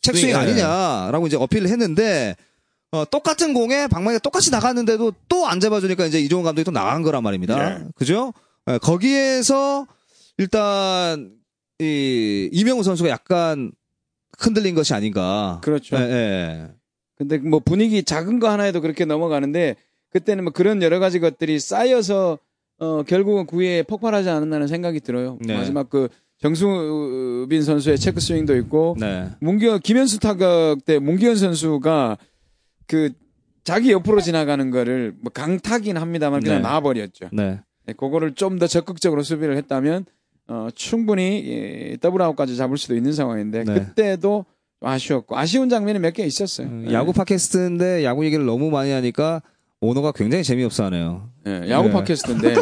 책스윙 0.00 0.30
예. 0.30 0.34
아니냐라고 0.34 1.26
이제 1.26 1.36
어필을 1.36 1.68
했는데 1.68 2.36
어, 2.92 3.04
똑같은 3.10 3.54
공에 3.54 3.86
방망이가 3.86 4.18
똑같이 4.20 4.50
나갔는데도 4.50 5.12
또 5.28 5.46
안 5.46 5.60
잡아주니까 5.60 6.06
이제 6.06 6.20
이종훈 6.20 6.44
감독이 6.44 6.64
또 6.64 6.70
나간 6.70 7.02
거란 7.02 7.22
말입니다. 7.22 7.56
네. 7.78 7.84
그죠? 7.96 8.32
예, 8.70 8.78
거기에서 8.78 9.86
일단 10.38 11.30
이 11.82 12.48
이명우 12.52 12.82
선수가 12.82 13.08
약간 13.10 13.72
흔들린 14.38 14.74
것이 14.74 14.94
아닌가. 14.94 15.60
그렇죠. 15.62 15.96
예, 15.96 16.00
예. 16.00 16.68
근데 17.16 17.38
뭐 17.38 17.60
분위기 17.60 18.02
작은 18.02 18.38
거 18.38 18.48
하나에도 18.50 18.80
그렇게 18.80 19.04
넘어가는데 19.04 19.76
그때는 20.10 20.44
뭐 20.44 20.52
그런 20.52 20.82
여러 20.82 20.98
가지 20.98 21.20
것들이 21.20 21.58
쌓여서 21.58 22.38
어 22.78 23.02
결국은 23.04 23.46
9회에 23.46 23.86
폭발하지 23.86 24.28
않았나는 24.28 24.66
생각이 24.66 25.00
들어요. 25.00 25.38
네. 25.40 25.56
마지막 25.56 25.88
그 25.88 26.08
정수빈 26.40 27.62
선수의 27.62 27.98
체크 27.98 28.20
스윙도 28.20 28.56
있고 28.58 28.96
네. 28.98 29.30
문기현 29.40 29.80
김현수 29.80 30.18
타격 30.18 30.84
때 30.84 30.98
문기현 30.98 31.36
선수가 31.36 32.18
그 32.88 33.10
자기 33.64 33.92
옆으로 33.92 34.20
지나가는 34.20 34.70
거를 34.70 35.14
뭐 35.20 35.30
강타긴 35.32 35.96
합니다만 35.96 36.40
그냥 36.42 36.62
네. 36.62 36.68
놔버렸죠. 36.68 37.28
네. 37.32 37.60
네, 37.86 37.92
그거를 37.94 38.34
좀 38.34 38.58
더 38.58 38.66
적극적으로 38.66 39.22
수비를 39.22 39.56
했다면 39.56 40.04
어, 40.52 40.68
충분히 40.74 41.44
예, 41.46 41.96
더블아웃까지 41.96 42.56
잡을 42.58 42.76
수도 42.76 42.94
있는 42.94 43.14
상황인데 43.14 43.64
네. 43.64 43.72
그때도 43.74 44.44
좀 44.80 44.88
아쉬웠고 44.88 45.34
아쉬운 45.38 45.70
장면이 45.70 45.98
몇 45.98 46.12
개 46.12 46.24
있었어요. 46.24 46.66
음, 46.66 46.84
네. 46.88 46.92
야구 46.92 47.14
팟캐스트인데 47.14 48.04
야구 48.04 48.26
얘기를 48.26 48.44
너무 48.44 48.70
많이 48.70 48.90
하니까 48.90 49.40
오너가 49.80 50.12
굉장히 50.12 50.44
재미없어 50.44 50.84
하네요. 50.84 51.30
예, 51.46 51.70
야구 51.70 51.88
네. 51.88 51.94
팟캐스트인데 51.94 52.54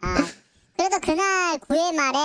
아, 0.00 0.16
그래도 0.76 0.98
그날 1.00 1.58
9회 1.58 1.94
말에 1.94 2.18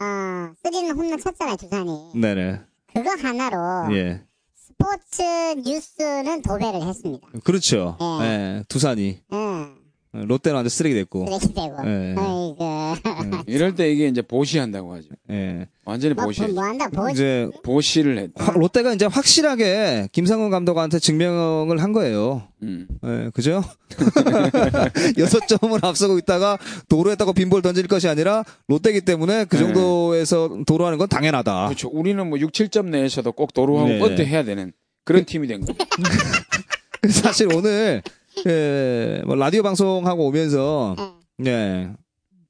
어, 0.00 0.52
쓰리는 0.64 0.90
홈런 0.96 1.18
쳤잖아요 1.20 1.56
두산이. 1.56 2.12
네네. 2.20 2.60
그거 2.92 3.10
하나로 3.10 3.94
예. 3.96 4.22
스포츠 4.56 5.22
뉴스는 5.64 6.42
도배를 6.42 6.82
했습니다. 6.82 7.26
그렇죠. 7.44 7.96
예. 8.22 8.24
예. 8.24 8.64
두산이. 8.68 9.20
응, 9.32 9.74
롯데는 10.12 10.56
완전 10.56 10.68
쓰레기 10.70 10.94
됐고. 10.94 11.26
쓰레기 11.38 11.54
되고. 11.54 11.76
예. 11.86 12.14
어이구. 12.16 13.44
이럴 13.46 13.74
때 13.74 13.92
이게 13.92 14.08
이제 14.08 14.22
보시한다고 14.22 14.94
하죠. 14.94 15.08
예. 15.30 15.66
완전히 15.84 16.14
뭐, 16.14 16.24
보시. 16.24 16.40
뭐, 16.42 16.50
뭐 16.52 16.64
한다 16.64 16.88
보지. 16.88 17.12
이제 17.12 17.50
보시를 17.62 18.18
했다. 18.18 18.44
확- 18.44 18.58
롯데가 18.58 18.92
이제 18.94 19.04
확실하게 19.06 20.08
김상훈 20.12 20.50
감독한테 20.50 20.98
증명을 20.98 21.82
한 21.82 21.92
거예요. 21.92 22.42
음. 22.62 22.88
예, 23.04 23.30
그죠? 23.34 23.62
여섯 25.18 25.46
점을 25.46 25.78
앞서고 25.82 26.18
있다가 26.18 26.58
도로에다가 26.88 27.32
빈볼 27.32 27.62
던질 27.62 27.86
것이 27.86 28.08
아니라 28.08 28.44
롯데기 28.66 29.02
때문에 29.02 29.44
그 29.44 29.56
네. 29.56 29.62
정도에서 29.62 30.58
도로하는 30.66 30.98
건 30.98 31.08
당연하다. 31.08 31.66
그렇죠. 31.66 31.88
우리는 31.92 32.26
뭐 32.28 32.38
6, 32.38 32.52
7점 32.52 32.86
내에서도 32.88 33.30
꼭 33.32 33.52
도로하고 33.52 33.88
네. 33.88 33.98
뻗대 33.98 34.24
해야 34.26 34.42
되는 34.42 34.72
그런 35.04 35.24
팀이 35.24 35.46
된 35.46 35.60
거예요. 35.60 35.76
사실 37.10 37.48
오늘 37.54 38.02
예, 38.46 39.22
뭐 39.26 39.34
라디오 39.36 39.62
방송하고 39.62 40.26
오면서 40.26 40.96
응. 40.98 41.46
예, 41.46 41.90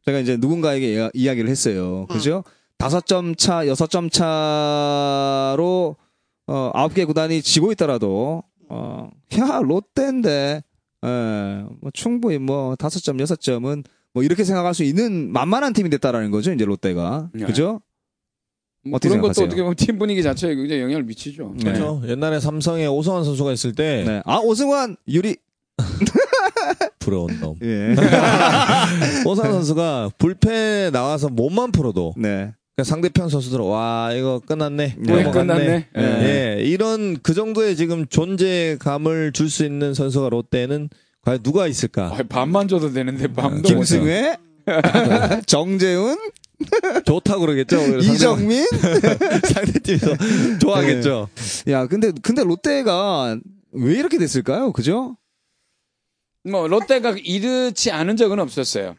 제가 0.05 0.19
이제 0.19 0.37
누군가에게 0.37 0.95
이야- 0.95 1.11
이야기를 1.15 1.49
했어요. 1.51 2.07
그죠? 2.09 2.45
다섯 2.79 3.07
점 3.07 3.35
차, 3.35 3.67
여섯 3.67 3.91
점 3.91 4.09
차로 4.09 5.97
어, 6.47 6.71
아홉 6.75 6.95
개 6.95 7.05
구단이 7.05 7.43
지고 7.43 7.73
있더라도 7.73 8.43
어, 8.69 9.11
야 9.39 9.61
롯데인데 9.63 10.63
예, 11.05 11.65
뭐 11.81 11.91
충분히 11.93 12.39
뭐 12.39 12.75
다섯 12.77 13.01
점, 13.01 13.21
여섯 13.21 13.41
점은 13.41 13.85
뭐 14.15 14.23
이렇게 14.23 14.45
생각할 14.45 14.75
수 14.75 14.83
있는 14.85 15.31
만만한 15.33 15.73
팀이 15.73 15.91
됐다라는 15.91 16.31
거죠. 16.31 16.53
이제 16.53 16.65
롯데가 16.65 17.29
네. 17.35 17.45
그죠? 17.45 17.81
뭐 18.85 18.99
그런 18.99 19.21
것도 19.21 19.35
생각하세요? 19.35 19.47
어떻게 19.47 19.63
보면 19.63 19.77
팀 19.77 19.99
분위기 19.99 20.23
자체에 20.23 20.55
굉장히 20.55 20.81
영향을 20.83 21.03
미치죠. 21.05 21.53
네. 21.57 21.65
그렇죠. 21.65 22.01
옛날에 22.07 22.41
삼성에 22.41 22.87
오성환 22.87 23.25
선수가 23.25 23.53
있을 23.53 23.73
때 23.75 24.05
네. 24.07 24.23
아 24.25 24.39
오승환 24.39 24.97
유리 25.09 25.37
부러운 26.99 27.39
놈. 27.41 27.55
예. 27.63 27.95
오성환 29.25 29.53
선수가 29.53 30.11
불펜에 30.19 30.91
나와서 30.91 31.29
몸만 31.29 31.73
풀어도 31.73 32.15
네. 32.17 32.53
상대편 32.83 33.29
선수들 33.29 33.59
와 33.61 34.13
이거 34.13 34.41
끝났네. 34.47 34.95
네, 34.99 35.13
넘어갔네. 35.23 35.33
끝났네. 35.33 35.87
네. 35.95 36.57
예, 36.59 36.63
이런 36.63 37.19
그 37.23 37.35
정도의 37.35 37.75
지금 37.77 38.07
존재감을 38.07 39.33
줄 39.33 39.49
수 39.51 39.65
있는 39.65 39.95
선수가 39.95 40.29
롯데는 40.29 40.89
과연 41.23 41.43
누가 41.43 41.67
있을까? 41.67 42.07
아, 42.17 42.19
반만 42.29 42.69
줘도 42.69 42.93
되는데 42.93 43.27
밤도 43.33 43.63
못 43.63 43.69
김승회, 43.69 44.37
정재훈, 45.47 46.17
좋다고 47.05 47.41
그러겠죠. 47.41 47.77
이정민. 47.99 48.65
상대팀에서 49.53 50.07
좋아하겠죠. 50.61 51.29
야, 51.71 51.87
근데 51.89 52.13
근데 52.23 52.45
롯데가 52.45 53.37
왜 53.73 53.95
이렇게 53.95 54.19
됐을까요? 54.19 54.73
그죠? 54.73 55.17
뭐 56.45 56.69
롯데가 56.69 57.15
이렇지 57.23 57.91
않은 57.91 58.17
적은 58.17 58.39
없었어요. 58.39 58.97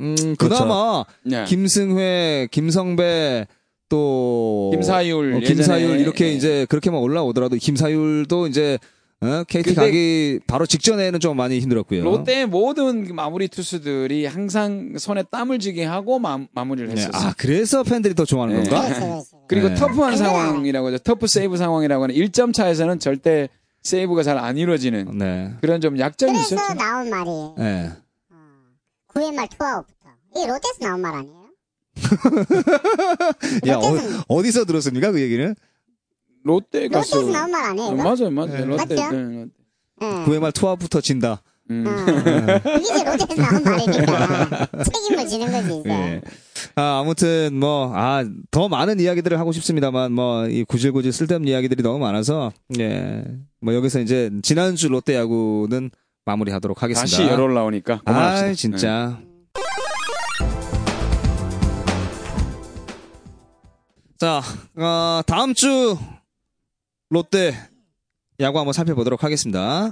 음, 0.00 0.14
그렇죠. 0.36 0.64
그나마 0.64 1.04
네. 1.24 1.44
김승회, 1.44 2.48
김성배 2.50 3.46
또 3.88 4.70
김사율, 4.72 5.34
어, 5.34 5.40
김사율 5.40 6.00
이렇게 6.00 6.32
이제 6.32 6.66
그렇게만 6.68 7.00
올라오더라도 7.00 7.56
김사율도 7.56 8.46
이제 8.46 8.78
어, 9.20 9.44
KT 9.46 9.74
가기 9.74 10.40
바로 10.48 10.66
직전에는 10.66 11.20
좀 11.20 11.36
많이 11.36 11.60
힘들었고요. 11.60 12.02
롯데의 12.02 12.46
모든 12.46 13.04
그 13.04 13.12
마무리 13.12 13.46
투수들이 13.46 14.26
항상 14.26 14.94
손에 14.98 15.22
땀을 15.30 15.60
쥐게 15.60 15.84
하고 15.84 16.18
마, 16.18 16.40
마무리를 16.52 16.88
네, 16.88 17.00
했었어요. 17.00 17.28
아 17.28 17.34
그래서 17.38 17.84
팬들이 17.84 18.14
더 18.14 18.24
좋아하는 18.24 18.64
네. 18.64 18.68
건가? 18.68 19.22
그리고 19.46 19.68
네. 19.68 19.74
터프한 19.76 20.16
상황이라고 20.16 20.88
하죠. 20.88 20.98
터프 20.98 21.28
세이브 21.28 21.56
상황이라고 21.56 22.02
하는 22.02 22.14
1점 22.16 22.52
차에서는 22.52 22.98
절대 22.98 23.48
세이브가 23.82 24.22
잘 24.22 24.38
안 24.38 24.56
이루어지는 24.56 25.18
네. 25.18 25.54
그런 25.60 25.80
좀 25.80 25.98
약점이 25.98 26.32
그래서 26.32 26.54
있었죠. 26.54 26.74
나온 26.74 27.10
말이에요. 27.10 27.54
네. 27.58 27.90
어. 28.30 28.36
9회 29.08 29.34
말 29.34 29.48
투아웃부터. 29.48 30.08
이게 30.36 30.46
롯데에서 30.46 30.78
나온 30.80 31.00
말 31.00 31.14
아니에요? 31.14 31.42
야 33.68 33.76
어, 34.28 34.42
디서 34.42 34.64
들었습니까 34.64 35.12
그 35.12 35.20
얘기는? 35.20 35.54
롯데 36.44 36.88
가서 36.88 37.16
롯데에서 37.16 37.38
나온 37.38 37.50
말 37.50 37.64
아니에요? 37.66 37.92
이거? 37.92 38.02
맞아요, 38.02 38.30
맞아요. 38.30 38.52
네. 38.52 38.64
롯데. 38.64 38.94
맞죠? 38.94 39.16
네, 39.16 39.44
롯데. 39.44 39.50
예. 40.02 40.06
9회 40.24 40.38
말 40.40 40.52
투아부터 40.52 41.00
진다. 41.00 41.42
음. 41.70 41.84
어. 41.86 42.60
그게 42.62 42.80
이제 42.80 43.04
롯데에서 43.04 43.34
나온 43.42 43.62
말이니까 43.62 44.66
책임을 44.84 45.26
지는 45.28 45.52
거지 45.52 45.80
이제. 45.80 45.90
예. 45.90 46.20
아, 46.74 47.00
아무튼 47.00 47.54
뭐, 47.58 47.92
아, 47.94 48.24
더 48.50 48.68
많은 48.68 49.00
이야기들을 49.00 49.38
하고 49.38 49.52
싶습니다만, 49.52 50.12
뭐, 50.12 50.46
이 50.48 50.64
구질구질 50.64 51.12
쓸데없는 51.12 51.48
이야기들이 51.48 51.82
너무 51.82 51.98
많아서, 51.98 52.52
예. 52.78 53.24
뭐, 53.60 53.74
여기서 53.74 54.00
이제, 54.00 54.30
지난주 54.42 54.88
롯데 54.88 55.14
야구는 55.16 55.90
마무리하도록 56.24 56.82
하겠습니다. 56.82 57.16
다시 57.16 57.28
열올 57.28 57.54
나오니까. 57.54 58.00
그만합시다. 58.04 58.46
아, 58.46 58.52
진짜. 58.54 59.18
자, 64.18 64.40
어, 64.76 65.20
다음 65.26 65.52
주 65.52 65.98
롯데 67.10 67.54
야구 68.38 68.58
한번 68.58 68.72
살펴보도록 68.72 69.24
하겠습니다. 69.24 69.90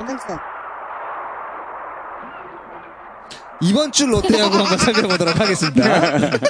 이번 0.00 0.18
주 0.18 0.24
이번 3.62 3.92
주 3.92 4.06
롯데 4.06 4.38
야구 4.38 4.56
한번 4.56 4.78
살펴보도록 4.78 5.38
하겠습니다. 5.38 6.18
네. 6.18 6.30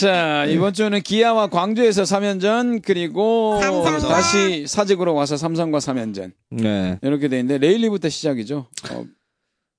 자, 0.00 0.44
이번 0.46 0.74
주는 0.74 1.00
기아와 1.00 1.48
광주에서 1.48 2.02
3연전, 2.02 2.82
그리고 2.84 3.58
삼성과- 3.62 4.08
다시 4.08 4.66
사직으로 4.66 5.14
와서 5.14 5.36
삼성과 5.36 5.78
3연전. 5.78 6.32
네. 6.50 6.98
이렇게 7.00 7.28
돼 7.28 7.38
있는데, 7.40 7.64
레일리부터 7.64 8.08
시작이죠. 8.08 8.66
어, 8.90 9.04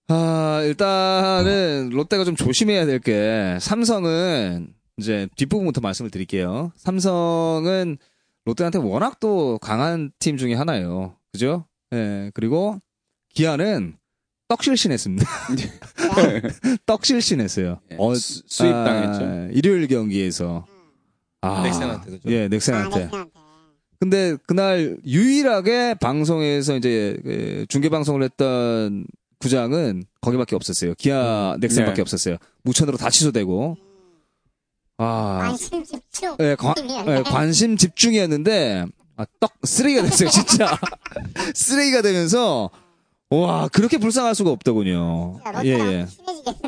아, 0.07 0.61
일단은 0.63 1.89
롯데가 1.91 2.23
좀 2.23 2.35
조심해야 2.35 2.85
될 2.85 2.99
게 2.99 3.57
삼성은 3.59 4.69
이제 4.97 5.27
뒷부분부터 5.35 5.81
말씀을 5.81 6.09
드릴게요. 6.09 6.71
삼성은 6.77 7.97
롯데한테 8.45 8.79
워낙 8.79 9.19
또 9.19 9.59
강한 9.59 10.11
팀 10.19 10.37
중에 10.37 10.53
하나예요. 10.53 11.15
그죠? 11.35 11.65
예. 11.93 12.31
그리고 12.33 12.79
기아는 13.33 13.97
떡실신했습니다. 14.47 15.25
떡실신했어요. 16.85 17.79
예, 17.91 17.95
어, 17.99 18.15
수- 18.15 18.43
수입당했죠. 18.47 19.25
아, 19.25 19.47
일요일 19.51 19.87
경기에서. 19.87 20.65
아, 21.41 21.61
넥센한테, 21.63 22.11
그죠? 22.11 22.29
예, 22.31 22.45
아, 22.45 22.47
넥센한테. 22.47 22.99
넥센한테. 23.05 23.31
근데 23.99 24.37
그날 24.47 24.97
유일하게 25.05 25.95
방송에서 25.95 26.75
이제 26.75 27.17
그 27.23 27.65
중계 27.69 27.89
방송을 27.89 28.23
했던 28.23 29.05
구장은 29.39 30.03
거기밖에 30.21 30.55
없었어요. 30.55 30.93
기아 30.95 31.55
넥센밖에 31.59 31.95
네. 31.95 32.01
없었어요. 32.01 32.37
무천으로 32.63 32.97
다 32.97 33.09
취소되고. 33.09 33.77
아, 34.97 35.39
관심 35.41 35.83
집중. 35.83 36.35
예, 36.39 36.55
관, 36.55 36.73
예, 37.07 37.21
관심 37.23 37.77
집중이었는데 37.77 38.85
아, 39.17 39.25
떡 39.39 39.51
쓰레기가 39.63 40.03
됐어요, 40.03 40.29
진짜. 40.29 40.77
쓰레기가 41.55 42.01
되면서 42.01 42.69
와 43.29 43.67
그렇게 43.69 43.97
불쌍할 43.97 44.35
수가 44.35 44.51
없더군요. 44.51 45.39
예, 45.63 45.69
예. 45.71 46.07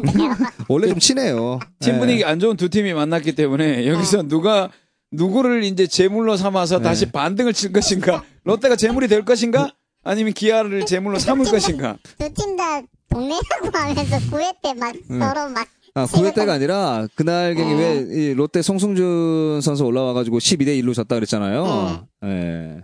원래 0.68 0.88
좀 0.88 1.00
친해요. 1.00 1.60
팀 1.80 1.96
예. 1.96 2.00
분위기 2.00 2.26
안 2.26 2.40
좋은 2.40 2.58
두 2.58 2.70
팀이 2.70 2.94
만났기 2.94 3.34
때문에 3.36 3.88
여기서 3.88 4.24
누가 4.24 4.70
누구를 5.12 5.64
이제 5.64 5.88
제물로 5.88 6.36
삼아서 6.36 6.80
네. 6.80 6.84
다시 6.84 7.06
반등을 7.12 7.54
칠 7.54 7.72
것인가? 7.72 8.24
롯데가 8.44 8.76
제물이 8.76 9.08
될 9.08 9.24
것인가? 9.24 9.72
아니면 10.04 10.34
기아를 10.34 10.86
제물로 10.86 11.20
삼을 11.20 11.46
것인가? 11.52 11.98
두 12.18 12.30
팀 12.34 12.58
다 12.58 12.82
동네라고 13.10 13.70
하면서 13.72 14.18
9회 14.32 14.56
때 14.62 14.74
막 14.74 14.94
서로 15.08 15.50
막 15.50 15.68
아, 15.98 16.06
9회 16.06 16.34
때가 16.36 16.54
아니라 16.54 17.08
그날 17.16 17.56
경기 17.56 17.74
왜이 17.74 18.34
롯데 18.34 18.62
송승준 18.62 19.62
선수 19.62 19.84
올라와가지고 19.86 20.38
12대 20.40 20.82
1로 20.84 20.94
졌다 20.94 21.14
그랬잖아요. 21.16 22.08
예. 22.26 22.82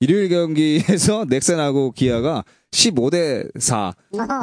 일요일 0.00 0.28
경기에서 0.28 1.24
넥센하고 1.30 1.92
기아가 1.92 2.44
15대 2.72 3.48
4, 3.60 3.88
어. 3.88 3.94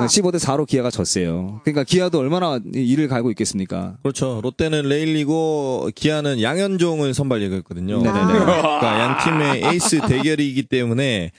15대 0.05 0.35
4로 0.39 0.65
기아가 0.67 0.89
졌어요. 0.91 1.61
그러니까 1.63 1.83
기아도 1.83 2.19
얼마나 2.19 2.59
이 2.75 2.79
일을 2.91 3.07
갈고 3.07 3.29
있겠습니까? 3.31 3.97
그렇죠. 4.03 4.39
롯데는 4.43 4.83
레일리고 4.87 5.89
기아는 5.95 6.41
양현종을 6.41 7.13
선발 7.13 7.41
예고했거든요. 7.41 8.01
네네네. 8.03 8.25
그러니까 8.33 8.99
양 8.99 9.17
팀의 9.23 9.63
에이스 9.73 10.01
대결이기 10.07 10.63
때문에 10.63 11.31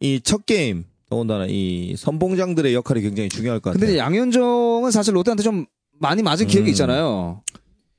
이 0.00 0.20
첫 0.22 0.46
게임 0.46 0.84
더군다나 1.10 1.46
이 1.48 1.94
선봉장들의 1.98 2.72
역할이 2.74 3.00
굉장히 3.02 3.28
중요할 3.28 3.60
것 3.60 3.70
같아요. 3.72 3.80
근데 3.86 3.98
양현종은 3.98 4.90
사실 4.90 5.14
롯데한테 5.16 5.42
좀 5.42 5.66
많이 6.00 6.22
맞은 6.22 6.46
기억이 6.46 6.68
음. 6.68 6.70
있잖아요. 6.70 7.42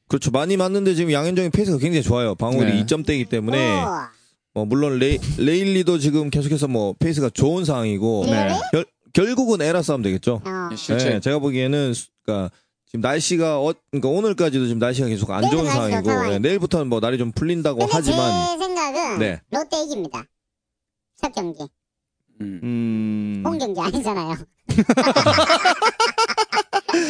그렇죠. 0.07 0.31
많이 0.31 0.55
맞는데 0.57 0.95
지금 0.95 1.11
양현종의 1.11 1.49
페이스가 1.51 1.77
굉장히 1.79 2.03
좋아요. 2.03 2.35
방어율이 2.35 2.73
네. 2.73 2.85
2점대이기 2.85 3.29
때문에 3.29 3.81
어. 3.81 4.07
뭐 4.53 4.65
물론 4.65 4.99
레, 4.99 5.17
레일리도 5.37 5.99
지금 5.99 6.29
계속해서 6.29 6.67
뭐 6.67 6.93
페이스가 6.97 7.29
좋은 7.29 7.65
상황이고 7.65 8.25
네. 8.27 8.49
결, 8.71 8.85
결국은 9.13 9.61
에러 9.61 9.81
싸움 9.81 10.01
되겠죠. 10.01 10.41
어. 10.45 10.75
실제 10.75 11.09
네, 11.09 11.19
제가 11.19 11.39
보기에는 11.39 11.93
수- 11.93 12.07
그러니까 12.23 12.51
지금 12.85 13.01
날씨가 13.01 13.59
어, 13.59 13.73
그러니까 13.91 14.09
오늘까지도 14.09 14.65
지금 14.67 14.79
날씨가 14.79 15.07
계속 15.07 15.29
안 15.31 15.41
좋은 15.41 15.51
내일은 15.51 15.63
날씨가 15.65 15.87
상황이고 15.89 16.09
상황이- 16.09 16.33
예, 16.33 16.39
내일부터는 16.39 16.87
뭐 16.87 16.99
날이 17.01 17.17
좀 17.17 17.31
풀린다고 17.33 17.79
근데 17.79 17.91
하지만 17.93 18.57
제 18.57 18.63
생각은 18.65 19.19
네. 19.19 19.41
롯데 19.51 19.83
이깁니다. 19.83 20.23
첫 21.21 21.33
경기. 21.33 21.63
음. 22.39 22.59
음. 22.63 23.43
홈 23.45 23.57
경기 23.57 23.81
아니잖아요. 23.81 24.35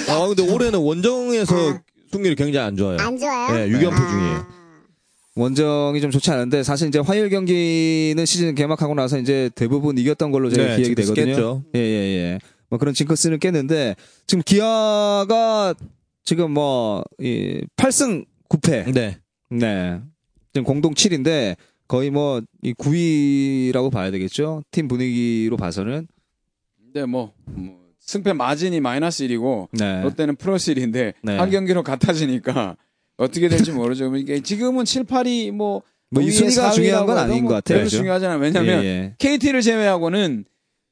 아 0.10 0.28
근데 0.28 0.52
올해는 0.52 0.80
원정에서 0.80 1.56
아. 1.56 1.82
승률이 2.12 2.36
굉장히 2.36 2.66
안 2.66 2.76
좋아요. 2.76 2.98
안 3.00 3.18
좋아요? 3.18 3.54
네, 3.54 3.68
유견표 3.68 3.96
아. 3.96 4.10
중이에요. 4.10 4.58
원정이 5.36 6.02
좀 6.02 6.10
좋지 6.10 6.32
않은데 6.32 6.64
사실 6.64 6.88
이제 6.88 6.98
화요일 7.00 7.30
경기는 7.30 8.26
시즌 8.26 8.56
개막하고 8.56 8.96
나서 8.96 9.20
이제 9.20 9.52
대부분 9.54 9.98
이겼던 9.98 10.32
걸로 10.32 10.50
제가 10.50 10.70
네, 10.70 10.78
기억이 10.78 10.96
되거든요. 10.96 11.26
깼죠. 11.26 11.64
예, 11.76 11.80
예, 11.80 11.84
예. 11.84 12.40
뭐 12.70 12.80
그런 12.80 12.94
징크스는 12.94 13.40
깼는데 13.40 13.96
지금 14.26 14.42
기아가 14.44 15.76
지금 16.28 16.52
뭐, 16.52 17.06
이 17.20 17.64
8승 17.78 18.26
9패. 18.50 18.94
네. 18.94 19.18
네. 19.50 20.02
지금 20.52 20.66
공동 20.66 20.94
7인데 20.94 21.56
거의 21.88 22.10
뭐, 22.10 22.42
이 22.62 22.74
9위라고 22.74 23.90
봐야 23.90 24.12
되겠죠? 24.12 24.62
팀 24.70 24.90
분위기로 24.90 25.56
봐서는. 25.56 26.06
근데 26.84 27.06
뭐, 27.06 27.32
뭐 27.46 27.77
승패 28.08 28.34
마진이 28.34 28.80
마이너스 28.80 29.24
1이고 29.28 29.68
네. 29.74 30.02
롯데는 30.02 30.38
플러스 30.38 30.74
1인데 30.74 31.14
네. 31.22 31.38
한 31.38 31.52
경기로 31.52 31.84
같아지니까 31.84 32.76
어떻게 33.18 33.50
될지 33.50 33.72
모르죠. 33.72 34.16
이게 34.16 34.40
지금은 34.42 34.86
7, 34.86 35.04
8이 35.04 35.52
뭐 35.52 35.84
뭐, 36.10 36.24
이 36.24 36.32
순위가 36.32 36.70
4위라고 36.70 36.74
중요한 36.74 37.06
건 37.06 37.18
아닌 37.18 37.44
뭐 37.44 37.50
것 37.50 37.56
같아요. 37.56 37.78
별로 37.80 37.84
그죠? 37.86 37.98
중요하잖아 37.98 38.36
요. 38.36 38.40
왜냐면 38.40 38.84
예, 38.84 38.88
예. 38.88 39.16
KT를 39.20 39.62
제외하고는 39.62 40.46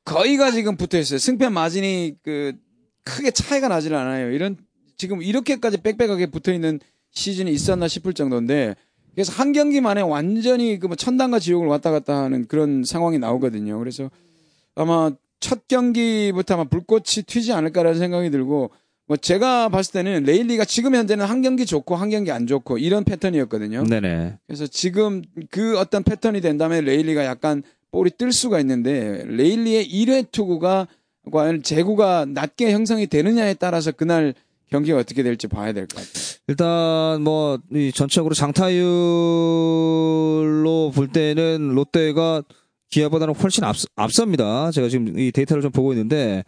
거의가 0.03 0.51
지금 0.51 0.75
붙어 0.75 0.99
있어요. 0.99 1.17
승패 1.17 1.49
마진이 1.49 2.15
그 2.21 2.53
크게 3.05 3.31
차이가 3.31 3.69
나질 3.69 3.95
않아요. 3.95 4.31
이런 4.31 4.57
지금 4.97 5.21
이렇게까지 5.21 5.77
빽빽하게 5.77 6.27
붙어 6.27 6.51
있는 6.53 6.79
시즌이 7.11 7.49
있었나 7.51 7.87
싶을 7.87 8.13
정도인데 8.13 8.75
그래서 9.13 9.31
한 9.31 9.53
경기 9.53 9.79
만에 9.79 10.01
완전히 10.01 10.77
그 10.79 10.87
뭐 10.87 10.95
천당과 10.97 11.39
지옥을 11.39 11.67
왔다 11.69 11.91
갔다 11.91 12.23
하는 12.23 12.45
그런 12.47 12.83
상황이 12.83 13.17
나오거든요. 13.19 13.79
그래서 13.79 14.11
아마 14.75 15.11
첫 15.45 15.67
경기부터 15.67 16.55
아마 16.55 16.63
불꽃이 16.63 17.21
튀지 17.27 17.53
않을까라는 17.53 17.99
생각이 17.99 18.31
들고 18.31 18.71
뭐 19.05 19.15
제가 19.15 19.69
봤을 19.69 19.91
때는 19.91 20.23
레일리가 20.23 20.65
지금 20.65 20.95
현재는 20.95 21.23
한 21.23 21.43
경기 21.43 21.67
좋고 21.67 21.95
한 21.95 22.09
경기 22.09 22.31
안 22.31 22.47
좋고 22.47 22.79
이런 22.79 23.03
패턴이었거든요. 23.03 23.83
네네. 23.83 24.39
그래서 24.47 24.65
지금 24.65 25.21
그 25.51 25.77
어떤 25.77 26.01
패턴이 26.01 26.41
된다면 26.41 26.83
레일리가 26.85 27.25
약간 27.25 27.61
볼이 27.91 28.09
뜰 28.17 28.31
수가 28.31 28.59
있는데 28.61 29.23
레일리의 29.27 29.87
1회 29.87 30.31
투구가 30.31 30.87
과연 31.31 31.61
제구가 31.61 32.25
낮게 32.27 32.71
형성이 32.71 33.05
되느냐에 33.05 33.53
따라서 33.53 33.91
그날 33.91 34.33
경기가 34.71 34.97
어떻게 34.97 35.21
될지 35.21 35.45
봐야 35.47 35.73
될 35.73 35.85
것 35.85 35.97
같아요. 35.97 36.11
일단 36.47 37.21
뭐 37.21 37.59
이 37.71 37.91
전체적으로 37.93 38.33
장타율로 38.33 38.81
볼 40.95 41.07
때는 41.07 41.75
롯데가 41.75 42.41
기아보다는 42.89 43.35
훨씬 43.35 43.63
앞, 43.63 43.75
앞섭니다. 43.95 44.71
제가 44.71 44.89
지금 44.89 45.17
이 45.17 45.31
데이터를 45.31 45.61
좀 45.61 45.71
보고 45.71 45.93
있는데 45.93 46.43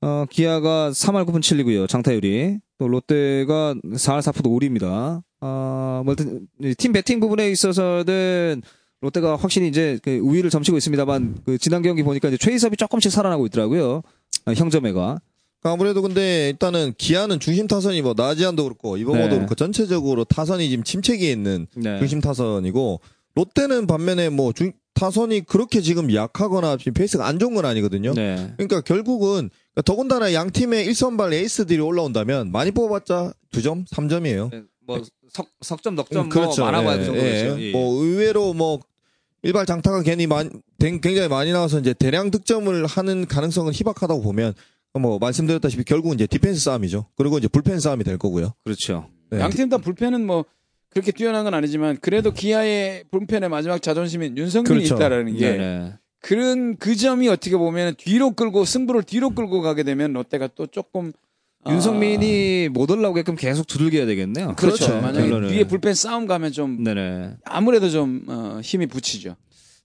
어, 0.00 0.26
기아가 0.28 0.90
3할 0.90 1.24
9분 1.26 1.40
7리고요. 1.40 1.88
장타율이. 1.88 2.58
또 2.78 2.88
롯데가 2.88 3.74
4할 3.74 4.20
4푼 4.20 4.42
5리입니다. 4.42 5.22
아, 5.40 6.02
뭐, 6.04 6.14
하여튼 6.14 6.46
이팀 6.62 6.92
배팅 6.92 7.20
부분에 7.20 7.50
있어서는 7.50 8.62
롯데가 9.00 9.36
확실히 9.36 9.68
이제 9.68 9.98
그 10.02 10.18
우위를 10.18 10.50
점치고 10.50 10.76
있습니다만 10.78 11.38
그 11.44 11.58
지난 11.58 11.82
경기 11.82 12.02
보니까 12.02 12.28
이제 12.28 12.36
최희섭이 12.36 12.76
조금씩 12.76 13.12
살아나고 13.12 13.46
있더라고요. 13.46 14.02
아, 14.46 14.52
형점에가. 14.52 15.20
아무래도 15.62 16.02
근데 16.02 16.50
일단은 16.50 16.92
기아는 16.98 17.40
중심 17.40 17.66
타선이 17.66 18.02
뭐 18.02 18.12
나지완도 18.14 18.64
그렇고 18.64 18.98
이범호도 18.98 19.28
네. 19.28 19.36
그렇고 19.36 19.54
전체적으로 19.54 20.24
타선이 20.24 20.68
지금 20.68 20.84
침체기에 20.84 21.32
있는 21.32 21.66
네. 21.74 21.98
중심 21.98 22.20
타선이고 22.20 23.00
롯데는 23.34 23.86
반면에 23.86 24.28
뭐 24.28 24.52
중, 24.52 24.72
타선이 24.94 25.42
그렇게 25.42 25.80
지금 25.80 26.12
약하거나 26.12 26.76
지금 26.76 26.94
페이스가 26.94 27.26
안 27.26 27.38
좋은 27.38 27.54
건 27.54 27.64
아니거든요. 27.64 28.14
네. 28.14 28.52
그러니까 28.56 28.80
결국은 28.80 29.50
더군다나 29.84 30.32
양 30.32 30.50
팀의 30.50 30.88
1선발 30.88 31.32
에이스들이 31.32 31.80
올라온다면 31.80 32.52
많이 32.52 32.70
뽑아봤자 32.70 33.34
2점, 33.52 33.88
3점이에요. 33.88 34.66
뭐 34.86 35.02
석, 35.30 35.48
석점 35.60 35.96
넉점 35.96 36.28
그렇죠. 36.28 36.62
뭐 36.62 36.70
많아봐야 36.70 37.00
예, 37.00 37.04
정도 37.04 37.20
예. 37.20 37.24
되죠. 37.24 37.60
예. 37.60 37.72
뭐 37.72 38.02
의외로 38.02 38.54
뭐 38.54 38.80
일발 39.42 39.66
장타가 39.66 40.02
괜히 40.02 40.26
많이 40.26 40.48
굉장히 40.78 41.28
많이 41.28 41.52
나와서 41.52 41.80
이제 41.80 41.92
대량 41.92 42.30
득점을 42.30 42.86
하는 42.86 43.26
가능성은 43.26 43.72
희박하다고 43.74 44.22
보면 44.22 44.54
뭐 44.94 45.18
말씀드렸다시피 45.18 45.84
결국은 45.84 46.14
이제 46.14 46.26
디펜스 46.26 46.60
싸움이죠. 46.60 47.06
그리고 47.16 47.38
이제 47.38 47.48
불펜 47.48 47.80
싸움이 47.80 48.04
될 48.04 48.16
거고요. 48.16 48.54
그렇죠. 48.64 49.08
네. 49.30 49.40
양팀 49.40 49.68
다 49.68 49.78
불펜은 49.78 50.24
뭐 50.24 50.44
그렇게 50.94 51.12
뛰어난 51.12 51.44
건 51.44 51.54
아니지만 51.54 51.98
그래도 52.00 52.32
기아의 52.32 53.04
불펜의 53.10 53.48
마지막 53.50 53.82
자존심인 53.82 54.36
윤석민이 54.38 54.74
그렇죠. 54.84 54.94
있다라는 54.94 55.36
게 55.36 55.50
네네. 55.50 55.92
그런 56.20 56.76
그 56.76 56.96
점이 56.96 57.28
어떻게 57.28 57.56
보면 57.56 57.96
뒤로 57.98 58.30
끌고 58.30 58.64
승부를 58.64 59.02
뒤로 59.02 59.30
끌고 59.30 59.60
가게 59.60 59.82
되면 59.82 60.12
롯데가 60.12 60.48
또 60.54 60.66
조금 60.66 61.12
아, 61.64 61.72
윤석민이 61.72 62.68
못 62.70 62.90
올라오게끔 62.90 63.34
계속 63.36 63.66
두들겨야 63.66 64.06
되겠네요. 64.06 64.54
그렇죠. 64.56 64.86
그렇죠. 64.86 65.00
만약에 65.02 65.20
결론은. 65.28 65.48
뒤에 65.50 65.64
불펜 65.64 65.94
싸움 65.94 66.26
가면 66.26 66.52
좀 66.52 66.82
네네. 66.84 67.34
아무래도 67.44 67.90
좀 67.90 68.24
어, 68.28 68.60
힘이 68.62 68.86
붙이죠. 68.86 69.36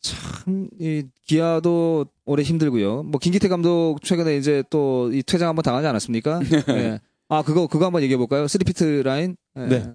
참, 0.02 0.70
이, 0.80 1.04
기아도 1.26 2.06
올해 2.26 2.44
힘들고요. 2.44 3.04
뭐, 3.04 3.20
김기태 3.20 3.50
감독 3.50 3.98
최근에 4.02 4.38
이제 4.38 4.64
또 4.70 5.10
이 5.12 5.24
퇴장 5.24 5.50
한번 5.50 5.64
당하지 5.64 5.88
않았습니까? 5.88 6.40
네. 6.68 7.00
아, 7.28 7.42
그거, 7.42 7.68
그거 7.68 7.86
한번 7.86 8.02
얘기해 8.04 8.18
볼까요? 8.18 8.48
스리피트 8.48 9.02
라인? 9.04 9.36
네. 9.56 9.68
네. 9.68 9.86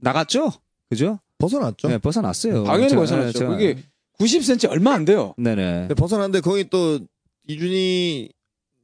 나갔죠? 0.00 0.52
그죠? 0.88 1.18
벗어났죠. 1.38 1.88
네, 1.88 1.98
벗어났어요. 1.98 2.64
당연히 2.64 2.92
제가- 2.92 2.96
벗어났죠. 2.96 3.38
제가- 3.38 3.48
그게 3.50 3.76
90cm 4.18 4.70
얼마 4.70 4.92
안 4.94 5.04
돼요. 5.04 5.34
네네. 5.38 5.62
근데 5.80 5.94
벗어났는데 5.94 6.40
거기 6.40 6.68
또 6.68 7.00
이준이 7.48 8.28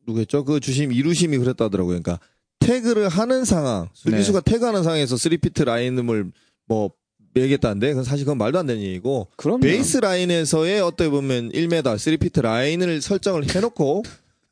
누구였죠? 0.07 0.45
그 0.45 0.61
주심 0.61 0.93
이루심이 0.93 1.37
그랬다더라고요. 1.39 2.01
그러니까 2.01 2.19
태그를 2.61 3.09
하는 3.09 3.45
상황, 3.45 3.89
수비수가 3.93 4.41
태그하는 4.41 4.83
상황에서 4.83 5.17
3피트 5.17 5.65
라인을 5.65 6.31
뭐 6.67 6.91
매겠다는데 7.35 7.89
그건 7.91 8.05
사실 8.05 8.25
그건 8.25 8.39
말도 8.39 8.59
안 8.59 8.67
되는 8.67 8.83
얘기고 8.83 9.29
그럼 9.37 9.61
베이스 9.61 9.99
라인에서의 9.99 10.81
어떻게 10.81 11.11
보면 11.11 11.51
1m 11.53 11.83
3피트 11.83 12.41
라인을 12.41 13.03
설정을 13.03 13.55
해놓고 13.55 14.05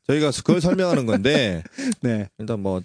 저희가 0.07 0.29
그걸 0.31 0.61
설명하는 0.61 1.07
건데 1.07 1.63
네. 2.01 2.29
일단 2.37 2.59
뭐 2.59 2.83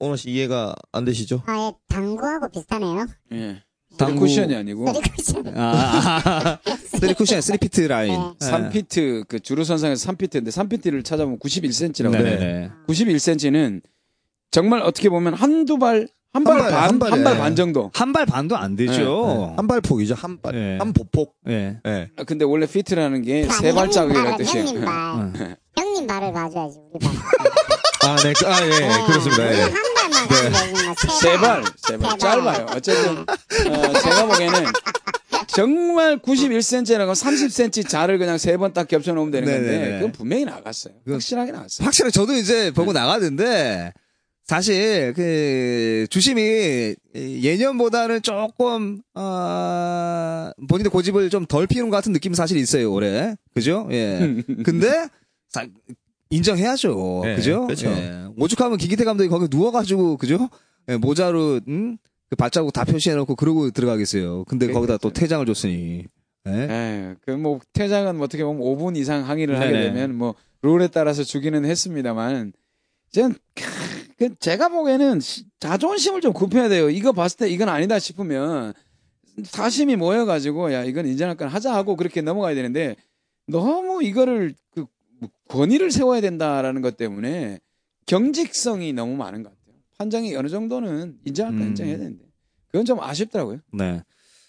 오늘 0.00 0.16
씨 0.16 0.30
이해가 0.30 0.74
안 0.92 1.04
되시죠? 1.04 1.42
아, 1.46 1.56
예, 1.56 1.72
당구하고 1.88 2.48
비슷하네요. 2.50 3.06
예. 3.32 3.62
당구- 3.96 4.20
쿠션이 4.20 4.54
아니고 4.54 4.92
쓰리 4.94 5.10
쿠션. 5.10 5.52
아, 5.56 6.58
쓰리 6.86 7.14
쿠션, 7.14 7.40
three 7.40 7.58
feet 7.58 7.80
line. 7.80 8.12
네. 8.12 8.34
네. 8.38 8.46
3피트 8.50 9.26
그 9.26 9.40
주루 9.40 9.64
선상에서 9.64 10.12
3피트인데 10.12 10.48
3피트를 10.50 11.04
찾아보면 11.04 11.38
91cm라고 11.40 12.14
해요. 12.14 12.22
네네네. 12.22 12.70
91cm는 12.86 13.80
정말 14.52 14.82
어떻게 14.82 15.08
보면 15.08 15.34
한두 15.34 15.78
발, 15.78 16.06
한발 16.32 16.58
발, 16.58 16.70
반, 16.70 16.82
한 16.90 16.98
발에. 17.00 17.10
한발 17.12 17.38
반 17.38 17.56
정도. 17.56 17.90
한 17.94 18.12
발 18.12 18.24
반도 18.26 18.56
안 18.56 18.76
되죠. 18.76 19.54
한 19.56 19.66
발 19.66 19.80
폭이죠. 19.80 20.14
한 20.14 20.40
발. 20.40 20.54
네. 20.54 20.78
한 20.78 20.92
보폭. 20.92 21.34
네. 21.44 21.80
예. 21.86 22.08
아, 22.16 22.22
근데 22.24 22.44
원래 22.44 22.66
피트라는 22.66 23.22
게 23.22 23.48
세 23.48 23.72
발자국이라는 23.72 24.36
뜻이에요. 24.36 24.64
발, 24.64 24.74
형님 24.76 24.84
발. 25.32 25.56
형님 25.76 26.06
발을 26.06 26.32
봐줘야지, 26.32 26.78
우리 26.92 26.98
발. 27.00 27.10
아, 28.12 28.16
네. 28.16 28.32
그- 28.32 28.46
아, 28.46 28.64
예, 28.66 29.06
그렇습니다. 29.06 29.54
예. 29.54 29.60
한 29.62 29.72
발만 29.94 30.28
가면 30.28 30.54
되지, 30.54 30.84
뭐, 30.86 30.94
세 31.20 31.36
발, 31.38 31.64
세 31.76 31.96
발. 31.98 32.08
발. 32.10 32.18
짧아요. 32.18 32.66
어쨌든, 32.74 33.18
어, 33.18 34.00
제가 34.00 34.26
보기에는 34.26 34.64
정말 35.48 36.18
91cm라고 36.18 37.12
30cm 37.14 37.88
자를 37.88 38.18
그냥 38.18 38.38
세 38.38 38.56
번 38.56 38.72
딱 38.72 38.86
겹쳐 38.88 39.12
놓으면 39.12 39.30
되는 39.30 39.48
건데, 39.52 39.70
네네네. 39.70 39.94
그건 39.98 40.12
분명히 40.12 40.44
나갔어요. 40.44 40.94
확실하게 41.08 41.52
나갔어요. 41.52 41.84
확실히 41.84 42.10
저도 42.12 42.34
이제 42.34 42.70
보고 42.70 42.92
나가는데 42.92 43.92
사실 44.46 45.12
그 45.14 46.06
주심이 46.10 46.94
예년보다는 47.14 48.22
조금 48.22 49.02
어 49.14 50.50
본인의 50.68 50.90
고집을 50.90 51.28
좀 51.28 51.44
덜 51.46 51.66
피우는 51.66 51.90
것 51.90 51.96
같은 51.98 52.12
느낌 52.14 52.32
이 52.32 52.34
사실 52.34 52.56
있어요 52.56 52.90
올해 52.90 53.34
그죠 53.54 53.86
예 53.90 54.36
근데 54.64 55.06
사- 55.50 55.66
인정해야죠 56.30 57.20
네, 57.24 57.36
그죠 57.36 57.62
그렇죠. 57.66 57.88
예. 57.88 58.26
오죽하면 58.38 58.78
김기태 58.78 59.04
감독이 59.04 59.28
거기 59.28 59.46
누워가지고 59.50 60.16
그죠 60.16 60.48
예, 60.88 60.96
모자로 60.96 61.60
음? 61.68 61.96
그 62.30 62.36
발자국 62.36 62.72
다 62.72 62.84
표시해놓고 62.84 63.34
그러고 63.36 63.70
들어가겠어요 63.70 64.44
근데 64.44 64.70
거기다 64.70 64.98
또 64.98 65.10
퇴장을 65.12 65.44
줬으니 65.46 66.04
예? 66.46 66.50
에, 66.52 67.14
그뭐 67.24 67.60
퇴장은 67.72 68.16
뭐 68.16 68.24
어떻게 68.24 68.44
보면 68.44 68.62
5분 68.62 68.96
이상 68.96 69.28
항의를 69.28 69.58
하게 69.60 69.72
네네. 69.72 69.82
되면 69.92 70.14
뭐 70.14 70.34
룰에 70.62 70.88
따라서 70.88 71.22
주기는 71.24 71.64
했습니다만 71.64 72.52
저는 73.12 73.34
그 74.18 74.34
제가 74.38 74.68
보기에는 74.68 75.20
시- 75.20 75.44
자존심을 75.60 76.20
좀 76.20 76.32
굽혀야 76.32 76.68
돼요. 76.68 76.90
이거 76.90 77.12
봤을 77.12 77.36
때 77.38 77.48
이건 77.48 77.68
아니다 77.68 77.98
싶으면 78.00 78.72
사심이 79.44 79.94
모여가지고 79.96 80.72
야 80.72 80.82
이건 80.84 81.06
인정할 81.06 81.36
건 81.36 81.48
하자 81.48 81.72
하고 81.72 81.94
그렇게 81.96 82.20
넘어가야 82.20 82.54
되는데 82.56 82.96
너무 83.46 84.02
이거를 84.02 84.54
그 84.74 84.86
권위를 85.48 85.90
세워야 85.90 86.20
된다라는 86.20 86.82
것 86.82 86.96
때문에 86.96 87.60
경직성이 88.06 88.92
너무 88.92 89.16
많은 89.16 89.42
것 89.42 89.50
같아요. 89.50 89.76
판정이 89.98 90.34
어느 90.36 90.48
정도는 90.48 91.18
인정할 91.24 91.52
건 91.52 91.62
음. 91.62 91.68
인정해야 91.68 91.98
되는데 91.98 92.24
그건 92.68 92.84
좀 92.84 93.00
아쉽더라고요. 93.00 93.60
네. 93.72 94.02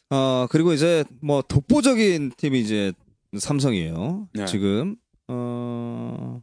어, 0.10 0.48
그리고 0.50 0.74
이제 0.74 1.04
뭐 1.22 1.42
독보적인 1.42 2.32
팀이 2.38 2.60
이제 2.60 2.94
삼성이에요. 3.38 4.28
네. 4.34 4.46
지금, 4.46 4.96
어, 5.28 6.42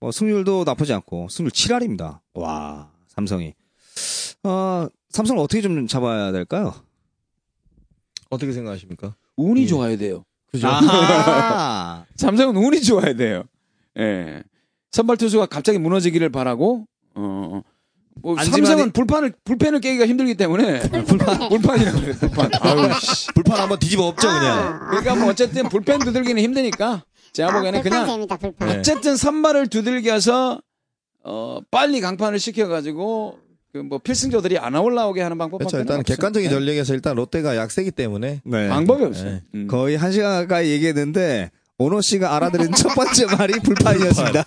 뭐 0.00 0.10
승률도 0.10 0.64
나쁘지 0.64 0.92
않고 0.92 1.28
승률 1.28 1.52
7할입니다. 1.52 2.20
와, 2.34 2.92
삼성이. 3.08 3.54
어, 4.42 4.88
삼성을 5.10 5.40
어떻게 5.40 5.62
좀 5.62 5.86
잡아야 5.86 6.32
될까요? 6.32 6.74
어떻게 8.30 8.52
생각하십니까? 8.52 9.14
운이 9.36 9.62
예. 9.62 9.66
좋아야 9.66 9.96
돼요. 9.96 10.24
그죠? 10.54 10.68
아하. 10.68 12.04
삼성은 12.16 12.56
운이 12.56 12.80
좋아야 12.82 13.14
돼요. 13.14 13.42
예. 13.98 14.42
선발 14.92 15.16
투수가 15.16 15.46
갑자기 15.46 15.78
무너지기를 15.78 16.28
바라고, 16.30 16.86
어, 17.16 17.62
뭐 18.22 18.36
안지만이- 18.36 18.50
삼성은 18.52 18.92
불판을, 18.92 19.34
불펜을 19.44 19.80
깨기가 19.80 20.06
힘들기 20.06 20.36
때문에, 20.36 20.80
불판, 21.06 21.48
불판이라고 21.48 22.00
그래, 22.00 22.12
불판. 22.12 22.50
아유, 22.62 22.92
씨. 23.00 23.26
불판 23.34 23.58
한번 23.60 23.78
뒤집어 23.80 24.04
엎죠, 24.04 24.28
그냥. 24.28 24.78
그러니까 24.90 25.16
뭐 25.16 25.30
어쨌든 25.30 25.68
불펜 25.68 25.98
두들기는 25.98 26.40
힘드니까, 26.40 27.02
제가 27.32 27.52
보기에는 27.52 27.80
아, 27.80 27.82
불판 27.82 28.06
그냥, 28.06 28.30
재밌다. 28.56 28.78
어쨌든 28.78 29.16
선발을 29.16 29.66
두들겨서, 29.66 30.60
어, 31.24 31.58
빨리 31.72 32.00
강판을 32.00 32.38
시켜가지고, 32.38 33.38
그 33.74 33.82
뭐 33.82 33.98
필승조들이 33.98 34.56
안 34.56 34.76
올라오게 34.76 35.20
하는 35.20 35.36
방법밖에 35.36 35.64
그렇죠. 35.68 35.78
일단 35.78 35.98
없어요. 35.98 36.14
객관적인 36.14 36.48
네. 36.48 36.54
전력에서 36.54 36.94
일단 36.94 37.16
롯데가 37.16 37.56
약세기 37.56 37.90
때문에 37.90 38.40
네. 38.44 38.68
방법이 38.68 39.02
없어요. 39.02 39.30
네. 39.30 39.42
음. 39.56 39.66
거의 39.66 39.96
한 39.96 40.12
시간 40.12 40.32
가까이 40.42 40.70
얘기했는데, 40.70 41.50
오노 41.78 42.00
씨가 42.00 42.36
알아들은 42.36 42.72
첫 42.74 42.94
번째 42.94 43.26
말이 43.36 43.54
불판이었습니다. 43.58 44.44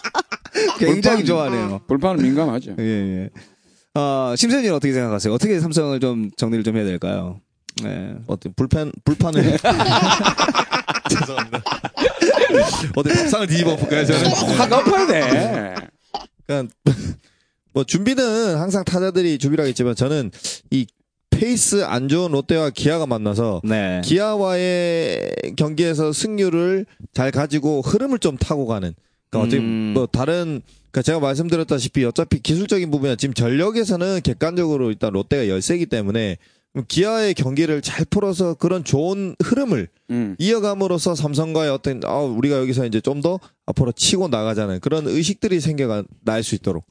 굉장히 0.80 1.26
좋아하네요. 1.26 1.82
불판은 1.86 2.22
민감하죠. 2.22 2.74
예, 2.80 2.84
예. 2.84 3.30
어, 4.00 4.34
심선이는 4.34 4.74
어떻게 4.74 4.94
생각하세요? 4.94 5.32
어떻게 5.34 5.60
삼성을 5.60 6.00
좀 6.00 6.30
정리를 6.38 6.64
좀 6.64 6.76
해야 6.76 6.84
될까요? 6.86 7.40
네. 7.82 8.14
어떤 8.26 8.54
불판 8.54 8.92
불판을 9.04 9.58
죄송합니다. 11.10 11.62
어디 12.96 13.08
밥상을 13.10 13.46
뒤집어 13.46 13.76
볼까요, 13.76 14.06
저는? 14.06 14.30
확 14.56 14.72
엎어야 14.72 15.06
돼. 15.06 15.74
그러니까 16.46 16.74
뭐 17.72 17.84
준비는 17.84 18.56
항상 18.56 18.84
타자들이 18.84 19.38
준비를 19.38 19.62
하겠지만 19.62 19.94
저는 19.94 20.30
이 20.70 20.86
페이스 21.30 21.84
안 21.84 22.08
좋은 22.08 22.32
롯데와 22.32 22.70
기아가 22.70 23.06
만나서 23.06 23.60
네. 23.64 24.00
기아와의 24.04 25.32
경기에서 25.56 26.12
승률을 26.12 26.86
잘 27.12 27.30
가지고 27.30 27.80
흐름을 27.82 28.18
좀 28.18 28.36
타고 28.36 28.66
가는. 28.66 28.92
그러니까 29.30 29.46
어차피 29.46 29.62
음. 29.62 29.92
뭐 29.94 30.06
다른 30.06 30.62
그러니까 30.90 31.02
제가 31.02 31.20
말씀드렸다시피 31.20 32.04
어차피 32.04 32.40
기술적인 32.40 32.90
부분이나 32.90 33.16
지금 33.16 33.34
전력에서는 33.34 34.20
객관적으로 34.22 34.90
일단 34.90 35.12
롯데가 35.12 35.48
열세기 35.48 35.86
때문에 35.86 36.38
기아의 36.88 37.34
경기를 37.34 37.82
잘 37.82 38.04
풀어서 38.04 38.54
그런 38.54 38.84
좋은 38.84 39.36
흐름을 39.42 39.88
음. 40.10 40.36
이어감으로써 40.38 41.14
삼성과의 41.14 41.70
어떤 41.70 42.00
아 42.04 42.18
우리가 42.18 42.58
여기서 42.58 42.86
이제 42.86 43.00
좀 43.00 43.20
더 43.20 43.38
앞으로 43.68 43.92
치고 43.92 44.28
나가자는 44.28 44.80
그런 44.80 45.06
의식들이 45.06 45.60
생겨가 45.60 46.02
날수 46.24 46.54
있도록 46.54 46.84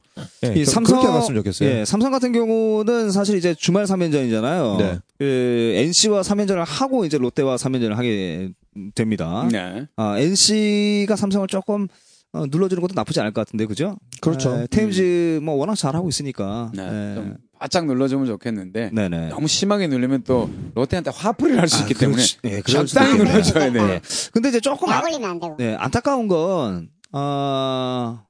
예, 0.44 0.52
이 0.52 0.64
그- 0.64 0.64
삼성 0.64 1.00
그렇게 1.00 1.12
갔으면 1.12 1.40
좋겠어요. 1.40 1.68
예, 1.68 1.84
삼성 1.84 2.12
같은 2.12 2.30
경우는 2.32 3.10
사실 3.10 3.36
이제 3.36 3.52
주말 3.54 3.84
3연전이잖아요. 3.84 4.78
네. 4.78 4.98
그 5.18 5.72
NC와 5.76 6.22
3연전을 6.22 6.64
하고 6.64 7.04
이제 7.04 7.18
롯데와 7.18 7.56
3연전을 7.56 7.94
하게 7.94 8.50
됩니다. 8.94 9.48
네. 9.50 9.86
아, 9.96 10.18
NC가 10.20 11.16
삼성을 11.16 11.46
조금 11.48 11.88
어, 12.32 12.44
눌러주는 12.46 12.80
것도 12.82 12.92
나쁘지 12.94 13.18
않을 13.20 13.32
것 13.32 13.40
같은데, 13.46 13.64
그죠? 13.64 13.96
그렇죠. 14.20 14.54
에, 14.54 14.66
테임즈 14.70 15.40
뭐 15.42 15.54
워낙 15.54 15.74
잘하고 15.76 16.08
있으니까. 16.10 16.70
네. 16.74 16.82
예. 17.16 17.32
좀 17.58 17.60
바짝 17.60 17.86
눌러주면 17.86 18.26
좋겠는데 18.26 18.90
네네. 18.92 19.28
너무 19.30 19.48
심하게 19.48 19.88
누르면 19.88 20.22
또 20.22 20.48
롯데한테 20.74 21.10
화풀이를 21.12 21.60
할수 21.60 21.76
아, 21.78 21.80
있기 21.80 21.94
때문에 21.94 22.16
그렇지. 22.16 22.38
예, 22.44 22.60
그럴 22.60 22.86
수도 22.86 23.00
적당히. 23.00 23.18
눌러줘야 23.18 23.72
돼. 23.72 23.86
네. 23.86 24.00
근데 24.32 24.48
이제 24.48 24.60
조금 24.60 24.88
아, 24.88 24.98
안 24.98 25.04
되고. 25.40 25.56
네, 25.58 25.74
안타까운 25.74 26.28
건, 26.28 26.90
아, 27.12 28.24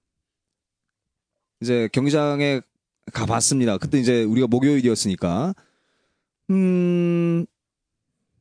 이제 1.60 1.88
경기장에 1.92 2.60
가봤습니다. 3.12 3.78
그때 3.78 3.98
이제 3.98 4.22
우리가 4.24 4.46
목요일이었으니까, 4.46 5.54
음, 6.50 7.44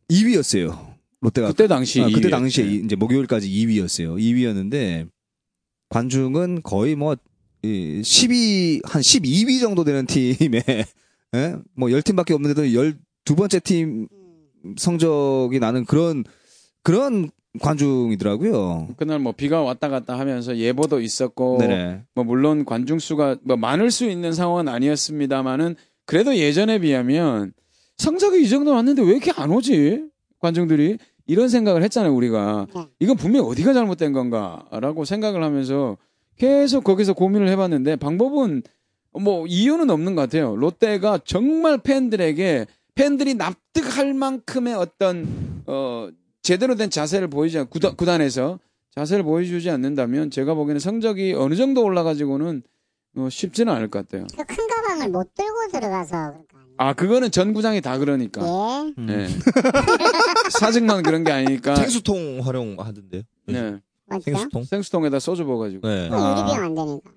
2위였어요. 0.10 0.96
롯데가. 1.20 1.48
그때 1.50 1.68
당시 1.68 2.02
아, 2.02 2.06
그때 2.08 2.28
2위. 2.28 2.32
당시에 2.32 2.64
네. 2.66 2.72
이- 2.72 2.82
이제 2.86 2.96
목요일까지 2.96 3.50
2위였어요. 3.50 4.18
2위였는데, 4.20 5.10
관중은 5.90 6.62
거의 6.64 6.96
뭐, 6.96 7.16
이 7.64 8.02
12, 8.04 8.82
한 8.84 9.02
12위 9.02 9.60
정도 9.60 9.84
되는 9.84 10.06
팀에, 10.06 10.64
예? 11.36 11.56
뭐 11.76 11.90
10팀밖에 11.90 12.32
없는데도 12.32 12.64
12번째 12.64 13.64
팀 13.64 14.08
성적이 14.78 15.60
나는 15.60 15.86
그런, 15.86 16.24
그런 16.84 17.30
관중이더라고요. 17.60 18.90
그날 18.98 19.20
뭐 19.20 19.32
비가 19.32 19.62
왔다 19.62 19.90
갔다 19.90 20.18
하면서 20.18 20.56
예보도 20.56 21.02
있었고 21.02 21.58
네네. 21.60 22.04
뭐 22.16 22.24
물론 22.24 22.66
관중 22.66 23.00
수가 23.00 23.38
뭐 23.44 23.58
많을 23.58 23.92
수 23.92 24.06
있는 24.06 24.32
상황은 24.32 24.68
아니었습니다만은 24.68 25.76
그래도 26.06 26.36
예전에 26.36 26.80
비하면 26.80 27.54
성적이 27.98 28.44
이 28.44 28.50
정도 28.50 28.72
왔는데 28.72 29.02
왜 29.02 29.10
이렇게 29.10 29.32
안 29.36 29.52
오지 29.52 30.06
관중들이 30.40 30.98
이런 31.26 31.50
생각을 31.50 31.84
했잖아요 31.84 32.14
우리가 32.14 32.68
네. 32.74 32.86
이건 33.00 33.18
분명 33.18 33.44
히 33.46 33.50
어디가 33.50 33.74
잘못된 33.74 34.14
건가라고 34.14 35.04
생각을 35.04 35.44
하면서 35.44 35.98
계속 36.38 36.84
거기서 36.84 37.14
고민을 37.14 37.48
해봤는데 37.50 37.96
방법은 37.98 38.64
뭐 39.20 39.48
이유는 39.48 39.90
없는 39.90 40.16
것 40.16 40.22
같아요 40.24 40.56
롯데가 40.56 41.20
정말 41.26 41.78
팬들에게 41.80 42.68
팬들이 42.96 43.34
납득할 43.36 44.14
만큼의 44.14 44.74
어떤 44.76 45.64
어 45.66 46.10
제대로 46.42 46.76
된 46.76 46.90
자세를 46.90 47.28
보이지 47.28 47.60
않 47.60 47.68
구단, 47.68 47.96
구단에서 47.96 48.60
자세를 48.96 49.24
보여주지 49.24 49.70
않는다면 49.70 50.32
제가 50.32 50.54
보기에는 50.56 50.80
성적이 50.80 51.34
어느 51.34 51.56
정도 51.56 51.84
올라가지고는 51.84 52.64
어, 53.18 53.30
쉽지는 53.30 53.74
않을 53.74 53.90
것 53.90 54.08
같아요. 54.08 54.28
그큰 54.38 54.68
가방을 54.68 55.10
못 55.10 55.34
들고 55.34 55.68
들어가서 55.72 56.10
그럴 56.10 56.48
거 56.48 56.58
아니에요. 56.58 56.76
아 56.78 56.94
그거는 56.94 57.32
전 57.32 57.54
구장이 57.54 57.82
다 57.82 57.98
그러니까. 57.98 58.42
예. 58.42 58.94
음. 58.98 59.06
네. 59.08 59.28
사직만 60.60 61.04
그런 61.04 61.24
게 61.24 61.32
아니니까. 61.32 61.76
생수통 61.76 62.42
활용하던데요. 62.44 63.24
네. 63.48 63.80
맞죠? 64.08 64.24
생수통. 64.24 64.64
생수통에다 64.64 65.20
소주 65.20 65.46
부어가지고. 65.46 65.88
네. 65.88 66.10
그. 66.10 66.16
유리병 66.16 66.64
안 66.64 66.76
되니까. 66.76 67.12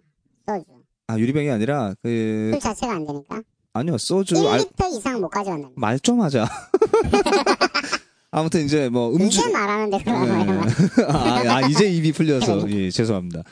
소주. 0.46 0.64
아, 1.06 1.18
유리병이 1.18 1.50
아니라, 1.50 1.94
그, 2.02 2.50
술 2.52 2.60
자체가 2.60 2.92
안 2.94 3.06
되니까. 3.06 3.42
아니요, 3.72 3.98
소주, 3.98 4.34
1리터 4.34 4.90
이상 4.92 5.20
못 5.20 5.28
가져간다. 5.28 5.70
말좀 5.74 6.20
하자. 6.20 6.46
아무튼 8.32 8.64
이제 8.64 8.88
뭐 8.88 9.10
음주. 9.12 9.26
이제 9.40 9.50
말하는데 9.50 9.98
그러면 10.04 10.46
네. 10.46 11.04
아, 11.08 11.56
아, 11.56 11.60
이제 11.68 11.88
입이 11.90 12.12
풀려서, 12.12 12.68
예, 12.70 12.90
죄송합니다. 12.90 13.42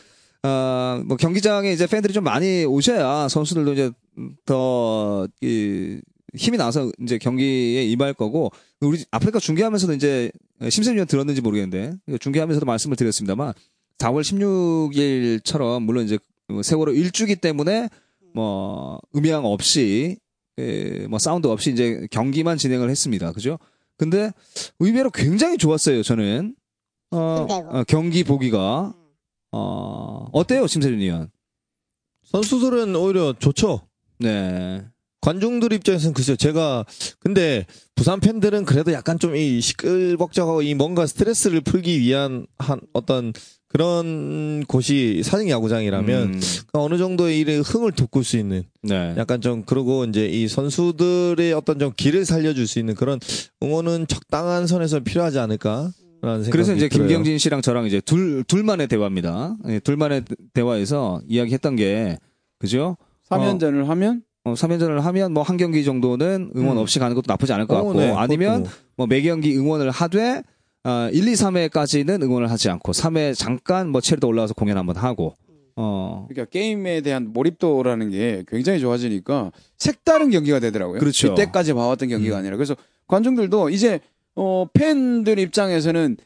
아, 0.42 1.02
뭐 1.06 1.16
경기장에 1.16 1.72
이제 1.72 1.86
팬들이 1.86 2.12
좀 2.12 2.22
많이 2.24 2.64
오셔야 2.64 3.28
선수들도 3.28 3.72
이제 3.72 3.90
더, 4.44 5.26
이, 5.40 6.00
힘이 6.34 6.58
나서 6.58 6.90
이제 7.00 7.18
경기에 7.18 7.84
임할 7.84 8.14
거고, 8.14 8.50
우리 8.80 9.04
아프리카 9.10 9.38
중계하면서도 9.38 9.94
이제 9.94 10.30
심세준 10.68 11.06
들었는지 11.06 11.40
모르겠는데, 11.40 11.94
중계하면서도 12.20 12.66
말씀을 12.66 12.96
드렸습니다만, 12.96 13.52
4월 13.98 14.22
16일처럼, 14.22 15.82
물론 15.82 16.04
이제 16.04 16.18
세월호 16.62 16.92
일주기 16.92 17.36
때문에, 17.36 17.88
뭐, 18.34 19.00
음향 19.16 19.44
없이, 19.44 20.18
에, 20.58 21.06
뭐, 21.08 21.18
사운드 21.18 21.46
없이 21.46 21.72
이제 21.72 22.06
경기만 22.10 22.58
진행을 22.58 22.90
했습니다. 22.90 23.32
그죠? 23.32 23.58
근데 23.96 24.30
의외로 24.78 25.10
굉장히 25.10 25.58
좋았어요, 25.58 26.02
저는. 26.02 26.54
어. 27.10 27.46
어, 27.50 27.84
경기 27.84 28.22
보기가. 28.22 28.94
어, 29.50 30.28
어때요, 30.32 30.66
심세준 30.66 31.00
의원? 31.00 31.30
선수들은 32.24 32.94
오히려 32.94 33.32
좋죠. 33.38 33.80
네. 34.18 34.84
관중들 35.28 35.74
입장에서는 35.74 36.14
글쎄요, 36.14 36.36
제가, 36.36 36.86
근데, 37.20 37.66
부산 37.94 38.18
팬들은 38.18 38.64
그래도 38.64 38.92
약간 38.92 39.18
좀 39.18 39.34
이 39.36 39.60
시끌벅적하고 39.60 40.62
이 40.62 40.74
뭔가 40.74 41.06
스트레스를 41.06 41.60
풀기 41.60 42.00
위한 42.00 42.46
한 42.56 42.80
어떤 42.94 43.34
그런 43.68 44.64
곳이 44.66 45.20
사직 45.22 45.50
야구장이라면 45.50 46.22
음, 46.34 46.40
어느 46.72 46.96
정도의 46.96 47.40
이 47.40 47.44
흥을 47.44 47.92
돋굴 47.92 48.24
수 48.24 48.38
있는 48.38 48.62
네. 48.82 49.14
약간 49.18 49.42
좀 49.42 49.64
그러고 49.64 50.06
이제 50.06 50.26
이 50.26 50.48
선수들의 50.48 51.52
어떤 51.52 51.78
좀 51.78 51.92
길을 51.94 52.24
살려줄 52.24 52.66
수 52.66 52.78
있는 52.78 52.94
그런 52.94 53.20
응원은 53.62 54.06
적당한 54.06 54.66
선에서 54.66 55.00
필요하지 55.00 55.38
않을까? 55.40 55.90
라는 56.22 56.42
생각이 56.44 56.50
그래서 56.50 56.74
이제 56.74 56.88
들어요. 56.88 57.06
김경진 57.06 57.36
씨랑 57.36 57.60
저랑 57.60 57.84
이제 57.84 58.00
둘, 58.00 58.44
둘만의 58.44 58.88
대화입니다. 58.88 59.56
예, 59.68 59.78
둘만의 59.80 60.24
대화에서 60.54 61.20
이야기했던 61.28 61.76
게, 61.76 62.16
그죠? 62.58 62.96
3연전을 63.28 63.84
하면 63.84 64.22
어, 64.44 64.54
3연전을 64.54 65.00
하면 65.00 65.32
뭐 65.32 65.42
한 65.42 65.56
경기 65.56 65.84
정도는 65.84 66.52
응원 66.56 66.76
음. 66.76 66.82
없이 66.82 66.98
가는 66.98 67.14
것도 67.14 67.24
나쁘지 67.28 67.52
않을 67.52 67.66
것 67.66 67.74
어, 67.76 67.84
같고, 67.84 68.00
네, 68.00 68.10
아니면 68.12 68.66
뭐 68.96 69.06
매경기 69.06 69.56
응원을 69.58 69.90
하되, 69.90 70.42
어, 70.84 71.08
1, 71.12 71.28
2, 71.28 71.32
3회까지는 71.32 72.22
응원을 72.22 72.50
하지 72.50 72.70
않고, 72.70 72.92
3회 72.92 73.34
잠깐 73.36 73.88
뭐 73.90 74.00
체르도 74.00 74.28
올라와서 74.28 74.54
공연 74.54 74.78
한번 74.78 74.96
하고, 74.96 75.34
어, 75.76 76.26
그러니까 76.28 76.50
게임에 76.50 77.02
대한 77.02 77.32
몰입도라는 77.32 78.10
게 78.10 78.44
굉장히 78.48 78.80
좋아지니까 78.80 79.52
색다른 79.76 80.30
경기가 80.30 80.58
되더라고요. 80.60 80.98
그렇죠. 80.98 81.28
이때까지 81.32 81.72
봐왔던 81.74 82.08
경기가 82.08 82.36
음. 82.36 82.38
아니라 82.40 82.56
그래서 82.56 82.74
관중들도 83.06 83.70
이제 83.70 84.00
어 84.34 84.66
팬들 84.72 85.38
입장에서는 85.38 86.16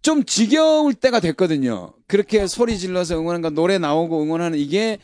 좀 0.00 0.24
지겨울 0.24 0.94
때가 0.94 1.20
됐거든요. 1.20 1.92
그렇게 2.06 2.46
소리 2.46 2.78
질러서 2.78 3.16
응원하는 3.18 3.42
거 3.42 3.50
노래 3.50 3.76
나오고 3.78 4.22
응원하는 4.22 4.58
이게 4.58 4.98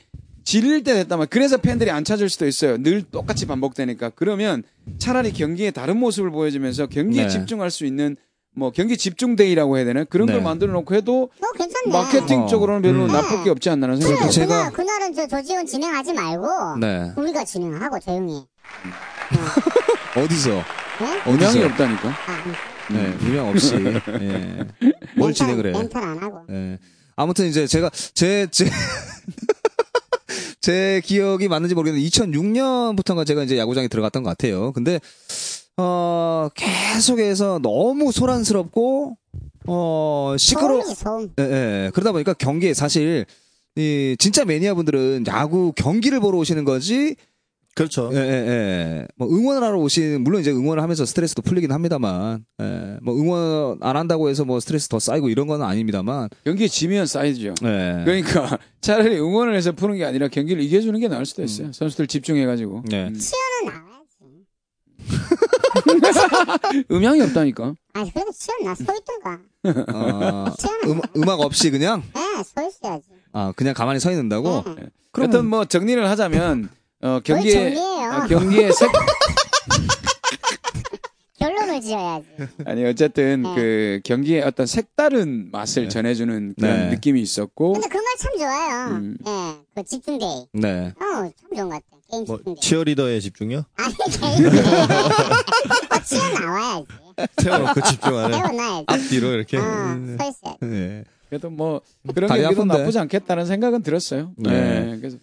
질릴 0.45 0.82
때 0.84 0.95
됐다면 0.95 1.26
그래서 1.30 1.57
팬들이 1.57 1.90
안 1.90 2.05
찾을 2.05 2.28
수도 2.28 2.47
있어요. 2.47 2.76
늘 2.82 3.03
똑같이 3.03 3.47
반복되니까 3.47 4.11
그러면 4.16 4.62
차라리 4.99 5.32
경기의 5.32 5.72
다른 5.72 5.97
모습을 5.99 6.30
보여주면서 6.30 6.86
경기에 6.86 7.24
네. 7.24 7.28
집중할 7.28 7.70
수 7.70 7.84
있는 7.86 8.16
뭐 8.55 8.70
경기 8.70 8.97
집중데이라고 8.99 9.76
해야 9.78 9.84
되나 9.86 10.05
그런 10.05 10.26
네. 10.26 10.34
걸 10.34 10.43
만들어 10.43 10.72
놓고 10.72 10.95
해도 10.95 11.30
어, 11.40 11.57
괜찮네. 11.57 11.90
마케팅 11.93 12.47
적으로는 12.49 12.82
별로 12.82 13.05
음. 13.05 13.07
나쁠 13.07 13.45
게 13.45 13.51
없지 13.51 13.70
않나는 13.70 13.99
그래, 13.99 14.09
생각이 14.09 14.28
제가- 14.30 14.47
그날, 14.47 14.72
그날은 14.72 15.14
저 15.14 15.26
조지훈 15.26 15.64
진행하지 15.64 16.12
말고 16.12 16.76
네. 16.80 17.12
우리가 17.16 17.45
진행하고 17.45 17.99
조용히. 18.01 18.45
어디서? 20.16 20.51
네? 20.51 21.22
어디서? 21.32 21.64
없다니까. 21.66 22.09
아, 22.11 22.93
네, 22.93 23.16
유명 23.24 23.49
없이. 23.49 23.74
예. 24.20 24.66
뭘 25.16 25.30
멘탈, 25.30 25.32
진행을 25.32 25.66
해. 25.68 25.72
멘탈 25.72 26.03
안 26.03 26.18
하고. 26.18 26.40
예. 26.51 26.78
아무튼 27.16 27.47
이제 27.47 27.66
제가 27.66 27.90
제 28.14 28.47
제 28.51 28.66
제 30.61 31.01
기억이 31.05 31.49
맞는지 31.49 31.75
모르겠는데 31.75 32.09
2006년부터인가 32.09 33.27
제가 33.27 33.43
이제 33.43 33.59
야구장에 33.59 33.89
들어갔던 33.89 34.23
것 34.23 34.31
같아요. 34.31 34.73
근데 34.73 35.01
어 35.77 36.49
계속해서 36.55 37.61
너무 37.63 38.13
소란스럽고 38.13 39.17
어 39.67 40.35
시끄러. 40.39 40.83
예, 41.39 41.43
예. 41.43 41.91
그러다 41.95 42.13
보니까 42.13 42.33
경기에 42.35 42.75
사실 42.75 43.27
이 43.77 44.17
진짜 44.19 44.45
매니아분들은 44.45 45.25
야구 45.29 45.73
경기를 45.75 46.21
보러 46.21 46.39
오시는 46.39 46.65
거지 46.65 47.17
그렇죠. 47.75 48.11
예, 48.12 48.16
예, 48.18 48.20
예. 48.20 49.07
뭐 49.16 49.29
응원을 49.29 49.62
하러 49.62 49.79
오신 49.79 50.23
물론 50.25 50.43
이제 50.43 50.51
응원을 50.51 50.83
하면서 50.83 51.07
스트레스도 51.07 51.41
풀리긴 51.43 51.73
합니다만, 51.73 52.45
예. 52.61 52.99
뭐 53.03 53.14
응원 53.16 53.79
안 53.81 53.97
한다고 53.97 54.29
해서 54.29 54.45
뭐 54.45 54.61
스트레스 54.61 54.89
더 54.89 54.99
쌓이고 54.99 55.31
이런 55.31 55.47
건 55.47 55.62
아닙니다만, 55.62 56.29
경기에 56.45 56.68
지면 56.68 57.07
쌓이죠. 57.07 57.55
예. 57.64 58.03
그러니까 58.05 58.59
차라리 58.83 59.18
응원을 59.18 59.55
해서 59.57 59.73
푸는 59.73 59.97
게 59.97 60.05
아니라 60.05 60.29
경기를 60.29 60.62
이겨주는 60.62 60.99
게 61.01 61.09
나을 61.09 61.25
수도 61.25 61.43
있어요. 61.43 61.73
선수들 61.73 62.09
집중해가지고. 62.09 62.83
네. 62.91 63.09
음. 63.09 63.14
치어는 63.14 63.73
나와야지. 63.73 64.05
음향이 66.91 67.20
없다니까. 67.23 67.75
아니, 67.95 68.12
그래도 68.12 68.33
치웠나? 68.33 68.75
서 68.75 68.85
있던가. 68.95 69.41
어, 69.95 70.53
치워나? 70.59 70.87
음, 70.89 71.01
음악 71.16 71.41
없이 71.41 71.70
그냥 71.70 72.03
예, 72.16 72.43
서 72.43 72.68
있어야지. 72.68 73.05
아 73.33 73.53
그냥 73.57 73.73
가만히 73.75 73.99
서 73.99 74.11
있는다고. 74.11 74.64
예. 74.79 74.89
그럼 75.11 75.31
하여튼 75.31 75.47
뭐 75.49 75.64
정리를 75.64 76.07
하자면 76.09 76.68
어, 77.03 77.20
경기에? 77.24 77.76
아, 78.11 78.26
경기에 78.26 78.70
색 78.72 78.90
결론을 81.38 81.80
지어야지. 81.80 82.26
아니 82.66 82.84
어쨌든 82.84 83.42
네. 83.42 83.55
그 83.57 84.00
경기에 84.05 84.42
어떤 84.42 84.66
색다른 84.66 85.48
맛을 85.50 85.88
전해주는 85.88 86.55
그런 86.59 86.76
네. 86.78 86.90
느낌이 86.90 87.20
있었고 87.20 87.72
근데 87.72 87.88
그말참 87.88 88.38
좋아요. 88.38 88.90
음. 88.96 89.16
예, 89.26 89.55
그 89.74 89.82
집중데이. 89.84 90.46
네. 90.53 90.92
어, 91.00 91.03
참 91.03 91.32
좋은 91.57 91.68
것 91.68 91.70
같아. 91.70 91.84
게임 92.12 92.24
뭐 92.26 92.36
집중데이. 92.36 92.61
치어리더에 92.61 93.18
집중요? 93.20 93.64
아니, 93.74 93.94
게임. 93.96 94.46
어, 95.90 96.03
치워 96.05 96.28
나와야지. 96.38 96.86
세워놓고 97.42 97.80
집중하는 97.80 98.38
세워놔야지. 98.38 98.84
앞뒤로 98.86 99.32
이렇게. 99.32 99.57
어, 99.59 99.62
서 99.62 100.28
있어야지. 100.28 100.59
네. 100.61 101.05
그래도 101.28 101.50
뭐 101.50 101.80
그런 102.14 102.28
다리 102.28 102.42
경기도 102.42 102.62
아픈데. 102.62 102.78
나쁘지 102.78 102.98
않겠다는 103.00 103.46
생각은 103.46 103.82
들었어요. 103.82 104.30
네. 104.36 104.50
네. 104.53 104.96
그래서 104.98 105.16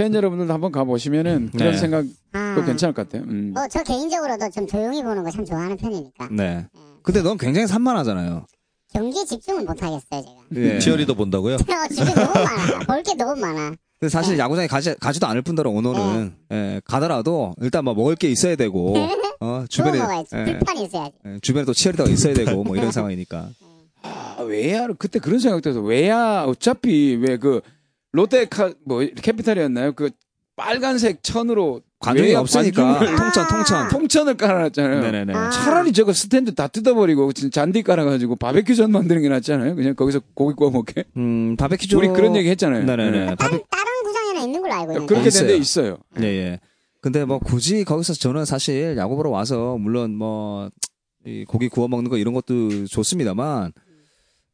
팬 0.00 0.14
여러분들도 0.14 0.50
한번 0.50 0.72
가보시면은 0.72 1.50
그런 1.52 1.72
네. 1.72 1.76
생각도 1.76 2.08
아. 2.32 2.62
괜찮을 2.64 2.94
것 2.94 3.06
같아요. 3.06 3.28
음. 3.30 3.50
뭐, 3.54 3.68
저 3.68 3.82
개인적으로도 3.82 4.48
좀 4.48 4.66
조용히 4.66 5.02
보는 5.02 5.22
거 5.22 5.30
참 5.30 5.44
좋아하는 5.44 5.76
편이니까. 5.76 6.28
네. 6.30 6.42
예. 6.44 6.66
근데 7.02 7.20
넌 7.20 7.36
굉장히 7.36 7.66
산만하잖아요. 7.66 8.46
경기에 8.94 9.26
집중을 9.26 9.64
못 9.64 9.70
하겠어요, 9.82 10.00
제가. 10.10 10.24
예. 10.56 10.78
치어리더 10.78 11.12
본다고요? 11.12 11.56
어, 11.60 11.88
집에 11.94 12.14
너무 12.14 12.32
많아. 12.32 12.78
볼 12.86 13.02
게 13.02 13.14
너무 13.14 13.36
많아. 13.38 13.72
근데 14.00 14.08
사실 14.10 14.38
야구장에 14.38 14.66
가지, 14.68 14.94
가지도 14.98 15.26
않을 15.26 15.42
뿐더러 15.42 15.68
오늘은 15.68 16.32
예, 16.52 16.80
가더라도 16.86 17.52
일단 17.60 17.84
뭐 17.84 17.92
먹을 17.92 18.16
게 18.16 18.30
있어야 18.30 18.56
되고 18.56 18.94
어, 19.40 19.66
주변에. 19.68 19.98
예, 19.98 20.44
불판이 20.46 20.84
있어야지. 20.84 21.12
예, 21.26 21.38
주변에 21.42 21.66
또 21.66 21.74
치어리더가 21.74 22.08
있어야 22.08 22.32
되고 22.32 22.64
뭐 22.64 22.74
이런 22.76 22.90
상황이니까. 22.90 23.50
아, 24.02 24.36
외야를 24.48 24.94
그때 24.98 25.18
그런 25.18 25.38
생각도 25.40 25.68
해서 25.68 25.80
외야 25.82 26.44
어차피 26.46 27.16
왜그 27.20 27.60
롯데 28.12 28.44
카, 28.46 28.72
뭐 28.84 29.00
캐피탈이었나요? 29.00 29.92
그 29.92 30.10
빨간색 30.56 31.22
천으로 31.22 31.80
관중이 32.00 32.34
없으니까 32.34 32.98
관중을 32.98 33.16
통천 33.16 33.44
아. 33.44 33.48
통천. 33.48 33.88
통천을 33.88 34.36
깔아놨잖아요. 34.36 35.00
네네네. 35.02 35.34
아. 35.34 35.50
차라리 35.50 35.92
저거 35.92 36.12
스탠드 36.12 36.54
다 36.54 36.66
뜯어버리고 36.66 37.32
진짜 37.32 37.60
잔디 37.62 37.82
깔아가지고 37.82 38.36
바베큐전 38.36 38.90
만드는 38.90 39.22
게 39.22 39.28
낫잖아요. 39.28 39.74
그냥 39.76 39.94
거기서 39.94 40.20
고기 40.34 40.54
구워 40.54 40.70
먹게. 40.70 41.04
음 41.16 41.56
바베큐 41.56 41.96
우리 41.96 42.08
그런 42.08 42.36
얘기 42.36 42.48
했잖아요. 42.50 42.84
네네네. 42.84 43.26
바베 43.26 43.36
다른, 43.36 43.62
다른 43.70 44.02
구장에는 44.04 44.42
있는 44.42 44.60
걸로 44.62 44.74
알고 44.74 44.92
있는데. 44.92 45.06
그렇게 45.14 45.30
된 45.30 45.46
데 45.46 45.56
있어요. 45.56 45.98
있어요. 46.16 46.22
예, 46.22 46.24
예. 46.26 46.60
근데 47.02 47.24
뭐 47.24 47.38
굳이 47.38 47.84
거기서 47.84 48.12
저는 48.14 48.44
사실 48.44 48.96
야구 48.98 49.16
보러 49.16 49.30
와서 49.30 49.78
물론 49.78 50.14
뭐, 50.16 50.68
이 51.24 51.44
고기 51.46 51.68
구워 51.70 51.88
먹는 51.88 52.10
거 52.10 52.18
이런 52.18 52.34
것도 52.34 52.84
좋습니다만, 52.86 53.72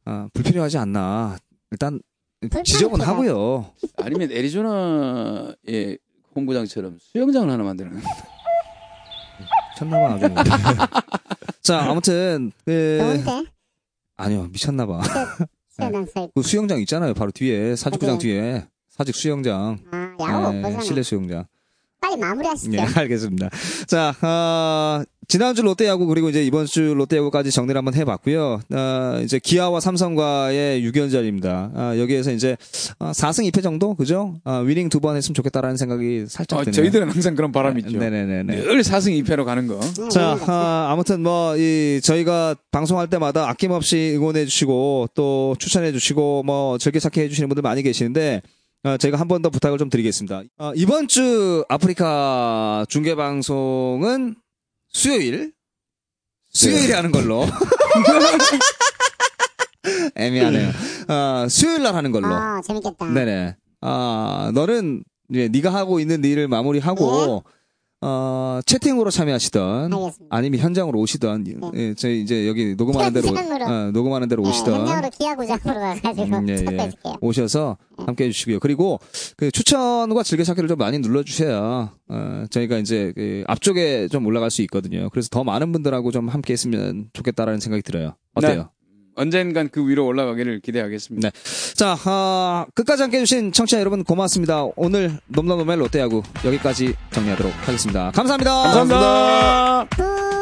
아, 0.05 0.27
불필요하지 0.33 0.77
않나. 0.77 1.35
일단, 1.71 1.99
지적은. 2.63 3.01
하고요. 3.01 3.71
아니면 3.97 4.31
애리조나의 4.31 5.97
홈구장처럼 6.35 6.97
수영장을 6.99 7.49
하나 7.49 7.63
만드는. 7.63 7.99
미쳤나봐. 9.81 10.43
자, 11.61 11.79
아무튼, 11.89 12.51
그, 12.65 13.21
좋은데? 13.25 13.49
아니요, 14.17 14.47
미쳤나봐. 14.51 15.01
수영장 15.69 16.05
서 16.13 16.23
있고. 16.25 16.31
그 16.35 16.41
수영장 16.43 16.79
있잖아요, 16.81 17.13
바로 17.13 17.31
뒤에. 17.31 17.75
사직구장 17.75 18.15
맞아요. 18.15 18.19
뒤에. 18.19 18.67
사직 18.89 19.15
수영장. 19.15 19.79
아, 19.91 20.15
야구 20.19 20.61
보잖아. 20.61 20.81
실내 20.81 21.03
수영장. 21.03 21.45
빨리 21.99 22.17
마무리하시죠. 22.17 22.71
네, 22.71 22.79
알겠습니다. 22.95 23.49
자, 23.87 24.13
어, 24.21 25.03
지난주 25.27 25.61
롯데야구 25.61 26.05
그리고 26.05 26.29
이제 26.29 26.41
이번 26.45 26.65
주 26.65 26.93
롯데야구까지 26.93 27.51
정리를 27.51 27.77
한번 27.77 27.93
해봤고요. 27.95 28.61
어, 28.73 29.19
이제 29.23 29.39
기아와 29.39 29.79
삼성과의 29.81 30.83
6연전입니다. 30.89 31.71
아, 31.75 31.97
여기에서 31.97 32.31
이제 32.31 32.55
어, 32.99 33.11
4승 33.11 33.49
2패 33.51 33.61
정도, 33.63 33.93
그죠? 33.95 34.35
아, 34.45 34.59
위닝 34.59 34.87
두 34.89 34.99
번 35.01 35.15
했으면 35.17 35.33
좋겠다라는 35.35 35.75
생각이 35.75 36.25
살짝 36.29 36.59
어, 36.59 36.63
드네요. 36.63 36.75
저희들은 36.75 37.09
항상 37.09 37.35
그런 37.35 37.51
바람이 37.51 37.81
있죠. 37.81 37.97
네네네네. 37.97 38.55
늘 38.61 38.81
4승 38.81 39.21
2패로 39.25 39.43
가는 39.43 39.67
거. 39.67 39.79
네, 39.79 40.09
자. 40.09 40.37
아, 40.47 40.87
아무튼 40.91 41.21
뭐, 41.23 41.57
이, 41.57 41.99
저희가 42.03 42.55
방송할 42.71 43.09
때마다 43.09 43.49
아낌없이 43.49 44.13
응원해 44.15 44.45
주시고, 44.45 45.09
또 45.13 45.55
추천해 45.59 45.91
주시고, 45.91 46.43
뭐, 46.43 46.77
즐겨찾기 46.77 47.19
해주시는 47.21 47.49
분들 47.49 47.61
많이 47.63 47.83
계시는데, 47.83 48.41
어, 48.45 48.56
제가 48.97 49.19
한 49.19 49.27
번 49.27 49.41
더 49.41 49.49
부탁을 49.49 49.77
좀 49.77 49.89
드리겠습니다. 49.89 50.43
어, 50.59 50.71
이번 50.75 51.09
주 51.09 51.65
아프리카 51.67 52.85
중계 52.87 53.15
방송은 53.15 54.35
수요일? 54.89 55.51
수요일에 56.51 56.93
하는 56.93 57.11
걸로. 57.11 57.45
애매하네요. 60.15 60.69
어, 61.07 61.47
수요일 61.49 61.83
날 61.83 61.95
하는 61.95 62.11
걸로. 62.11 62.27
아, 62.27 62.61
재밌겠다. 62.61 63.05
네네. 63.11 63.55
아, 63.81 64.51
너는 64.53 65.03
이제 65.29 65.49
네가 65.51 65.73
하고 65.73 65.99
있는 65.99 66.23
일을 66.23 66.47
마무리하고 66.47 67.43
어, 68.01 68.59
채팅으로 68.65 69.09
참여하시던 69.09 69.91
알겠습니다. 69.91 70.35
아니면 70.35 70.59
현장으로 70.59 70.99
오시던 70.99 71.45
예, 71.75 71.93
저희 71.95 72.21
이제 72.21 72.47
여기 72.47 72.75
녹음하는 72.75 73.11
대로. 73.13 73.29
어, 73.29 73.91
녹음하는 73.91 74.27
대로 74.27 74.43
네, 74.43 74.49
오시던 74.49 74.81
현장으로 74.81 75.09
기아구장으로 75.09 75.79
가가지고 75.79 76.37
음, 76.37 76.49
예, 76.49 76.53
예. 76.53 76.91
오셔서 77.21 77.77
함께 77.97 78.25
해주시고요. 78.25 78.59
그리고 78.59 78.99
그 79.35 79.49
추천과 79.49 80.21
즐겨찾기를 80.21 80.69
좀 80.69 80.77
많이 80.77 80.99
눌러주셔야 80.99 81.91
어, 82.09 82.45
저희가 82.51 82.77
이제 82.77 83.13
그 83.15 83.43
앞쪽에 83.47 84.07
좀 84.09 84.25
올라갈 84.27 84.51
수 84.51 84.61
있거든요. 84.63 85.09
그래서 85.09 85.29
더 85.31 85.43
많은 85.43 85.71
분들하고 85.71 86.11
좀 86.11 86.29
함께 86.29 86.53
했으면 86.53 87.09
좋겠다라는 87.13 87.59
생각이 87.59 87.81
들어요. 87.81 88.15
어때요? 88.35 88.69
언젠간 89.17 89.69
그 89.71 89.87
위로 89.87 90.05
올라가기를 90.05 90.61
기대하겠습니다. 90.61 91.29
네. 91.29 91.73
자, 91.73 91.97
아, 92.05 92.65
끝까지 92.73 93.01
함께 93.01 93.17
해주신 93.17 93.51
청취자 93.51 93.79
여러분 93.79 94.03
고맙습니다. 94.03 94.65
오늘 94.75 95.17
넘넘넘의 95.27 95.77
롯데야구 95.77 96.23
여기까지 96.45 96.95
정리하도록 97.11 97.51
하겠습니다. 97.67 98.11
감사합니다. 98.11 98.51
감사합니다. 98.73 99.87
후. 99.97 100.36